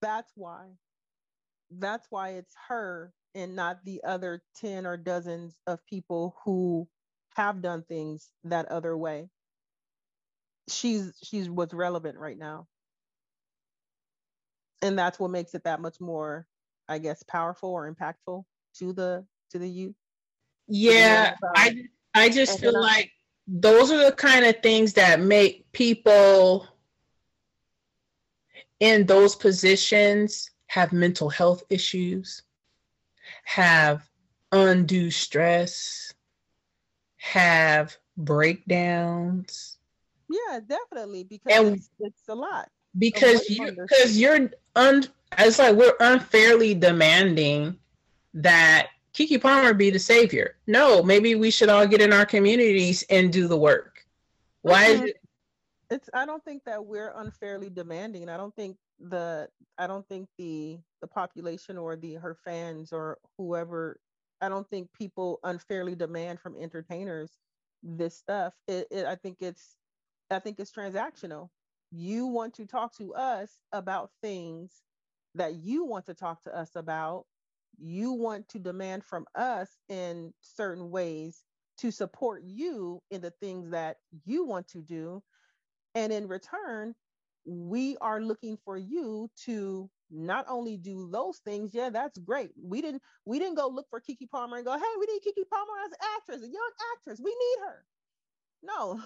[0.00, 0.66] That's why.
[1.70, 6.86] That's why it's her and not the other 10 or dozens of people who
[7.34, 9.30] have done things that other way.
[10.68, 12.66] She's she's what's relevant right now.
[14.82, 16.46] And that's what makes it that much more,
[16.88, 18.44] I guess, powerful or impactful
[18.78, 19.96] to the to the youth.
[20.68, 21.84] Yeah, I
[22.14, 23.10] I just and feel like
[23.54, 26.66] those are the kind of things that make people
[28.80, 32.42] in those positions have mental health issues,
[33.44, 34.08] have
[34.52, 36.12] undue stress,
[37.18, 39.78] have breakdowns
[40.28, 41.24] Yeah, definitely.
[41.24, 42.68] Because And- it's, it's a lot.
[42.98, 45.04] because you because you're un
[45.38, 47.76] it's like we're unfairly demanding
[48.34, 50.56] that Keke Palmer be the savior.
[50.66, 54.06] No, maybe we should all get in our communities and do the work.
[54.62, 55.08] Why is Mhm.
[55.08, 55.16] it
[55.90, 59.48] it's i don't think that we're unfairly demanding i don't think the
[59.78, 64.00] i don't think the the population or the her fans or whoever
[64.40, 67.38] i don't think people unfairly demand from entertainers
[67.82, 69.76] this stuff it, it i think it's
[70.30, 71.50] i think it's transactional
[71.90, 74.82] you want to talk to us about things
[75.34, 77.26] that you want to talk to us about
[77.82, 81.44] you want to demand from us in certain ways
[81.78, 85.20] to support you in the things that you want to do
[85.96, 86.94] and in return,
[87.46, 92.52] we are looking for you to not only do those things, yeah, that's great.
[92.56, 95.48] We didn't we didn't go look for Keke Palmer and go, hey, we need Keke
[95.50, 97.20] Palmer as an actress, a young actress.
[97.22, 97.86] We need her.
[98.62, 99.02] No,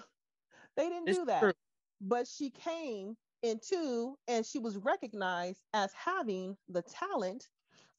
[0.77, 1.43] they didn't It's do that.
[1.43, 1.53] true.
[2.01, 7.49] But she came into and she was recognized as having the talent.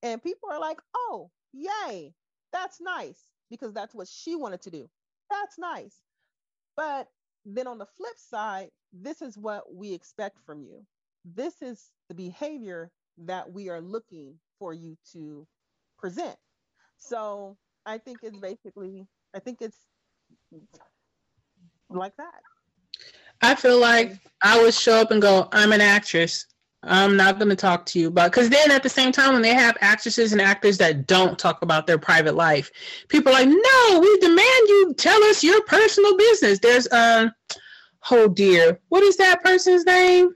[0.03, 2.15] And people are like, oh, yay,
[2.53, 3.21] that's nice
[3.51, 4.89] because that's what she wanted to do.
[5.31, 5.97] That's nice.
[6.77, 7.09] But
[7.45, 10.85] then on the flip side, this is what we expect from you.
[11.25, 15.47] This is the behavior that we are looking for you to
[15.99, 16.37] present.
[16.97, 19.79] So I think it's basically, I think it's
[21.91, 22.41] like that.
[23.43, 26.47] I feel like I would show up and go, I'm an actress.
[26.85, 29.43] I'm not going to talk to you about because then at the same time when
[29.43, 32.71] they have actresses and actors that don't talk about their private life,
[33.09, 36.61] people are like, no, we demand you tell us your personal business.
[36.61, 37.33] There's um,
[38.11, 40.35] oh dear, what is that person's name?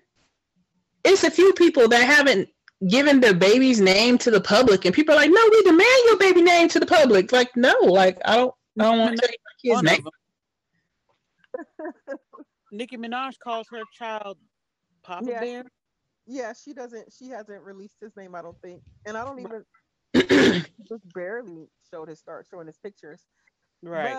[1.04, 2.48] It's a few people that haven't
[2.88, 6.18] given their baby's name to the public, and people are like, no, we demand your
[6.18, 7.30] baby name to the public.
[7.30, 9.36] Like, no, like I don't, I don't want to tell you
[9.76, 10.04] my kid's name.
[12.72, 14.38] Nicki Minaj calls her child
[15.04, 15.40] Papa Yeah.
[15.40, 15.64] Bear.
[16.26, 17.12] Yeah, she doesn't.
[17.12, 18.34] She hasn't released his name.
[18.34, 19.64] I don't think, and I don't even
[20.88, 23.22] just barely showed his start showing his pictures.
[23.82, 24.14] Right.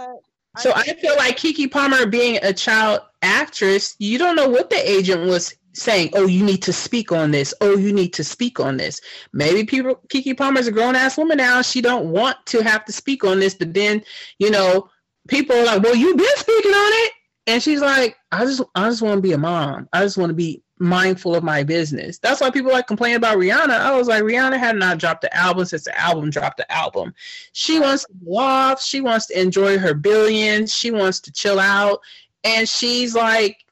[0.53, 4.69] But So I feel like Keke Palmer being a child actress, you don't know what
[4.69, 6.11] the agent was saying.
[6.13, 7.53] Oh, you need to speak on this.
[7.61, 9.01] Oh, you need to speak on this.
[9.31, 11.61] Maybe people Keke Palmer's a grown ass woman now.
[11.61, 14.03] She don't want to have to speak on this, but then
[14.39, 14.89] you know
[15.27, 17.11] people are like, well, you've been speaking on it,
[17.47, 19.87] and she's like, I just I just want to be a mom.
[19.93, 22.17] I just want to be mindful of my business.
[22.19, 23.69] That's why people like complain about Rihanna.
[23.69, 27.13] I was like, Rihanna had not dropped the album since the album dropped the album.
[27.53, 28.81] She wants to go off.
[28.81, 30.73] She wants to enjoy her billions.
[30.73, 31.99] She wants to chill out.
[32.43, 33.63] And she's like,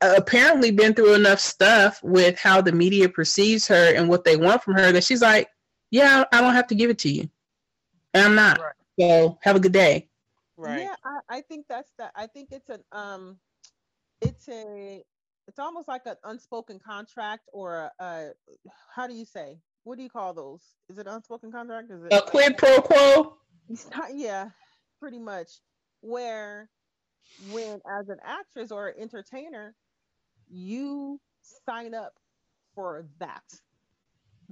[0.00, 4.62] apparently been through enough stuff with how the media perceives her and what they want
[4.62, 5.48] from her that she's like,
[5.90, 7.28] yeah, I don't have to give it to you.
[8.12, 8.60] And I'm not.
[8.60, 8.72] Right.
[9.00, 10.08] So have a good day.
[10.56, 10.82] Right.
[10.82, 12.12] Yeah, I, I think that's that.
[12.14, 13.38] I think it's an um,
[14.20, 15.02] it's a,
[15.54, 18.30] it's almost like an unspoken contract or a, a
[18.92, 19.56] how do you say?
[19.84, 20.62] What do you call those?
[20.88, 21.92] Is it unspoken contract?
[21.92, 23.36] Is it A quid pro quo.
[24.12, 24.48] yeah,
[24.98, 25.60] pretty much.
[26.00, 26.68] Where
[27.52, 29.76] when as an actress or an entertainer,
[30.48, 31.20] you
[31.64, 32.14] sign up
[32.74, 33.44] for that.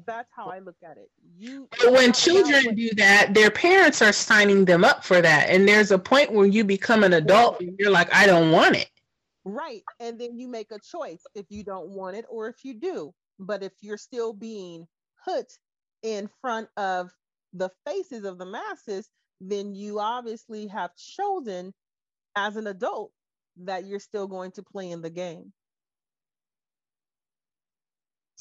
[0.06, 1.10] That's how I look at it.
[1.36, 5.04] You But when it's not about children do that, their parents are signing them up
[5.04, 5.50] for that.
[5.50, 8.76] And there's a point where you become an adult and you're like, I don't want
[8.76, 8.88] it.
[9.44, 9.82] Right.
[10.00, 13.12] And then you make a choice if you don't want it or if you do.
[13.38, 14.86] But if you're still being
[15.24, 15.46] put
[16.02, 17.10] in front of
[17.52, 19.10] the faces of the masses,
[19.40, 21.74] then you obviously have chosen
[22.36, 23.12] as an adult
[23.56, 25.52] that you're still going to play in the game.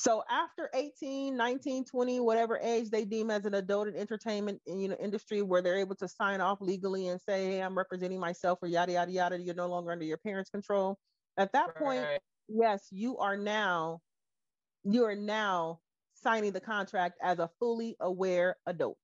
[0.01, 4.87] So after 18, 19, 20, whatever age they deem as an adult in entertainment you
[4.87, 8.57] know industry where they're able to sign off legally and say, hey, I'm representing myself
[8.63, 10.97] or yada yada yada, you're no longer under your parents' control.
[11.37, 12.03] At that point,
[12.47, 13.99] yes, you are now
[14.83, 15.81] you are now
[16.15, 18.97] signing the contract as a fully aware adult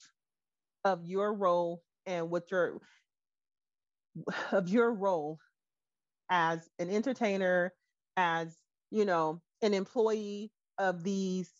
[0.84, 2.80] of your role and what your
[4.52, 5.38] of your role
[6.32, 7.72] as an entertainer,
[8.16, 8.58] as
[8.90, 11.52] you know, an employee of these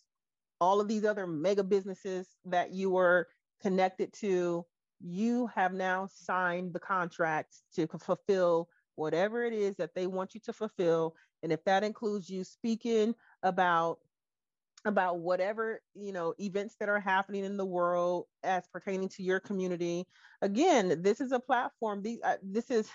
[0.60, 3.28] all of these other mega businesses that you were
[3.62, 4.64] connected to.
[5.00, 10.40] You have now signed the contract to fulfill whatever it is that they want you
[10.40, 11.14] to fulfill.
[11.42, 13.98] And if that includes you speaking about
[14.84, 19.40] about whatever you know events that are happening in the world as pertaining to your
[19.40, 20.06] community
[20.40, 22.88] again this is a platform these uh, this is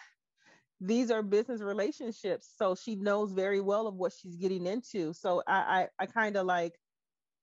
[0.88, 5.14] these are business relationships so she knows very well of what she's getting into.
[5.14, 6.80] So i i, I kind of like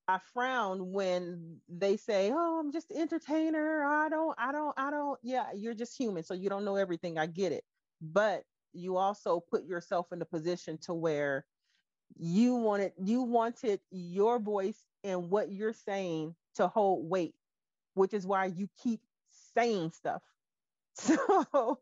[0.08, 3.84] i frown when they say oh i'm just an entertainer.
[3.84, 7.18] I don't i don't i don't yeah you're just human so you don't know everything.
[7.18, 7.64] I get it.
[8.02, 8.44] But
[8.74, 11.46] you also put yourself in a position to where
[12.18, 17.34] you wanted you wanted your voice and what you're saying to hold weight
[17.94, 19.00] which is why you keep
[19.54, 20.22] saying stuff.
[20.96, 21.16] So
[21.52, 21.80] So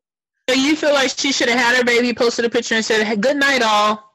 [0.56, 3.16] you feel like she should have had her baby, posted a picture and said, hey,
[3.16, 4.14] good night all.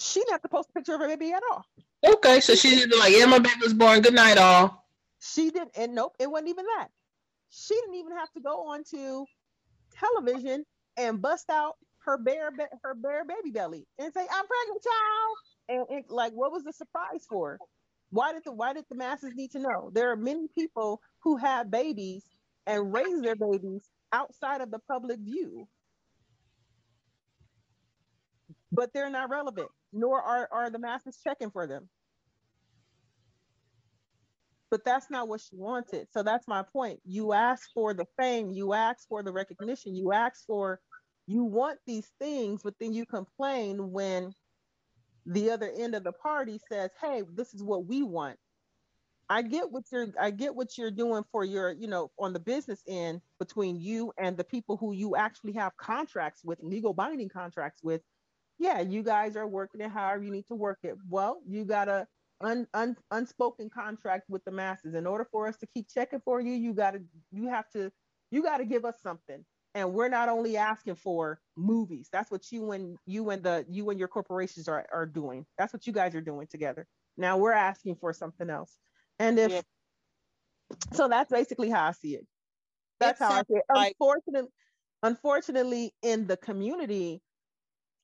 [0.00, 1.64] she didn't have to post a picture of her baby at all
[2.06, 4.00] Okay, so she's just like, yeah, my baby was born.
[4.00, 4.86] Good night all.
[5.20, 6.88] she didn't and nope it wasn't even that
[7.50, 9.24] she didn't even have to go onto
[9.92, 10.64] television
[10.96, 11.74] and bust out
[12.04, 12.50] her bare
[12.82, 15.36] her bare baby belly and say i'm pregnant child
[15.68, 17.58] and, and like what was the surprise for
[18.10, 21.36] why did the why did the masses need to know there are many people who
[21.36, 22.24] have babies
[22.66, 25.68] and raise their babies outside of the public view
[28.72, 31.88] but they're not relevant nor are, are the masses checking for them
[34.70, 36.08] but that's not what she wanted.
[36.12, 37.00] So that's my point.
[37.04, 40.80] You ask for the fame, you ask for the recognition, you ask for,
[41.26, 44.32] you want these things, but then you complain when
[45.26, 48.38] the other end of the party says, "Hey, this is what we want."
[49.30, 52.40] I get what you're, I get what you're doing for your, you know, on the
[52.40, 57.28] business end between you and the people who you actually have contracts with, legal binding
[57.28, 58.00] contracts with.
[58.58, 60.96] Yeah, you guys are working it however you need to work it.
[61.08, 62.06] Well, you got a
[62.40, 64.94] un, un, unspoken contract with the masses.
[64.94, 67.00] In order for us to keep checking for you, you gotta
[67.30, 67.90] you have to
[68.30, 69.44] you gotta give us something.
[69.74, 72.08] And we're not only asking for movies.
[72.12, 75.46] That's what you and you and the you and your corporations are, are doing.
[75.58, 76.86] That's what you guys are doing together.
[77.16, 78.76] Now we're asking for something else.
[79.18, 79.62] And if Yeah.
[80.92, 82.26] so that's basically how I see it.
[83.00, 83.64] That's It how I see it.
[83.74, 84.50] like- Unfortunately,
[85.02, 87.22] unfortunately, in the community,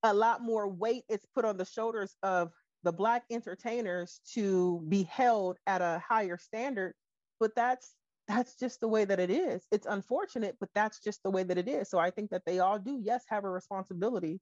[0.02, 5.02] a lot more weight is put on the shoulders of the black entertainers to be
[5.04, 6.94] held at a higher standard.
[7.40, 7.94] But that's
[8.26, 9.66] that's just the way that it is.
[9.70, 11.90] It's unfortunate, but that's just the way that it is.
[11.90, 14.40] So I think that they all do, yes, have a responsibility,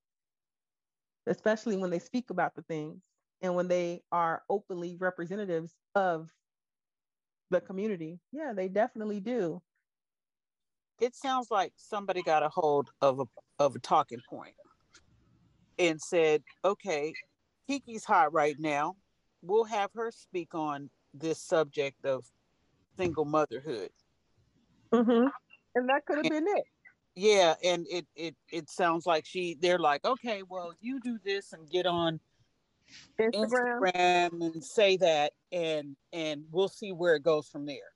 [1.27, 3.03] especially when they speak about the things
[3.41, 6.31] and when they are openly representatives of
[7.53, 8.19] the community.
[8.33, 9.63] Yeah, they definitely do.
[11.01, 13.25] it sounds like somebody got a hold of a
[13.59, 14.55] of a talking point
[15.79, 17.13] and said, "Okay,
[17.69, 18.97] Keke's hot right now.
[19.43, 22.25] We'll have her speak on this subject of
[22.97, 23.91] single motherhood."
[24.93, 25.29] Mm-hmm.
[25.75, 26.65] And that could have been it.
[27.17, 31.53] Yeah, and it it it sounds like she they're like, "Okay, well, you do this
[31.53, 32.21] and get on
[33.21, 33.81] Instagram.
[33.81, 37.93] Instagram and say that, and and we'll see where it goes from there."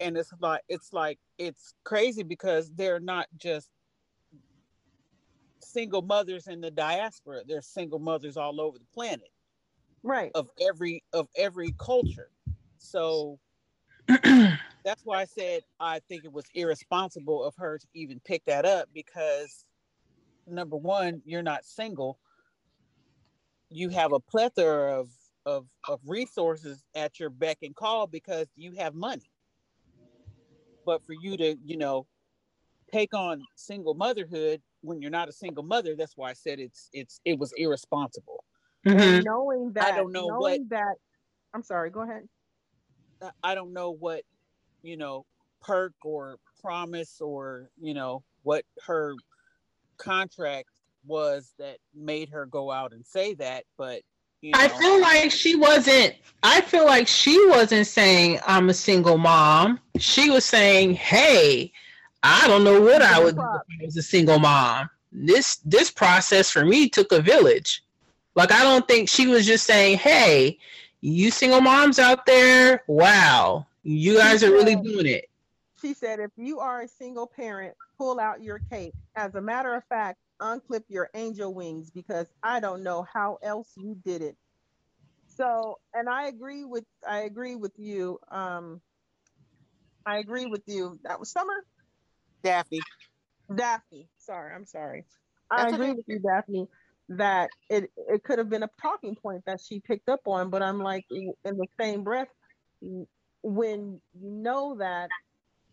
[0.00, 3.70] And it's like it's like it's crazy because they're not just
[5.62, 9.30] single mothers in the diaspora; they're single mothers all over the planet
[10.02, 10.30] Right.
[10.34, 12.30] of every of every culture.
[12.78, 13.38] So
[14.08, 18.64] that's why I said I think it was irresponsible of her to even pick that
[18.64, 19.64] up because
[20.46, 22.18] number one, you're not single.
[23.70, 25.10] You have a plethora of
[25.46, 29.30] of of resources at your beck and call because you have money.
[30.84, 32.06] But for you to, you know,
[32.92, 36.90] take on single motherhood when you're not a single mother, that's why I said it's
[36.92, 38.44] it's it was irresponsible.
[38.84, 39.24] Mhm.
[39.24, 40.96] Knowing that, I don't know what- that,
[41.54, 41.90] I'm sorry.
[41.90, 42.28] Go ahead.
[43.20, 44.24] I- I don't know what,
[44.82, 45.26] you know,
[45.60, 49.14] perk or promise or, you know, what her
[49.98, 50.70] contract
[51.06, 54.02] was that made her go out and say that, but
[54.40, 56.14] you know, I feel like she wasn't.
[56.42, 59.80] I feel like she wasn't saying I'm a single mom.
[59.98, 61.72] She was saying, "Hey,
[62.22, 64.88] I don't know what I would do if I was a single mom.
[65.12, 67.84] This this process for me took a village.
[68.34, 70.58] Like I don't think she was just saying, "Hey,
[71.02, 75.30] you single moms out there, wow, you guys are really doing it."
[75.80, 78.94] She said, if you are a single parent, pull out your cape.
[79.16, 83.70] As a matter of fact, unclip your angel wings because I don't know how else
[83.76, 84.36] you did it.
[85.28, 88.18] So, and I agree with I agree with you.
[88.30, 88.80] Um,
[90.04, 90.98] I agree with you.
[91.04, 91.64] That was Summer.
[92.42, 92.80] Daphne.
[93.54, 94.08] Daphne.
[94.18, 95.04] Sorry, I'm sorry.
[95.50, 95.94] I agree okay.
[95.94, 96.68] with you, Daphne,
[97.10, 100.62] that it, it could have been a talking point that she picked up on, but
[100.62, 102.28] I'm like, in the same breath,
[103.42, 105.08] when you know that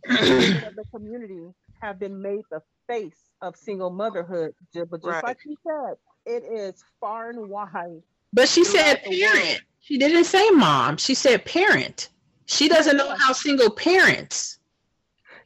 [0.05, 1.39] the community
[1.81, 5.23] have been made the face of single motherhood, but just Right.
[5.23, 8.01] like you said, it is far and wide.
[8.33, 9.33] But she said Throughout the world.
[9.33, 9.61] parent.
[9.79, 10.97] She didn't say mom.
[10.97, 12.09] She said parent.
[12.45, 14.59] She doesn't know how single parents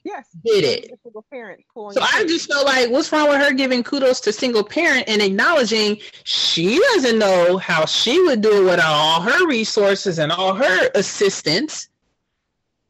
[0.04, 1.00] Yes, did it.
[1.04, 1.64] single parent.
[1.76, 2.28] So I cape.
[2.28, 6.80] just felt like, what's wrong with her giving kudos to single parent and acknowledging she
[6.94, 11.90] doesn't know how she would do it without all her resources and all her assistance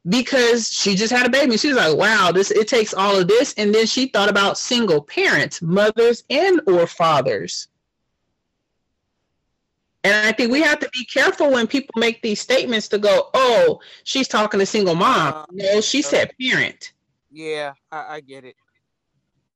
[0.08, 1.56] because she just had a baby.
[1.56, 3.54] She was like, wow, this it takes all of this.
[3.54, 7.68] And then she thought about single parents, mothers and or fathers.
[10.04, 13.30] And I think we have to be careful when people make these statements to go,
[13.34, 15.32] oh, she's talking to single mom.
[15.32, 16.92] Uh, No, she said parent.
[17.30, 18.56] Yeah, I, I get it.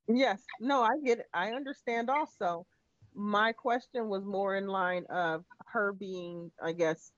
[0.07, 1.27] Yes, no, I get it.
[1.33, 2.65] I understand also.
[3.13, 7.11] My question was more in line of her being, I guess,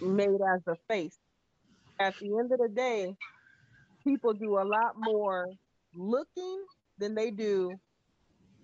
[0.00, 1.18] made as a face.
[1.98, 3.16] At the end of the day,
[4.04, 5.46] people do a lot more
[5.94, 6.64] looking
[6.98, 7.72] than they do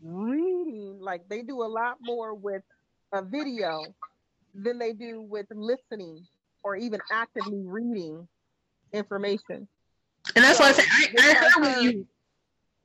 [0.02, 0.98] reading.
[1.00, 2.62] Like they do a lot more with
[3.12, 3.82] a video
[4.54, 6.26] than they do with listening
[6.62, 8.28] or even actively reading
[8.92, 9.66] information.
[10.36, 12.06] And that's why I said I, I heard what you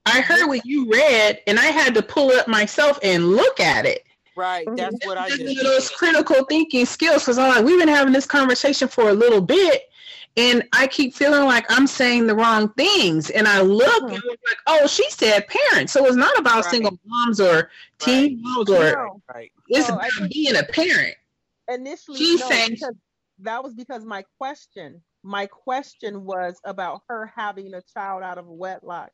[0.05, 3.59] I heard what you read and I had to pull it up myself and look
[3.59, 4.06] at it.
[4.37, 7.79] Right, that's what I It's just one those critical thinking skills because I'm like, we've
[7.79, 9.89] been having this conversation for a little bit
[10.37, 13.31] and I keep feeling like I'm saying the wrong things.
[13.31, 14.13] And I look Mhm.
[14.13, 15.91] and was like, oh, she said parents.
[15.91, 16.71] So it's not about Right.
[16.71, 19.51] single moms or teen moms or No, right.
[19.69, 21.15] it's No, about think- being a parent.
[21.67, 22.77] initially She's no, saying-
[23.39, 28.45] that was because my question my question was about her having a child out of
[28.47, 29.09] wedlock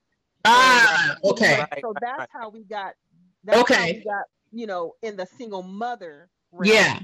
[0.45, 1.65] Ah, okay.
[1.81, 2.93] So that's how we got
[3.45, 3.93] that's how Okay.
[3.93, 6.73] we got you know in the single mother realm.
[6.73, 6.99] Yeah.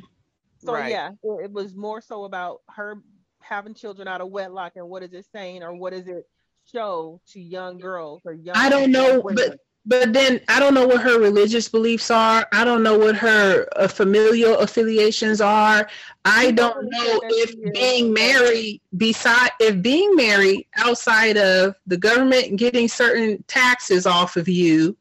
[0.64, 0.92] so Right.
[0.92, 2.96] yeah it, it was more so about her
[3.42, 6.28] having children out of wedlock and what is it saying or what does it
[6.72, 9.36] show to young girls or young I don't know, women.
[9.50, 12.46] but But then I don't know what her religious beliefs are.
[12.52, 15.90] I don't know what her uh, familial affiliations are.
[16.26, 22.88] I don't know if being married beside if being married outside of the government getting
[22.88, 24.96] certain taxes off of you,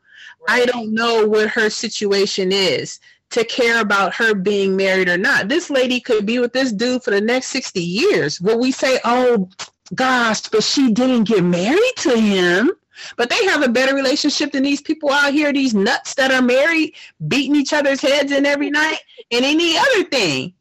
[0.47, 3.01] I don't know what her situation is
[3.31, 5.48] to care about her being married or not.
[5.48, 8.40] This lady could be with this dude for the next 60 years.
[8.40, 9.48] Will we say, oh
[9.94, 12.70] gosh, but she didn't get married to him?
[13.16, 16.43] But they have a better relationship than these people out here, these nuts that are
[16.43, 16.94] married,
[17.28, 18.98] beating each other's heads in every night
[19.31, 20.55] and any other thing.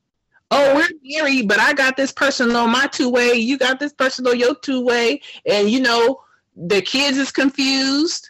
[0.51, 3.91] Oh, we're married, but I got this person on my two way, you got this
[3.91, 6.21] person on your two way, and you know,
[6.55, 8.29] the kids is confused.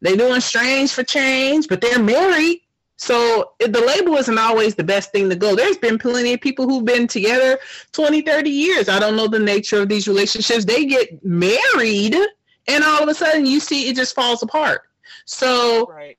[0.00, 2.62] They doing strange for change, but they're married.
[2.98, 5.54] So the label isn't always the best thing to go.
[5.54, 7.58] There's been plenty of people who've been together
[7.92, 8.88] 20, 30 years.
[8.88, 10.64] I don't know the nature of these relationships.
[10.64, 12.16] They get married
[12.68, 14.82] and all of a sudden you see it just falls apart.
[15.24, 16.18] So Right.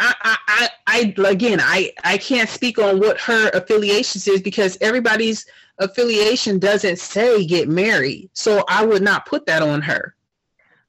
[0.00, 4.76] I, I, I, I again, I, I can't speak on what her affiliations is because
[4.80, 5.46] everybody's
[5.78, 8.30] affiliation doesn't say get married.
[8.32, 10.14] So I would not put that on her.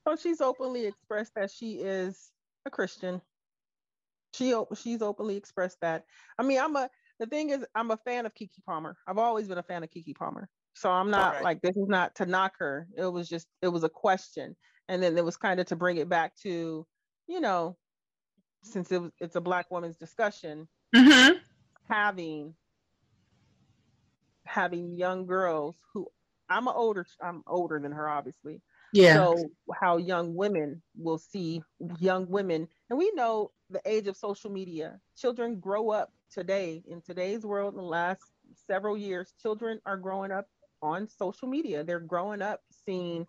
[0.07, 2.31] So she's openly expressed that she is
[2.65, 3.21] a Christian.
[4.33, 6.05] She she's openly expressed that.
[6.37, 6.89] I mean, I'm a
[7.19, 8.97] the thing is I'm a fan of Keke Palmer.
[9.07, 10.49] I've always been a fan of Keke Palmer.
[10.75, 11.43] So I'm not Okay.
[11.43, 12.87] like this is not to knock her.
[12.97, 14.55] It was just it was a question.
[14.89, 16.85] And then it was kind of to bring it back to,
[17.27, 17.77] you know,
[18.63, 21.37] since it was it's a black woman's discussion, Mm-hmm.
[21.87, 22.55] having
[24.45, 26.07] having young girls who
[26.49, 28.61] I'm a older I'm older than her obviously.
[28.93, 29.15] Yeah.
[29.15, 29.49] So
[29.81, 31.61] how young women will see
[31.99, 34.99] young women, and we know the age of social media.
[35.17, 37.73] Children grow up today in today's world.
[37.73, 38.21] In the last
[38.67, 40.47] several years, children are growing up
[40.81, 41.83] on social media.
[41.83, 43.25] They're growing up seeing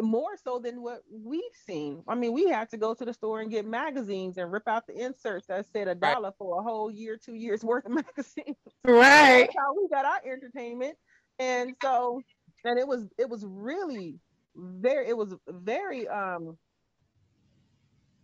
[0.00, 2.02] more so than what we've seen.
[2.08, 4.86] I mean, we had to go to the store and get magazines and rip out
[4.86, 6.00] the inserts that said a Right.
[6.14, 9.40] dollar for a whole year, two years worth of magazines right.
[9.40, 10.96] that's how we got our entertainment
[11.38, 12.20] and so
[12.64, 14.18] and it was it was really
[14.56, 16.56] very it was very um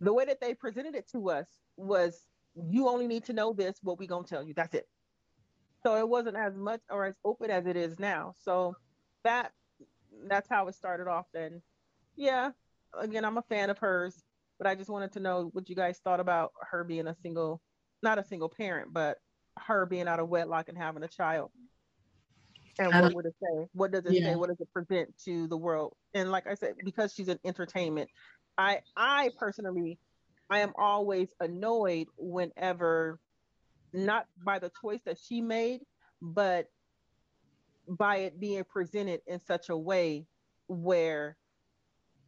[0.01, 2.25] the way that they presented it to us was
[2.69, 4.53] you only need to know this what we gonna tell you.
[4.53, 4.87] That's it.
[5.83, 8.33] So it wasn't as much or as open as it is now.
[8.43, 8.75] So
[9.23, 9.51] that
[10.27, 11.25] that's how it started off.
[11.33, 11.61] Then
[12.17, 12.49] yeah
[12.99, 14.23] again i'm a fan of hers
[14.57, 17.61] but i just wanted to know what you guys thought about her being a single
[18.03, 19.19] not a single parent but
[19.57, 21.51] her being out of wedlock and having a child
[22.79, 23.67] and what would it say?
[23.73, 24.31] What does it Yeah.
[24.31, 25.95] say what does it present to the world?
[26.13, 28.09] And like i said because she's an entertainment
[28.57, 29.99] i i personally
[30.49, 33.19] i am always annoyed whenever
[33.93, 35.81] not by the choice that she made
[36.21, 36.67] but
[37.87, 40.25] by it being presented in such a way
[40.67, 41.37] where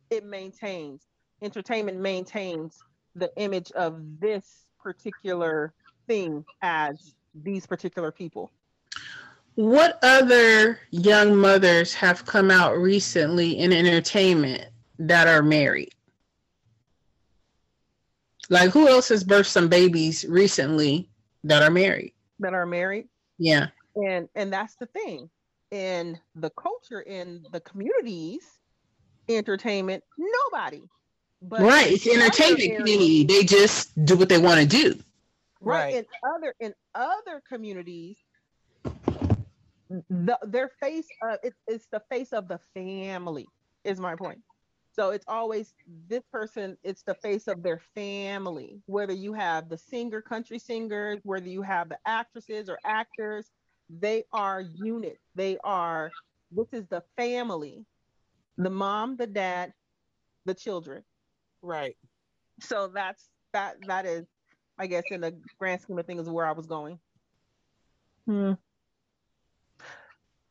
[0.10, 1.04] it maintains
[1.42, 2.78] entertainment maintains
[3.16, 5.74] the image of this particular
[6.08, 8.52] thing as these particular people
[9.64, 14.64] What other young mothers have come out recently in entertainment
[15.00, 15.94] that are married?
[18.50, 21.10] Like who else has birthed some babies recently
[21.44, 22.14] that are married?
[22.40, 23.68] that are married Yeah.
[23.98, 25.30] and and that's the thing
[25.72, 28.60] in the culture in the communities
[29.28, 30.88] entertainment nobody
[31.42, 31.92] but right.
[31.92, 33.26] It's entertainment community.
[33.26, 34.98] They just do what they want to do.
[35.60, 35.96] right, Right.
[35.96, 38.16] in other in other communities
[39.90, 43.48] the their face uh it's it's the face of the family
[43.84, 44.40] is my point
[44.92, 45.74] so it's always
[46.08, 51.20] this person it's the face of their family whether you have the singer country singers
[51.24, 53.52] whether you have the actresses or actors
[53.90, 56.14] they are units they are
[56.52, 57.86] this is the family
[58.58, 59.74] the mom the dad
[60.46, 61.04] the children
[61.62, 61.98] Right.
[62.62, 64.26] so that's that that is
[64.78, 67.00] i guess in the grand scheme of things where i was going
[68.26, 68.54] hmm.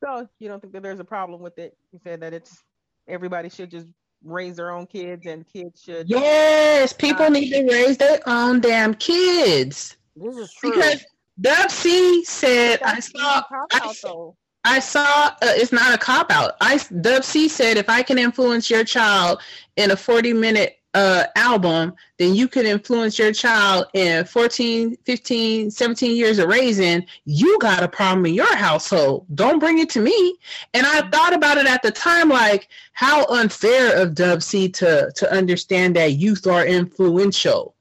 [0.03, 2.65] So you don't think that there's a problem with it you said that it's
[3.09, 3.89] everybody should just
[4.25, 8.61] raise their own kids and kids should Yes, people Uh, need to raise their own
[8.61, 9.97] damn kids.
[10.17, 10.73] This is true.
[10.73, 11.05] Because
[11.41, 14.35] Dub C said, I saw, I, out
[14.65, 16.57] I saw, uh, it's not a cop out.
[16.61, 19.41] I Dub C said, if I can influence your child
[19.77, 25.71] in a 40 minute uh, album, then you could influence your child in 14, 15,
[25.71, 27.05] 17 years of raising.
[27.25, 29.27] You got a problem in your household.
[29.35, 30.37] Don't bring it to me.
[30.75, 35.13] And I thought about it at the time, like how unfair of Dub C to,
[35.15, 37.75] to understand that youth are influential.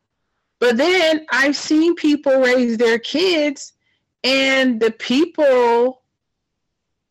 [0.59, 3.73] But then I've seen people raise their kids
[4.23, 6.01] and the people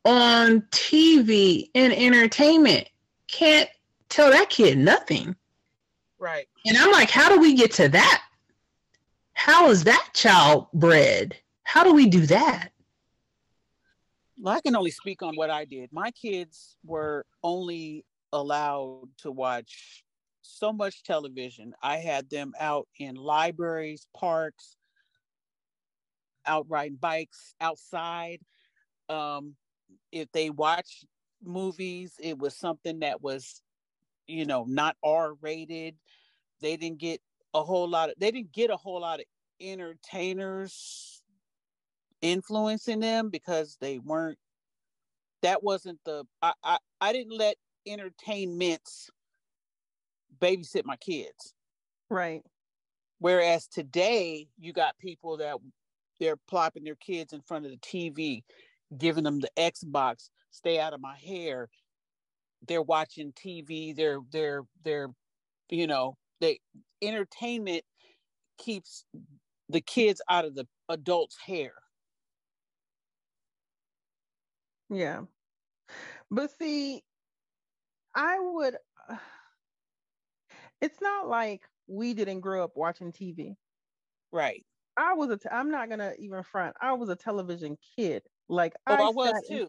[0.05, 2.89] on TV and entertainment
[3.29, 3.69] can't
[4.09, 5.35] tell that kid nothing.
[6.27, 6.49] Right.
[6.67, 8.25] And I'm like, how do we get to that?
[9.35, 11.37] How is that child bred?
[11.63, 12.71] How do we do that?
[14.37, 15.93] Well, I can only speak on what I did.
[15.93, 20.05] My kids were only allowed to watch
[20.43, 21.75] so much television.
[21.81, 24.77] I had them out in libraries, parks,
[26.45, 28.41] out riding bikes outside.
[29.09, 29.55] Um,
[30.11, 31.07] if they watched
[31.41, 33.63] movies, it was something that was,
[34.27, 35.95] you know, not R rated.
[36.61, 37.21] They didn't get
[37.55, 39.27] a whole lot of they didn't get a whole lot of
[39.61, 41.23] entertainers
[42.21, 44.39] influencing them because they weren't
[45.43, 47.57] that wasn't the I, I I didn't let
[47.87, 49.11] entertainments
[50.41, 51.55] babysit my kids.
[52.11, 52.43] Right.
[53.19, 55.57] Whereas today you got people that
[56.21, 58.43] they're plopping their kids in front of the TV,
[58.97, 61.69] giving them the Xbox, stay out of my hair.
[62.67, 65.09] They're watching TV, they're they're they're
[65.71, 66.61] you know, they
[67.03, 67.83] entertainment
[68.59, 69.05] keeps
[69.69, 71.73] the kids out of the adult's hair.
[74.91, 75.23] Yeah.
[76.31, 77.03] But see,
[78.15, 78.77] I would,
[80.81, 83.57] it's not like we didn't grow up watching TV.
[84.33, 84.65] Right.
[84.97, 86.77] I was a, t- I'm not going to even front.
[86.81, 88.23] I was a television kid.
[88.49, 89.69] Like, Oh, I, I, was sat in- too.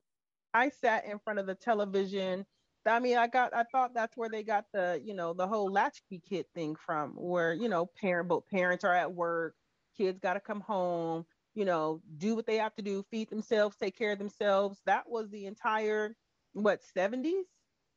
[0.53, 2.45] I sat in front of the television.
[2.87, 5.71] I mean, I got, I thought that's where they got the, you know, the whole
[5.71, 9.55] latchkey kid thing from, where, you know, parent, both parents are at work,
[9.97, 13.75] kids got to come home, you know, do what they have to do, feed themselves,
[13.75, 14.79] take care of themselves.
[14.85, 16.15] That was the entire,
[16.53, 17.43] what, 70s?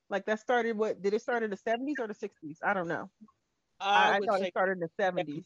[0.08, 2.58] Like that started, what, did it start in the 70s or the 60s?
[2.62, 3.10] I don't know.
[3.80, 5.44] I, I, I thought it started in the 70s.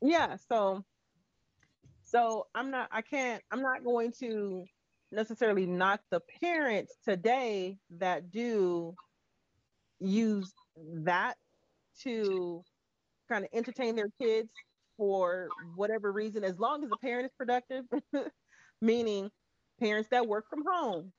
[0.00, 0.84] Yeah, so
[2.04, 4.64] so I'm not I can't I'm not going to
[5.10, 8.94] necessarily not the parents today that do
[10.00, 11.36] use that
[12.02, 12.62] to
[13.28, 14.48] kind of entertain their kids
[14.96, 17.84] for whatever reason as long as the parent is productive
[18.80, 19.30] meaning
[19.80, 21.12] parents that work from home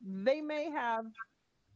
[0.00, 1.04] they may have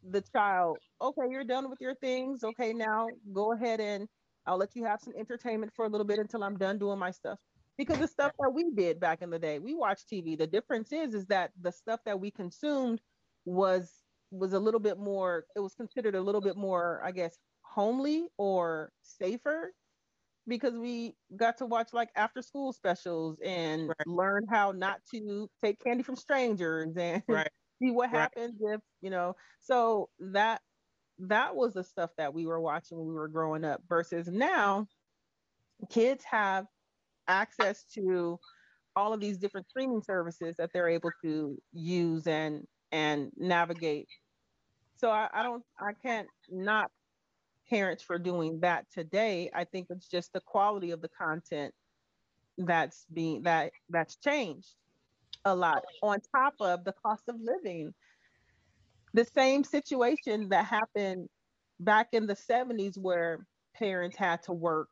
[0.03, 4.09] the child okay you're done with your things okay now go ahead and
[4.47, 7.11] I'll let you have some entertainment for a little bit until I'm done doing my
[7.11, 7.39] stuff.
[7.81, 10.37] Because the stuff that we did back in the day, we watched TV.
[10.37, 13.01] The difference is is that the stuff that we consumed
[13.47, 17.39] was was a little bit more it was considered a little bit more, I guess,
[17.63, 19.73] homely or safer
[20.47, 24.07] because we got to watch like after school specials and Right.
[24.07, 27.51] learn how not to take candy from strangers and Right.
[27.83, 28.31] see what Right.
[28.35, 29.37] happens if, you know.
[29.61, 30.61] So that
[31.21, 34.87] that was the stuff that we were watching when we were growing up versus now
[35.91, 36.67] kids have
[37.31, 38.39] access to
[38.97, 44.09] all of these different streaming services that they're able to use and and navigate.
[44.97, 46.91] So I, I don't i can't knock
[47.69, 49.51] parents for doing that today.
[49.55, 51.73] I think it's just the quality of the content
[52.59, 54.75] that's being that that's changed
[55.45, 55.85] a lot.
[56.03, 57.95] On top of the cost of living
[59.15, 61.29] the same situation that happened
[61.81, 64.89] back in the 70s where parents had to work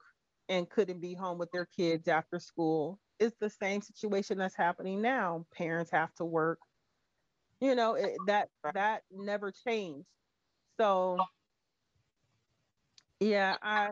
[0.48, 3.00] and couldn't be home with their kids after school.
[3.18, 5.46] It's the same situation that's happening now.
[5.52, 6.60] Parents have to work.
[7.60, 10.08] You know it, that that never changed.
[10.80, 11.28] So
[13.20, 13.88] yeah i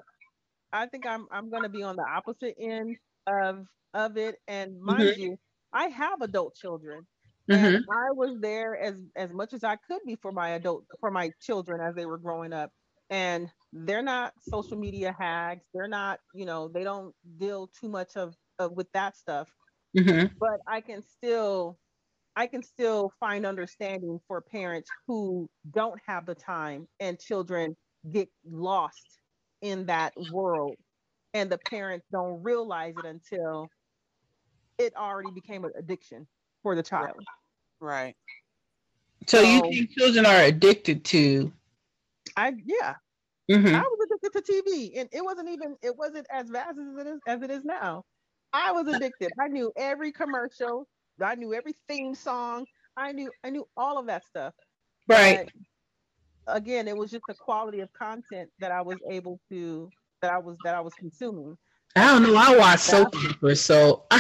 [0.73, 2.97] i think i'm i'm going to be on the opposite end
[3.27, 4.37] of of it.
[4.49, 5.17] And mind Mhm.
[5.17, 5.39] you
[5.73, 7.07] i have adult children.
[7.49, 7.77] Mhm.
[7.77, 11.11] and I was there as as much as I could be for my adult for
[11.11, 12.71] my children as they were growing up.
[13.11, 13.51] And
[13.85, 15.65] they're not social media hags.
[15.75, 19.49] They're not, you know, they don't deal too much of, of with that stuff.
[19.97, 20.31] Mhm.
[20.39, 21.79] But I can still
[22.37, 27.75] I can still find understanding for parents who don't have the time and children
[28.11, 29.19] get lost
[29.63, 30.77] in that world
[31.33, 33.71] and the parents don't realize it until
[34.79, 36.27] it already became an addiction
[36.63, 37.17] for the child.
[37.81, 38.15] Right.
[39.27, 41.53] So you think children are addicted to?
[42.37, 42.97] I yeah,
[43.51, 43.75] Mhm.
[43.75, 47.07] I was addicted to TV, and it wasn't even it wasn't as vast as it
[47.07, 48.05] is as it is now.
[48.53, 49.33] I was addicted.
[49.41, 50.89] I knew every commercial.
[51.23, 52.67] I knew every theme song.
[52.97, 54.55] I knew I knew all of that stuff.
[55.09, 55.51] Right.
[56.47, 59.91] But again, it was just the quality of content that I was able to
[60.23, 61.57] that I was that I was consuming.
[61.95, 62.37] I don't know.
[62.37, 64.07] I watch soap operas, so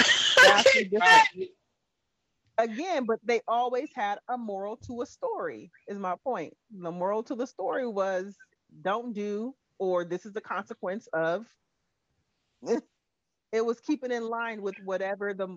[2.58, 5.70] Again, but they always had a moral to a story.
[5.88, 6.54] Is my point.
[6.70, 8.34] The moral to the story was
[8.82, 11.46] don't do or this is the consequence of
[13.52, 15.48] it was keeping in line with whatever the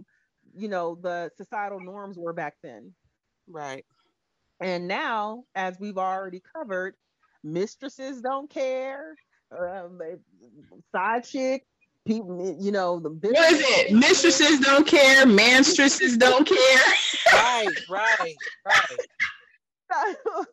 [0.55, 2.93] you know the societal norms were back then
[3.47, 3.85] Right.
[4.59, 6.95] and now as we've already covered
[7.43, 9.15] mistresses don't care
[9.57, 9.99] um,
[10.91, 11.65] side chick,
[12.05, 13.39] people, you know, the business.
[13.39, 13.93] What is it?
[13.93, 16.93] Mistresses don't care, manstresses don't care.
[17.33, 18.35] right, right,
[18.65, 20.15] right.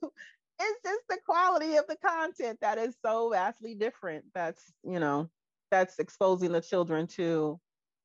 [0.58, 4.24] it's just the quality of the content that is so vastly different.
[4.34, 5.30] That's, you know,
[5.70, 7.60] that's exposing the children to.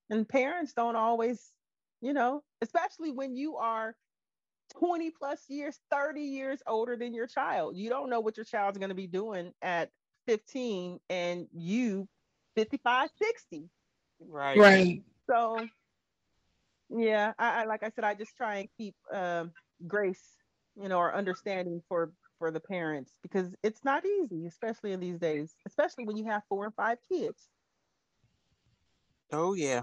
[0.10, 1.52] And parents don't always,
[2.02, 3.96] you know, especially when you are
[4.80, 7.78] 20 plus years, 30 years older than your child.
[7.78, 9.90] You don't know what your child's going to be doing at
[10.28, 12.08] 15 and you
[12.56, 13.70] 55, 60.
[14.28, 14.58] Right.
[14.58, 15.04] Right.
[15.30, 15.66] So,
[16.90, 19.52] yeah, I, I like I said, I just try and keep um,
[19.88, 20.36] grace,
[20.76, 22.12] you know, or understanding for
[22.42, 26.42] for the parents because it's not easy, especially in these days, especially when you have
[26.50, 27.48] four and five kids.
[29.32, 29.82] Oh yeah.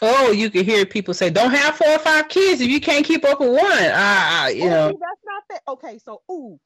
[0.00, 3.04] Oh, you can hear people say, "Don't have four or five kids if you can't
[3.04, 4.86] keep up with one." Ah, you Oh, know.
[4.86, 5.62] that's not that.
[5.66, 6.60] Okay, so ooh,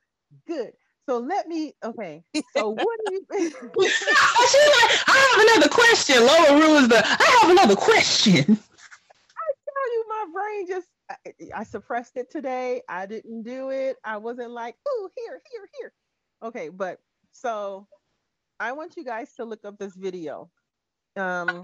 [0.47, 0.73] good.
[1.09, 1.73] So let me.
[1.83, 2.23] Okay,
[2.55, 3.27] so what do you?
[3.31, 6.17] She's like, I have another question.
[6.27, 7.03] Lola Ru is the.
[7.03, 8.43] I have another question.
[8.43, 11.17] I tell you my brain just I,
[11.55, 12.83] I suppressed it today.
[12.89, 13.97] I didn't do it.
[14.05, 15.93] I wasn't like, oh, here, here, here.
[16.43, 17.01] Okay, but
[17.33, 17.87] so
[18.61, 20.51] I want you guys to look up this video.
[21.17, 21.63] Um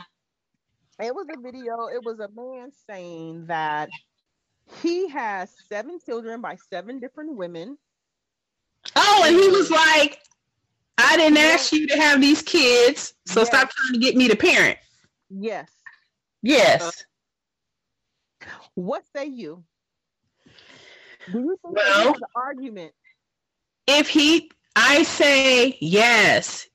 [1.01, 3.89] it was a video, it was a man saying that
[4.81, 7.77] he has seven children by seven different women.
[8.97, 10.21] Oh, and he was like,
[10.99, 13.49] "I didn't ask you to have these kids, so Yes.
[13.49, 14.79] stop trying to get me to parent."
[15.31, 15.71] Yes.
[16.43, 17.05] Yes.
[18.75, 19.65] What say you?
[21.33, 22.93] Do you think Well- an argument?
[23.87, 26.67] if he i say yes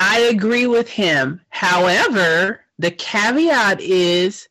[0.00, 4.48] i agree with him however the caveat is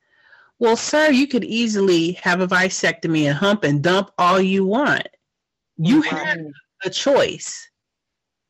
[0.60, 5.08] well sir you could easily have a vasectomy and hump and dump all you want
[5.78, 6.38] you have
[6.86, 7.68] a choice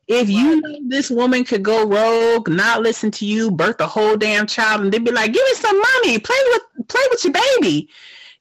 [0.06, 4.16] if you know this woman could go rogue not listen to you birth a whole
[4.16, 7.32] damn child and they'd be like give me some money play with play with your
[7.32, 7.88] baby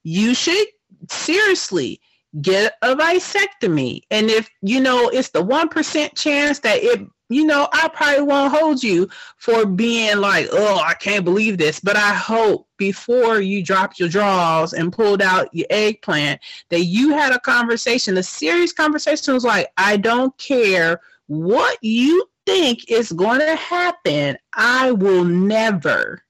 [0.04, 0.68] you should
[1.10, 2.00] seriously
[2.42, 4.02] get a vasectomy.
[4.12, 8.24] And if you know it's the one percent chance that it, you know, I probably
[8.24, 11.80] won't hold you for being like, oh, I can't believe this.
[11.80, 17.12] But I hope before you dropped your drawers and pulled out your eggplant that you
[17.12, 23.12] had a conversation, a serious conversation was like, I don't care what you think is
[23.12, 24.38] going to happen.
[24.54, 26.22] I will never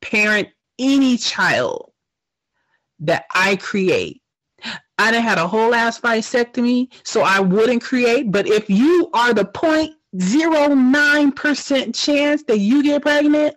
[0.00, 0.48] parent
[0.78, 1.92] any child
[3.00, 4.22] that I create.
[4.98, 8.32] I done had a whole ass vasectomy, so I wouldn't create.
[8.32, 13.54] But if you are the 0.09% chance that you get pregnant,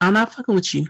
[0.00, 0.86] I'm not fucking with you.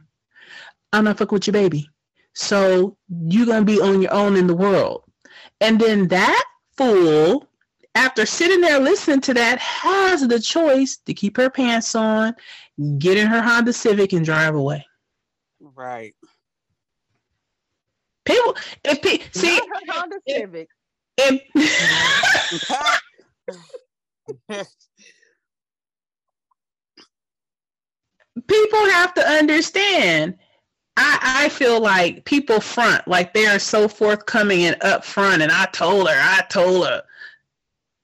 [0.93, 1.89] I'm not fucking with your baby.
[2.35, 5.05] So you're gonna be on your own in the world.
[5.61, 6.45] And then that
[6.77, 7.49] fool,
[7.95, 12.35] after sitting there listening to that, has the choice to keep her pants on,
[12.99, 14.87] get in her Honda Civic, and drive away.
[15.61, 16.15] Right.
[18.25, 20.69] People, if pe- see, Not her Honda if- Civic.
[21.19, 21.43] if,
[28.47, 30.37] people have to understand.
[30.97, 35.67] I, I feel like people front like they are so forthcoming and upfront, and I
[35.67, 37.03] told her, I told her,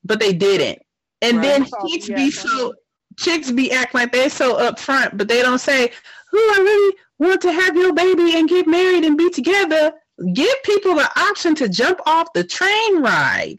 [0.07, 0.81] but they didn't.
[1.23, 1.43] And Right.
[1.43, 2.75] then Oh, chicks yeah, be so
[3.19, 5.91] chicks be acting like they're so upfront, but they don't say,
[6.31, 9.93] "Who I really want to have your baby and get married and be together."
[10.33, 13.57] Give people the option to jump off the train ride.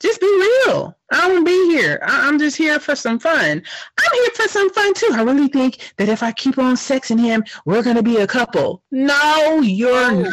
[0.00, 0.94] Just be real.
[1.12, 1.98] I don't be here.
[2.02, 3.62] I- I'm just here for some fun.
[3.98, 5.08] I'm here for some fun too.
[5.12, 8.82] I really think that if I keep on sexing him, we're gonna be a couple.
[8.90, 10.22] No, you're No.
[10.22, 10.32] not.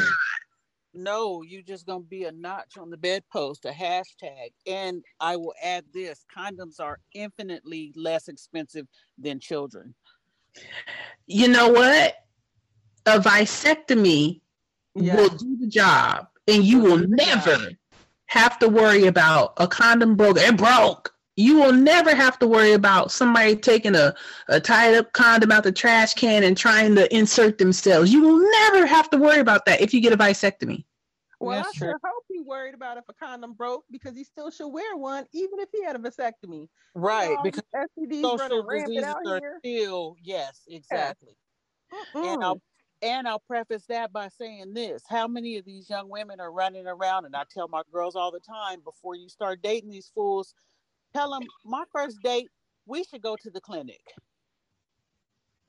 [0.94, 4.52] No, you're just gonna be a notch on the bedpost, a hashtag.
[4.68, 8.88] And I will add this: condoms are infinitely less expensive
[9.18, 9.96] than children.
[11.28, 12.16] You know what?
[13.06, 14.42] A vasectomy
[14.96, 15.16] Yeah.
[15.16, 17.46] will do the job, and you will do the job.
[17.46, 17.70] never
[18.26, 20.38] have to worry about a condom broke.
[20.38, 21.16] It broke.
[21.38, 24.14] You will never have to worry about somebody taking a,
[24.50, 28.12] a tied up condom out the trash can and trying to insert themselves.
[28.12, 30.84] You will never have to worry about that if you get a vasectomy.
[31.40, 31.94] Well, That's I true.
[32.04, 35.60] hope he worried about if a condom broke because he still should wear one, even
[35.60, 36.68] if he had a vasectomy.
[36.94, 39.60] Right, Um, because STDs social running rampant diseases out are here.
[39.60, 41.36] still yes, exactly.
[42.14, 42.62] And I'll
[43.02, 46.86] and I'll preface that by saying this: How many of these young women are running
[46.86, 47.26] around?
[47.26, 50.54] And I tell my girls all the time before you start dating these fools,
[51.14, 52.48] tell them my first date,
[52.86, 54.02] we should go to the clinic.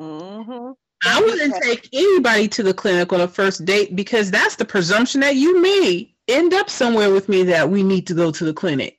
[0.00, 0.74] Mhm.
[1.04, 5.20] I wouldn't take anybody to the clinic on a first date because that's the presumption
[5.20, 8.54] that you may end up somewhere with me that we need to go to the
[8.54, 8.98] clinic.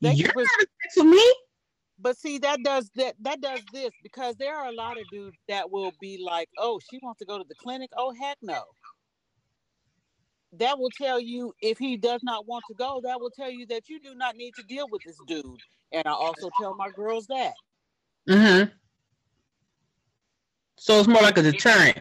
[0.00, 1.34] They You're pres- having sex with me.
[2.00, 5.36] But see, that does that that does this because there are a lot of dudes
[5.48, 8.62] that will be like, "Oh, she wants to go to the clinic." Oh, heck no.
[10.52, 13.00] That will tell you if he does not want to go.
[13.04, 15.60] That will tell you that you do not need to deal with this dude.
[15.92, 17.52] And I also tell my girls that.
[18.28, 18.70] Mm-hmm.
[20.78, 21.98] So it's more like a deterrent.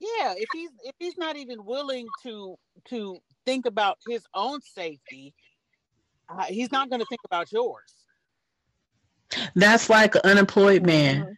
[0.00, 2.56] Yeah, if he's if he's not even willing to
[2.88, 5.34] to think about his own safety,
[6.28, 8.00] uh, he's not going to think about yours.
[9.54, 11.36] That's like an unemployed man.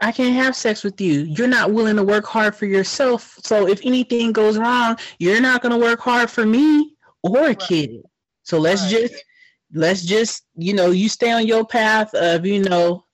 [0.00, 1.22] I can't have sex with you.
[1.22, 3.36] You're not willing to work hard for yourself.
[3.42, 7.54] So if anything goes wrong, you're not going to work hard for me or a
[7.54, 7.70] Right.
[7.70, 8.02] kid.
[8.42, 8.88] So let's Right.
[8.88, 9.24] just
[9.72, 13.04] let's just, you know, you stay on your path of, you know,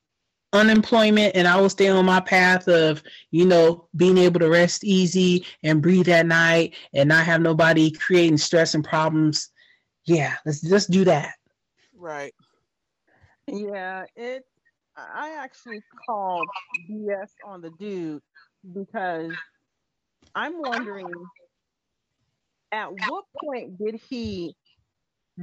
[0.52, 4.84] unemployment and I will stay on my path of, you know, being able to rest
[4.84, 9.50] easy and breathe at night and not have nobody creating stress and problems.
[10.06, 11.34] Yeah, let's just do that.
[11.94, 12.34] Right.
[13.46, 14.44] Yeah, it.
[15.14, 16.48] I actually called
[16.88, 18.22] BS on the dude
[18.72, 19.32] because
[20.34, 21.12] I'm wondering
[22.72, 24.54] at what point did he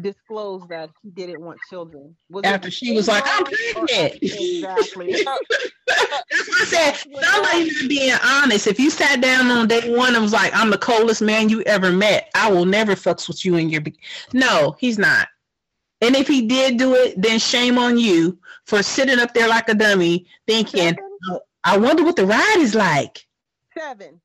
[0.02, 2.16] disclose that he didn't want children?
[2.30, 4.20] Was After she was like, I'm pregnant.
[4.22, 5.12] Exactly.
[5.88, 6.92] That's what I said.
[6.94, 8.68] Somebody not being honest.
[8.68, 11.62] If you sat down on day one and was like, I'm the coldest man you
[11.64, 14.00] ever met, I will never fucks with you in your be-"
[14.34, 15.28] No, he's not.
[16.02, 19.68] And if he did do it, then shame on you for sitting up there like
[19.70, 20.98] a dummy thinking, Seven?
[21.30, 23.26] Oh, I wonder what the ride is like.
[23.78, 24.22] Seven.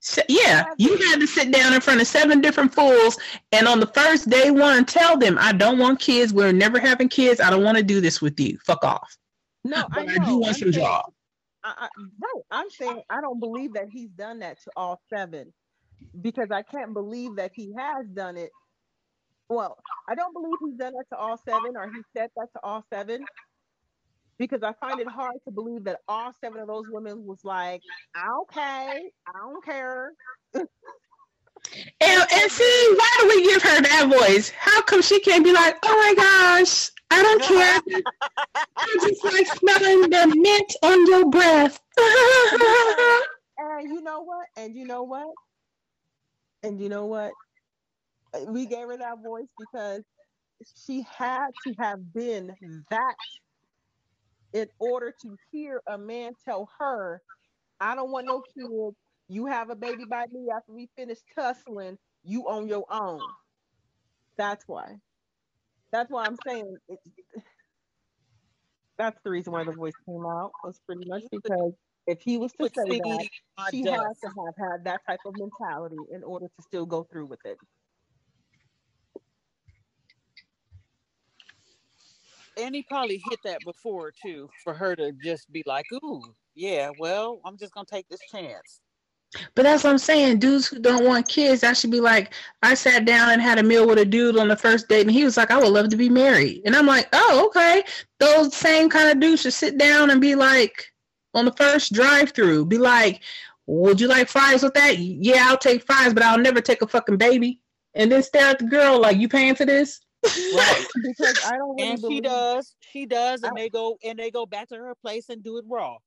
[0.00, 3.18] So, yeah, you had to sit down in front of seven different fools
[3.50, 6.32] and on the first day one tell them, I don't want kids.
[6.32, 7.40] We're never having kids.
[7.40, 8.56] I don't want to do this with you.
[8.64, 9.16] Fuck off.
[9.64, 10.26] No, I But I, know.
[10.26, 11.12] do want I'm some saying- job.
[11.64, 11.88] I, I,
[12.22, 12.42] right.
[12.52, 15.52] I'm saying I don't believe that he's done that to all seven
[16.20, 18.50] because I can't believe that he has done it.
[19.48, 19.78] Well,
[20.08, 22.84] I don't believe he's done that to all seven or he said that to all
[22.92, 23.24] seven
[24.38, 27.80] because I find it hard to believe that all seven of those women was like,
[28.16, 30.12] okay, I don't care.
[30.54, 34.50] And, and see, why do we give her that voice?
[34.50, 38.02] How come she can't be like, oh my gosh, I don't care.
[38.76, 41.80] I just like smelling the mint on your breath.
[43.58, 44.46] And you know what?
[44.56, 45.28] And you know what?
[46.62, 47.32] And you know what?
[48.46, 50.02] We gave her that voice because
[50.84, 52.52] she had to have been
[52.90, 53.14] that
[54.52, 57.22] in order to hear a man tell her,
[57.80, 58.96] I don't want no kids.
[59.28, 61.98] You have a baby by me after we finish tussling.
[62.24, 63.20] You on your own.
[64.36, 64.96] That's why.
[65.92, 66.98] That's why I'm saying it,
[68.98, 71.72] that's the reason why the voice came out was pretty much because
[72.06, 73.28] if he was to say that,
[73.70, 77.26] she has to have had that type of mentality in order to still go through
[77.26, 77.58] with it.
[82.58, 86.22] And he probably hit that before too for her to just be like ooh
[86.54, 88.80] yeah well i'm just gonna take this chance
[89.54, 90.38] but that's what I'm saying.
[90.38, 93.62] Dudes who don't want kids, I should be like, I sat down and had a
[93.62, 95.88] meal with a dude on the first date, and he was like, I would love
[95.90, 96.62] to be married.
[96.64, 97.82] And I'm like, oh, okay.
[98.20, 100.86] Those same kind of dudes should sit down and be like,
[101.34, 103.22] on the first drive through, be like,
[103.66, 104.98] would you like fries with that?
[104.98, 107.60] Yeah, I'll take fries, but I'll never take a fucking baby.
[107.94, 110.00] And then stare at the girl like, you paying for this?
[110.50, 114.18] Right Because I don't really and she does she does and I- they go and
[114.18, 115.98] they go back to her place and do it raw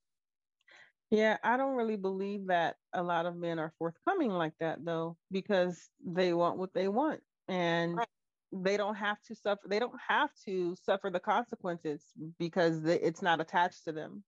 [1.11, 5.17] Yeah, I don't really believe that a lot of men are forthcoming like that though,
[5.31, 8.07] because they want what they want and Right.
[8.51, 9.67] they don't have to suffer.
[9.67, 14.23] They don't have to suffer the consequences because they, it's not attached to them.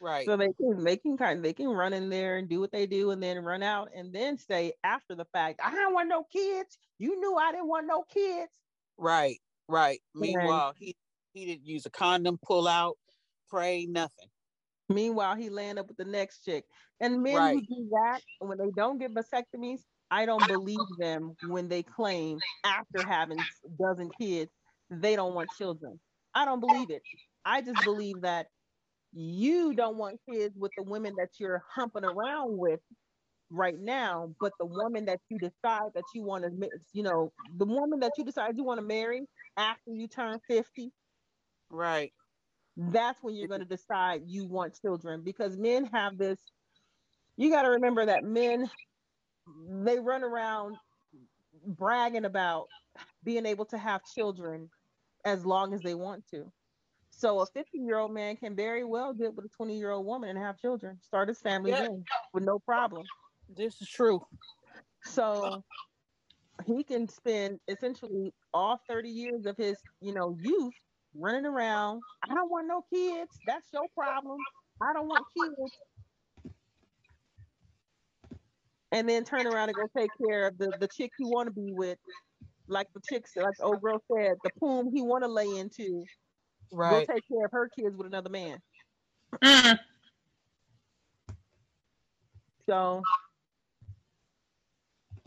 [0.00, 2.72] right So they can they can kind they can run in there and do what
[2.72, 6.08] they do and then run out and then say after the fact, I don't want
[6.08, 6.78] no kids.
[6.98, 8.63] You knew I didn't want no kids.
[8.98, 10.96] Right right meanwhile he
[11.32, 12.96] he didn't use a condom pull out
[13.48, 14.28] pray nothing
[14.88, 16.64] Meanwhile, he land up with the next chick.
[17.00, 19.80] And men who do that, when they don't get vasectomies,
[20.10, 24.52] I don't believe them when they claim after having a dozen kids,
[24.90, 26.00] they don't want children.
[26.34, 27.02] I don't believe it.
[27.44, 28.46] I just believe that
[29.12, 32.80] you don't want kids with the women that you're humping around with
[33.50, 37.64] right now, but the woman that you decide that you want to, you know, the
[37.64, 39.22] woman that you decide you want to marry
[39.56, 40.90] after you turn 50,
[41.70, 42.12] right.
[42.76, 46.40] that's when you're going to decide you want children because men have this
[47.36, 48.68] you got to remember that men
[49.84, 50.76] they run around
[51.66, 52.66] bragging about
[53.22, 54.68] being able to have children
[55.24, 56.44] as long as they want to.
[57.10, 60.06] So a 50 year old man can very well get with a 20 year old
[60.06, 61.86] woman and have children start his family Yeah.
[62.32, 63.04] with no problem
[63.56, 64.20] this is true
[65.04, 65.62] so
[66.66, 70.72] he can spend essentially all 30 years of his, you know, youth
[71.14, 72.00] running around.
[72.28, 73.30] I don't want no kids.
[73.46, 74.38] That's your problem.
[74.82, 76.52] I don't want kids.
[78.92, 81.52] And then turn around and go take care of the, the chick you want to
[81.52, 81.98] be with.
[82.66, 86.04] Like the chicks, like the old girl said, the poom he want to lay into.
[86.72, 87.06] Right.
[87.06, 88.58] Go take care of her kids with another man.
[89.42, 89.78] Mm.
[92.66, 93.02] So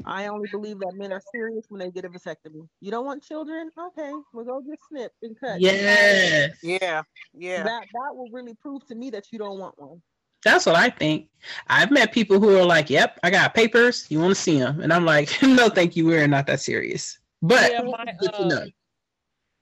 [0.07, 2.67] I only believe that men are serious when they get a vasectomy.
[2.79, 3.69] You don't want children?
[3.77, 5.59] Okay, we'll go get snipped and cut.
[5.59, 6.57] Yes.
[6.63, 7.03] Yeah.
[7.33, 7.63] Yeah.
[7.63, 10.01] That that will really prove to me that you don't want one.
[10.45, 11.27] That's what I think.
[11.67, 14.05] I've met people who are like, "Yep, I got papers.
[14.09, 16.05] You want to see them?" And I'm like, "No, thank you.
[16.05, 18.65] We're not that serious." But Yeah, my, uh,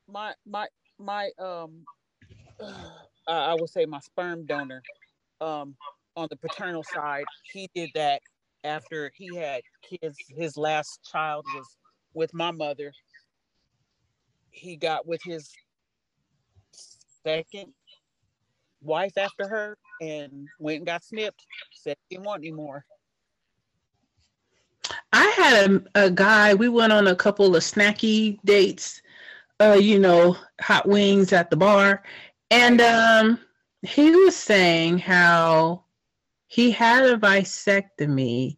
[0.08, 0.68] my my
[1.00, 1.86] my um
[2.62, 4.84] I I would say my sperm donor
[5.42, 5.76] um
[6.16, 8.22] on the paternal side he did that
[8.66, 11.78] after he had kids his last child was
[12.14, 12.92] with my mother
[14.52, 15.52] he got with his
[17.24, 17.74] second
[18.82, 22.86] wife after her and went and got snipped said he didn't want any more
[25.14, 26.54] I had a, a guy.
[26.54, 29.02] We went on a couple of snacky dates.
[29.62, 32.04] Uh, you know, hot wings at the bar,
[32.52, 33.40] and um,
[33.84, 35.85] he was saying how
[36.56, 38.56] he had a vasectomy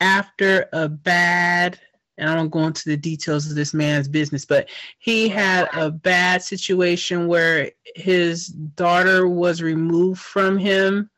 [0.00, 1.78] after a bad.
[2.16, 5.90] And I don't go into the details of this man's business, but he had a
[5.90, 11.10] bad situation where his daughter was removed from him,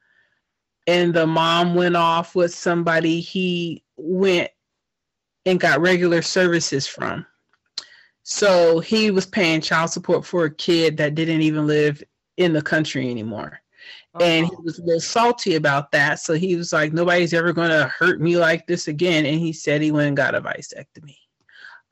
[0.89, 4.51] and the mom went off with somebody he went
[5.45, 7.25] and got regular services from.
[8.25, 12.03] So he was paying child support for a kid that didn't even live
[12.37, 13.61] in the country anymore.
[14.21, 16.21] And he Oh, was a little salty about that.
[16.21, 19.27] So he was like, nobody's ever going to hurt me like this again.
[19.27, 21.17] And he said he went and got a vasectomy.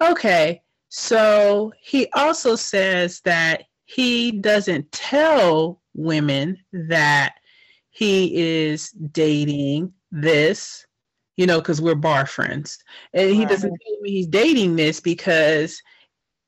[0.03, 0.63] Okay.
[0.89, 7.35] So he also says that he doesn't tell women that
[7.91, 10.87] he is dating this,
[11.37, 12.79] you know, because we're bar friends.
[13.13, 13.49] And he Right.
[13.49, 15.81] doesn't tell me he's dating this because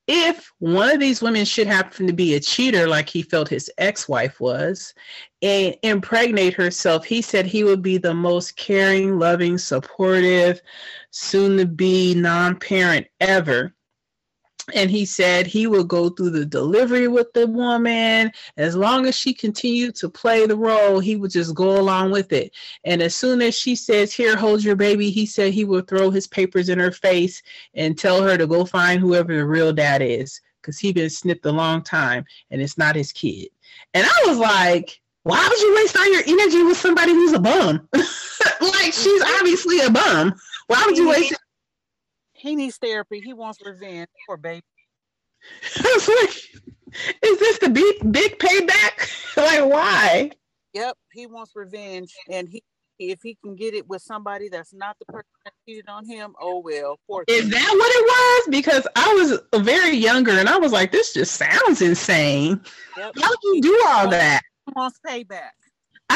[0.07, 3.71] if one of these women should happen to be a cheater like he felt his
[3.79, 4.95] ex-wife was
[5.43, 10.61] and impregnate herself he said he would be the most caring loving supportive
[11.11, 13.75] soon to be non-parent ever
[14.75, 18.33] and he said he would go through the delivery with the woman.
[18.57, 22.33] As long as she continued to play the role he would just go along with
[22.33, 22.53] it.
[22.85, 26.11] And as soon as she says here hold your baby he said he would throw
[26.11, 27.43] his papers in her face
[27.75, 31.47] and tell her to go find whoever the real dad is because he been snipped
[31.47, 33.49] a long time and it's not his kid.
[33.95, 37.41] And i was like why would you waste all your energy with somebody who's a
[37.41, 37.89] bum?
[38.61, 40.33] Like she's obviously a bum.
[40.69, 41.35] Why would you waste
[42.47, 44.63] he needs therapy he wants revenge poor baby
[45.77, 46.65] I was like,
[47.23, 49.11] is this the big big payback?
[49.37, 50.31] like, why?
[50.73, 52.63] Yep, he wants revenge, and he
[52.99, 56.35] if he can get it with somebody that's not the person that cheated on him,
[56.41, 56.99] oh well.
[57.07, 58.49] Poor Is that what it was?
[58.51, 62.59] Because I was very younger and I was like, this just sounds insane.
[62.97, 63.13] Yep.
[63.21, 64.41] How would you do all that?
[64.67, 65.51] He wants payback.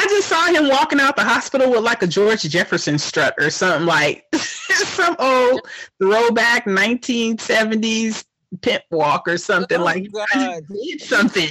[0.01, 3.51] I just saw him walking out the hospital with like a George Jefferson strut or
[3.51, 5.60] something like some old
[6.01, 8.24] throwback 1970s
[8.62, 10.62] pimp walk or something Oh, like God.
[10.72, 11.51] he did something.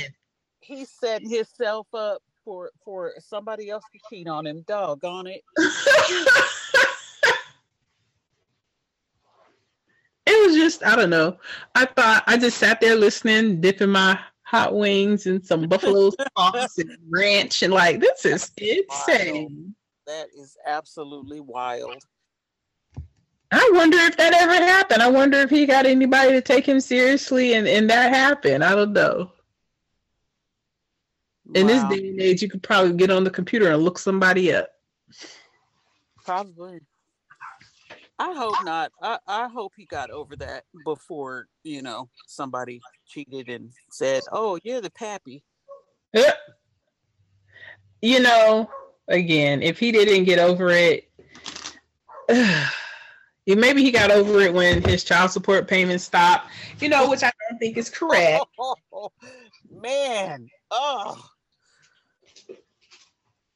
[0.62, 4.64] He's setting himself up for for somebody else to cheat on him.
[4.68, 5.44] Doggone it.
[10.26, 11.38] it was just I don't know.
[11.76, 14.20] I thought I just sat there listening, dipping my
[14.50, 19.76] hot wings and some buffalo sauce and ranch, and like this is insane.
[20.08, 22.02] That is absolutely wild.
[23.52, 25.04] I wonder if that ever happened.
[25.04, 28.64] I wonder if he got anybody to take him seriously, and and that happened.
[28.64, 29.32] I don't know.
[31.54, 34.54] In this day and age, you could probably get on the computer and look somebody
[34.54, 34.70] up.
[36.24, 36.80] Probably.
[38.20, 38.92] I hope not.
[39.02, 44.60] I, I hope he got over that before, you know, somebody cheated and said, Oh,
[44.64, 45.44] you're the pappy.
[46.14, 46.38] Yep.
[48.02, 48.70] You know,
[49.08, 51.10] again, if he didn't get over it,
[52.30, 52.70] yeah,
[53.56, 56.50] maybe he got over it when his child support payments stopped.
[56.82, 58.46] You know, which I don't think is correct.
[58.60, 59.12] Oh,
[59.72, 60.48] man.
[60.72, 61.26] Oh,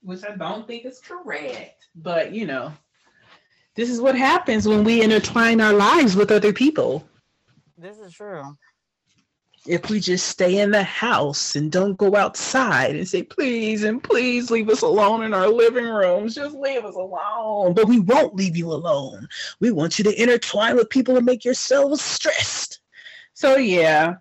[0.01, 1.87] Which I don't think is correct.
[1.95, 2.73] But you know,
[3.75, 7.07] this is what happens when we intertwine our lives with other people.
[7.77, 8.55] this is true.
[9.65, 14.03] If we just stay in the house and don't go outside and say, please and
[14.03, 17.73] please leave us alone in our living rooms, just leave us alone.
[17.73, 19.25] But we won't leave you alone.
[19.61, 22.81] We want you to intertwine with people and make yourselves stressed.
[23.33, 24.15] So, yeah.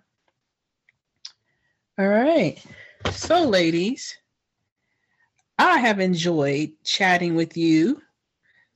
[1.99, 2.63] All right.
[3.11, 4.17] So, ladies,
[5.59, 8.01] I have enjoyed chatting with you.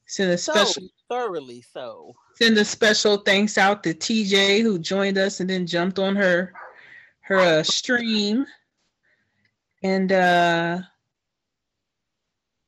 [0.07, 2.15] Send a So special thoroughly so.
[2.35, 6.53] send a special thanks out to TJ who joined us and then jumped on her
[7.21, 8.45] her uh, stream.
[9.83, 10.79] And uh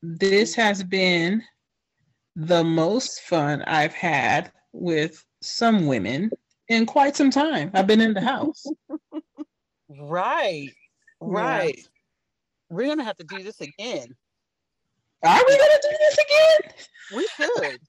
[0.02, 1.42] this has been
[2.36, 6.30] the most fun I've had with some women
[6.68, 7.70] in quite some time.
[7.74, 8.64] I've been in the house.
[9.98, 10.70] Right.
[11.20, 11.80] Right.
[12.70, 14.14] We're gonna have to do this again.
[15.22, 16.72] Are we gonna do this again?
[17.14, 17.80] We should.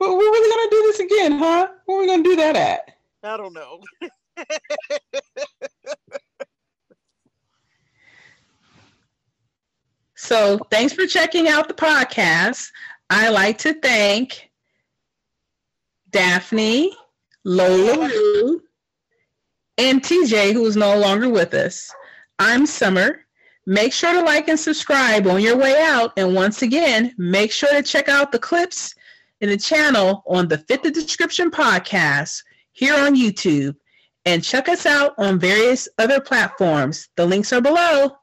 [0.00, 1.68] Well, we're really gonna do this again, huh?
[1.84, 2.96] Where are we gonna do that at?
[3.22, 3.80] I don't know.
[10.18, 12.70] So thanks for checking out the podcast.
[13.10, 14.50] I like to thank
[16.10, 16.96] Daphne,
[17.44, 18.62] Lola Lou,
[19.78, 21.92] and TJ, who is no longer with us.
[22.38, 23.25] I'm Summer.
[23.68, 26.12] Make sure to like and subscribe on your way out.
[26.16, 28.94] And once again, make sure to check out the clips
[29.40, 33.74] in the channel on the Fit the Description podcast here on YouTube.
[34.24, 37.08] And check us out on various other platforms.
[37.16, 38.16] The links are below.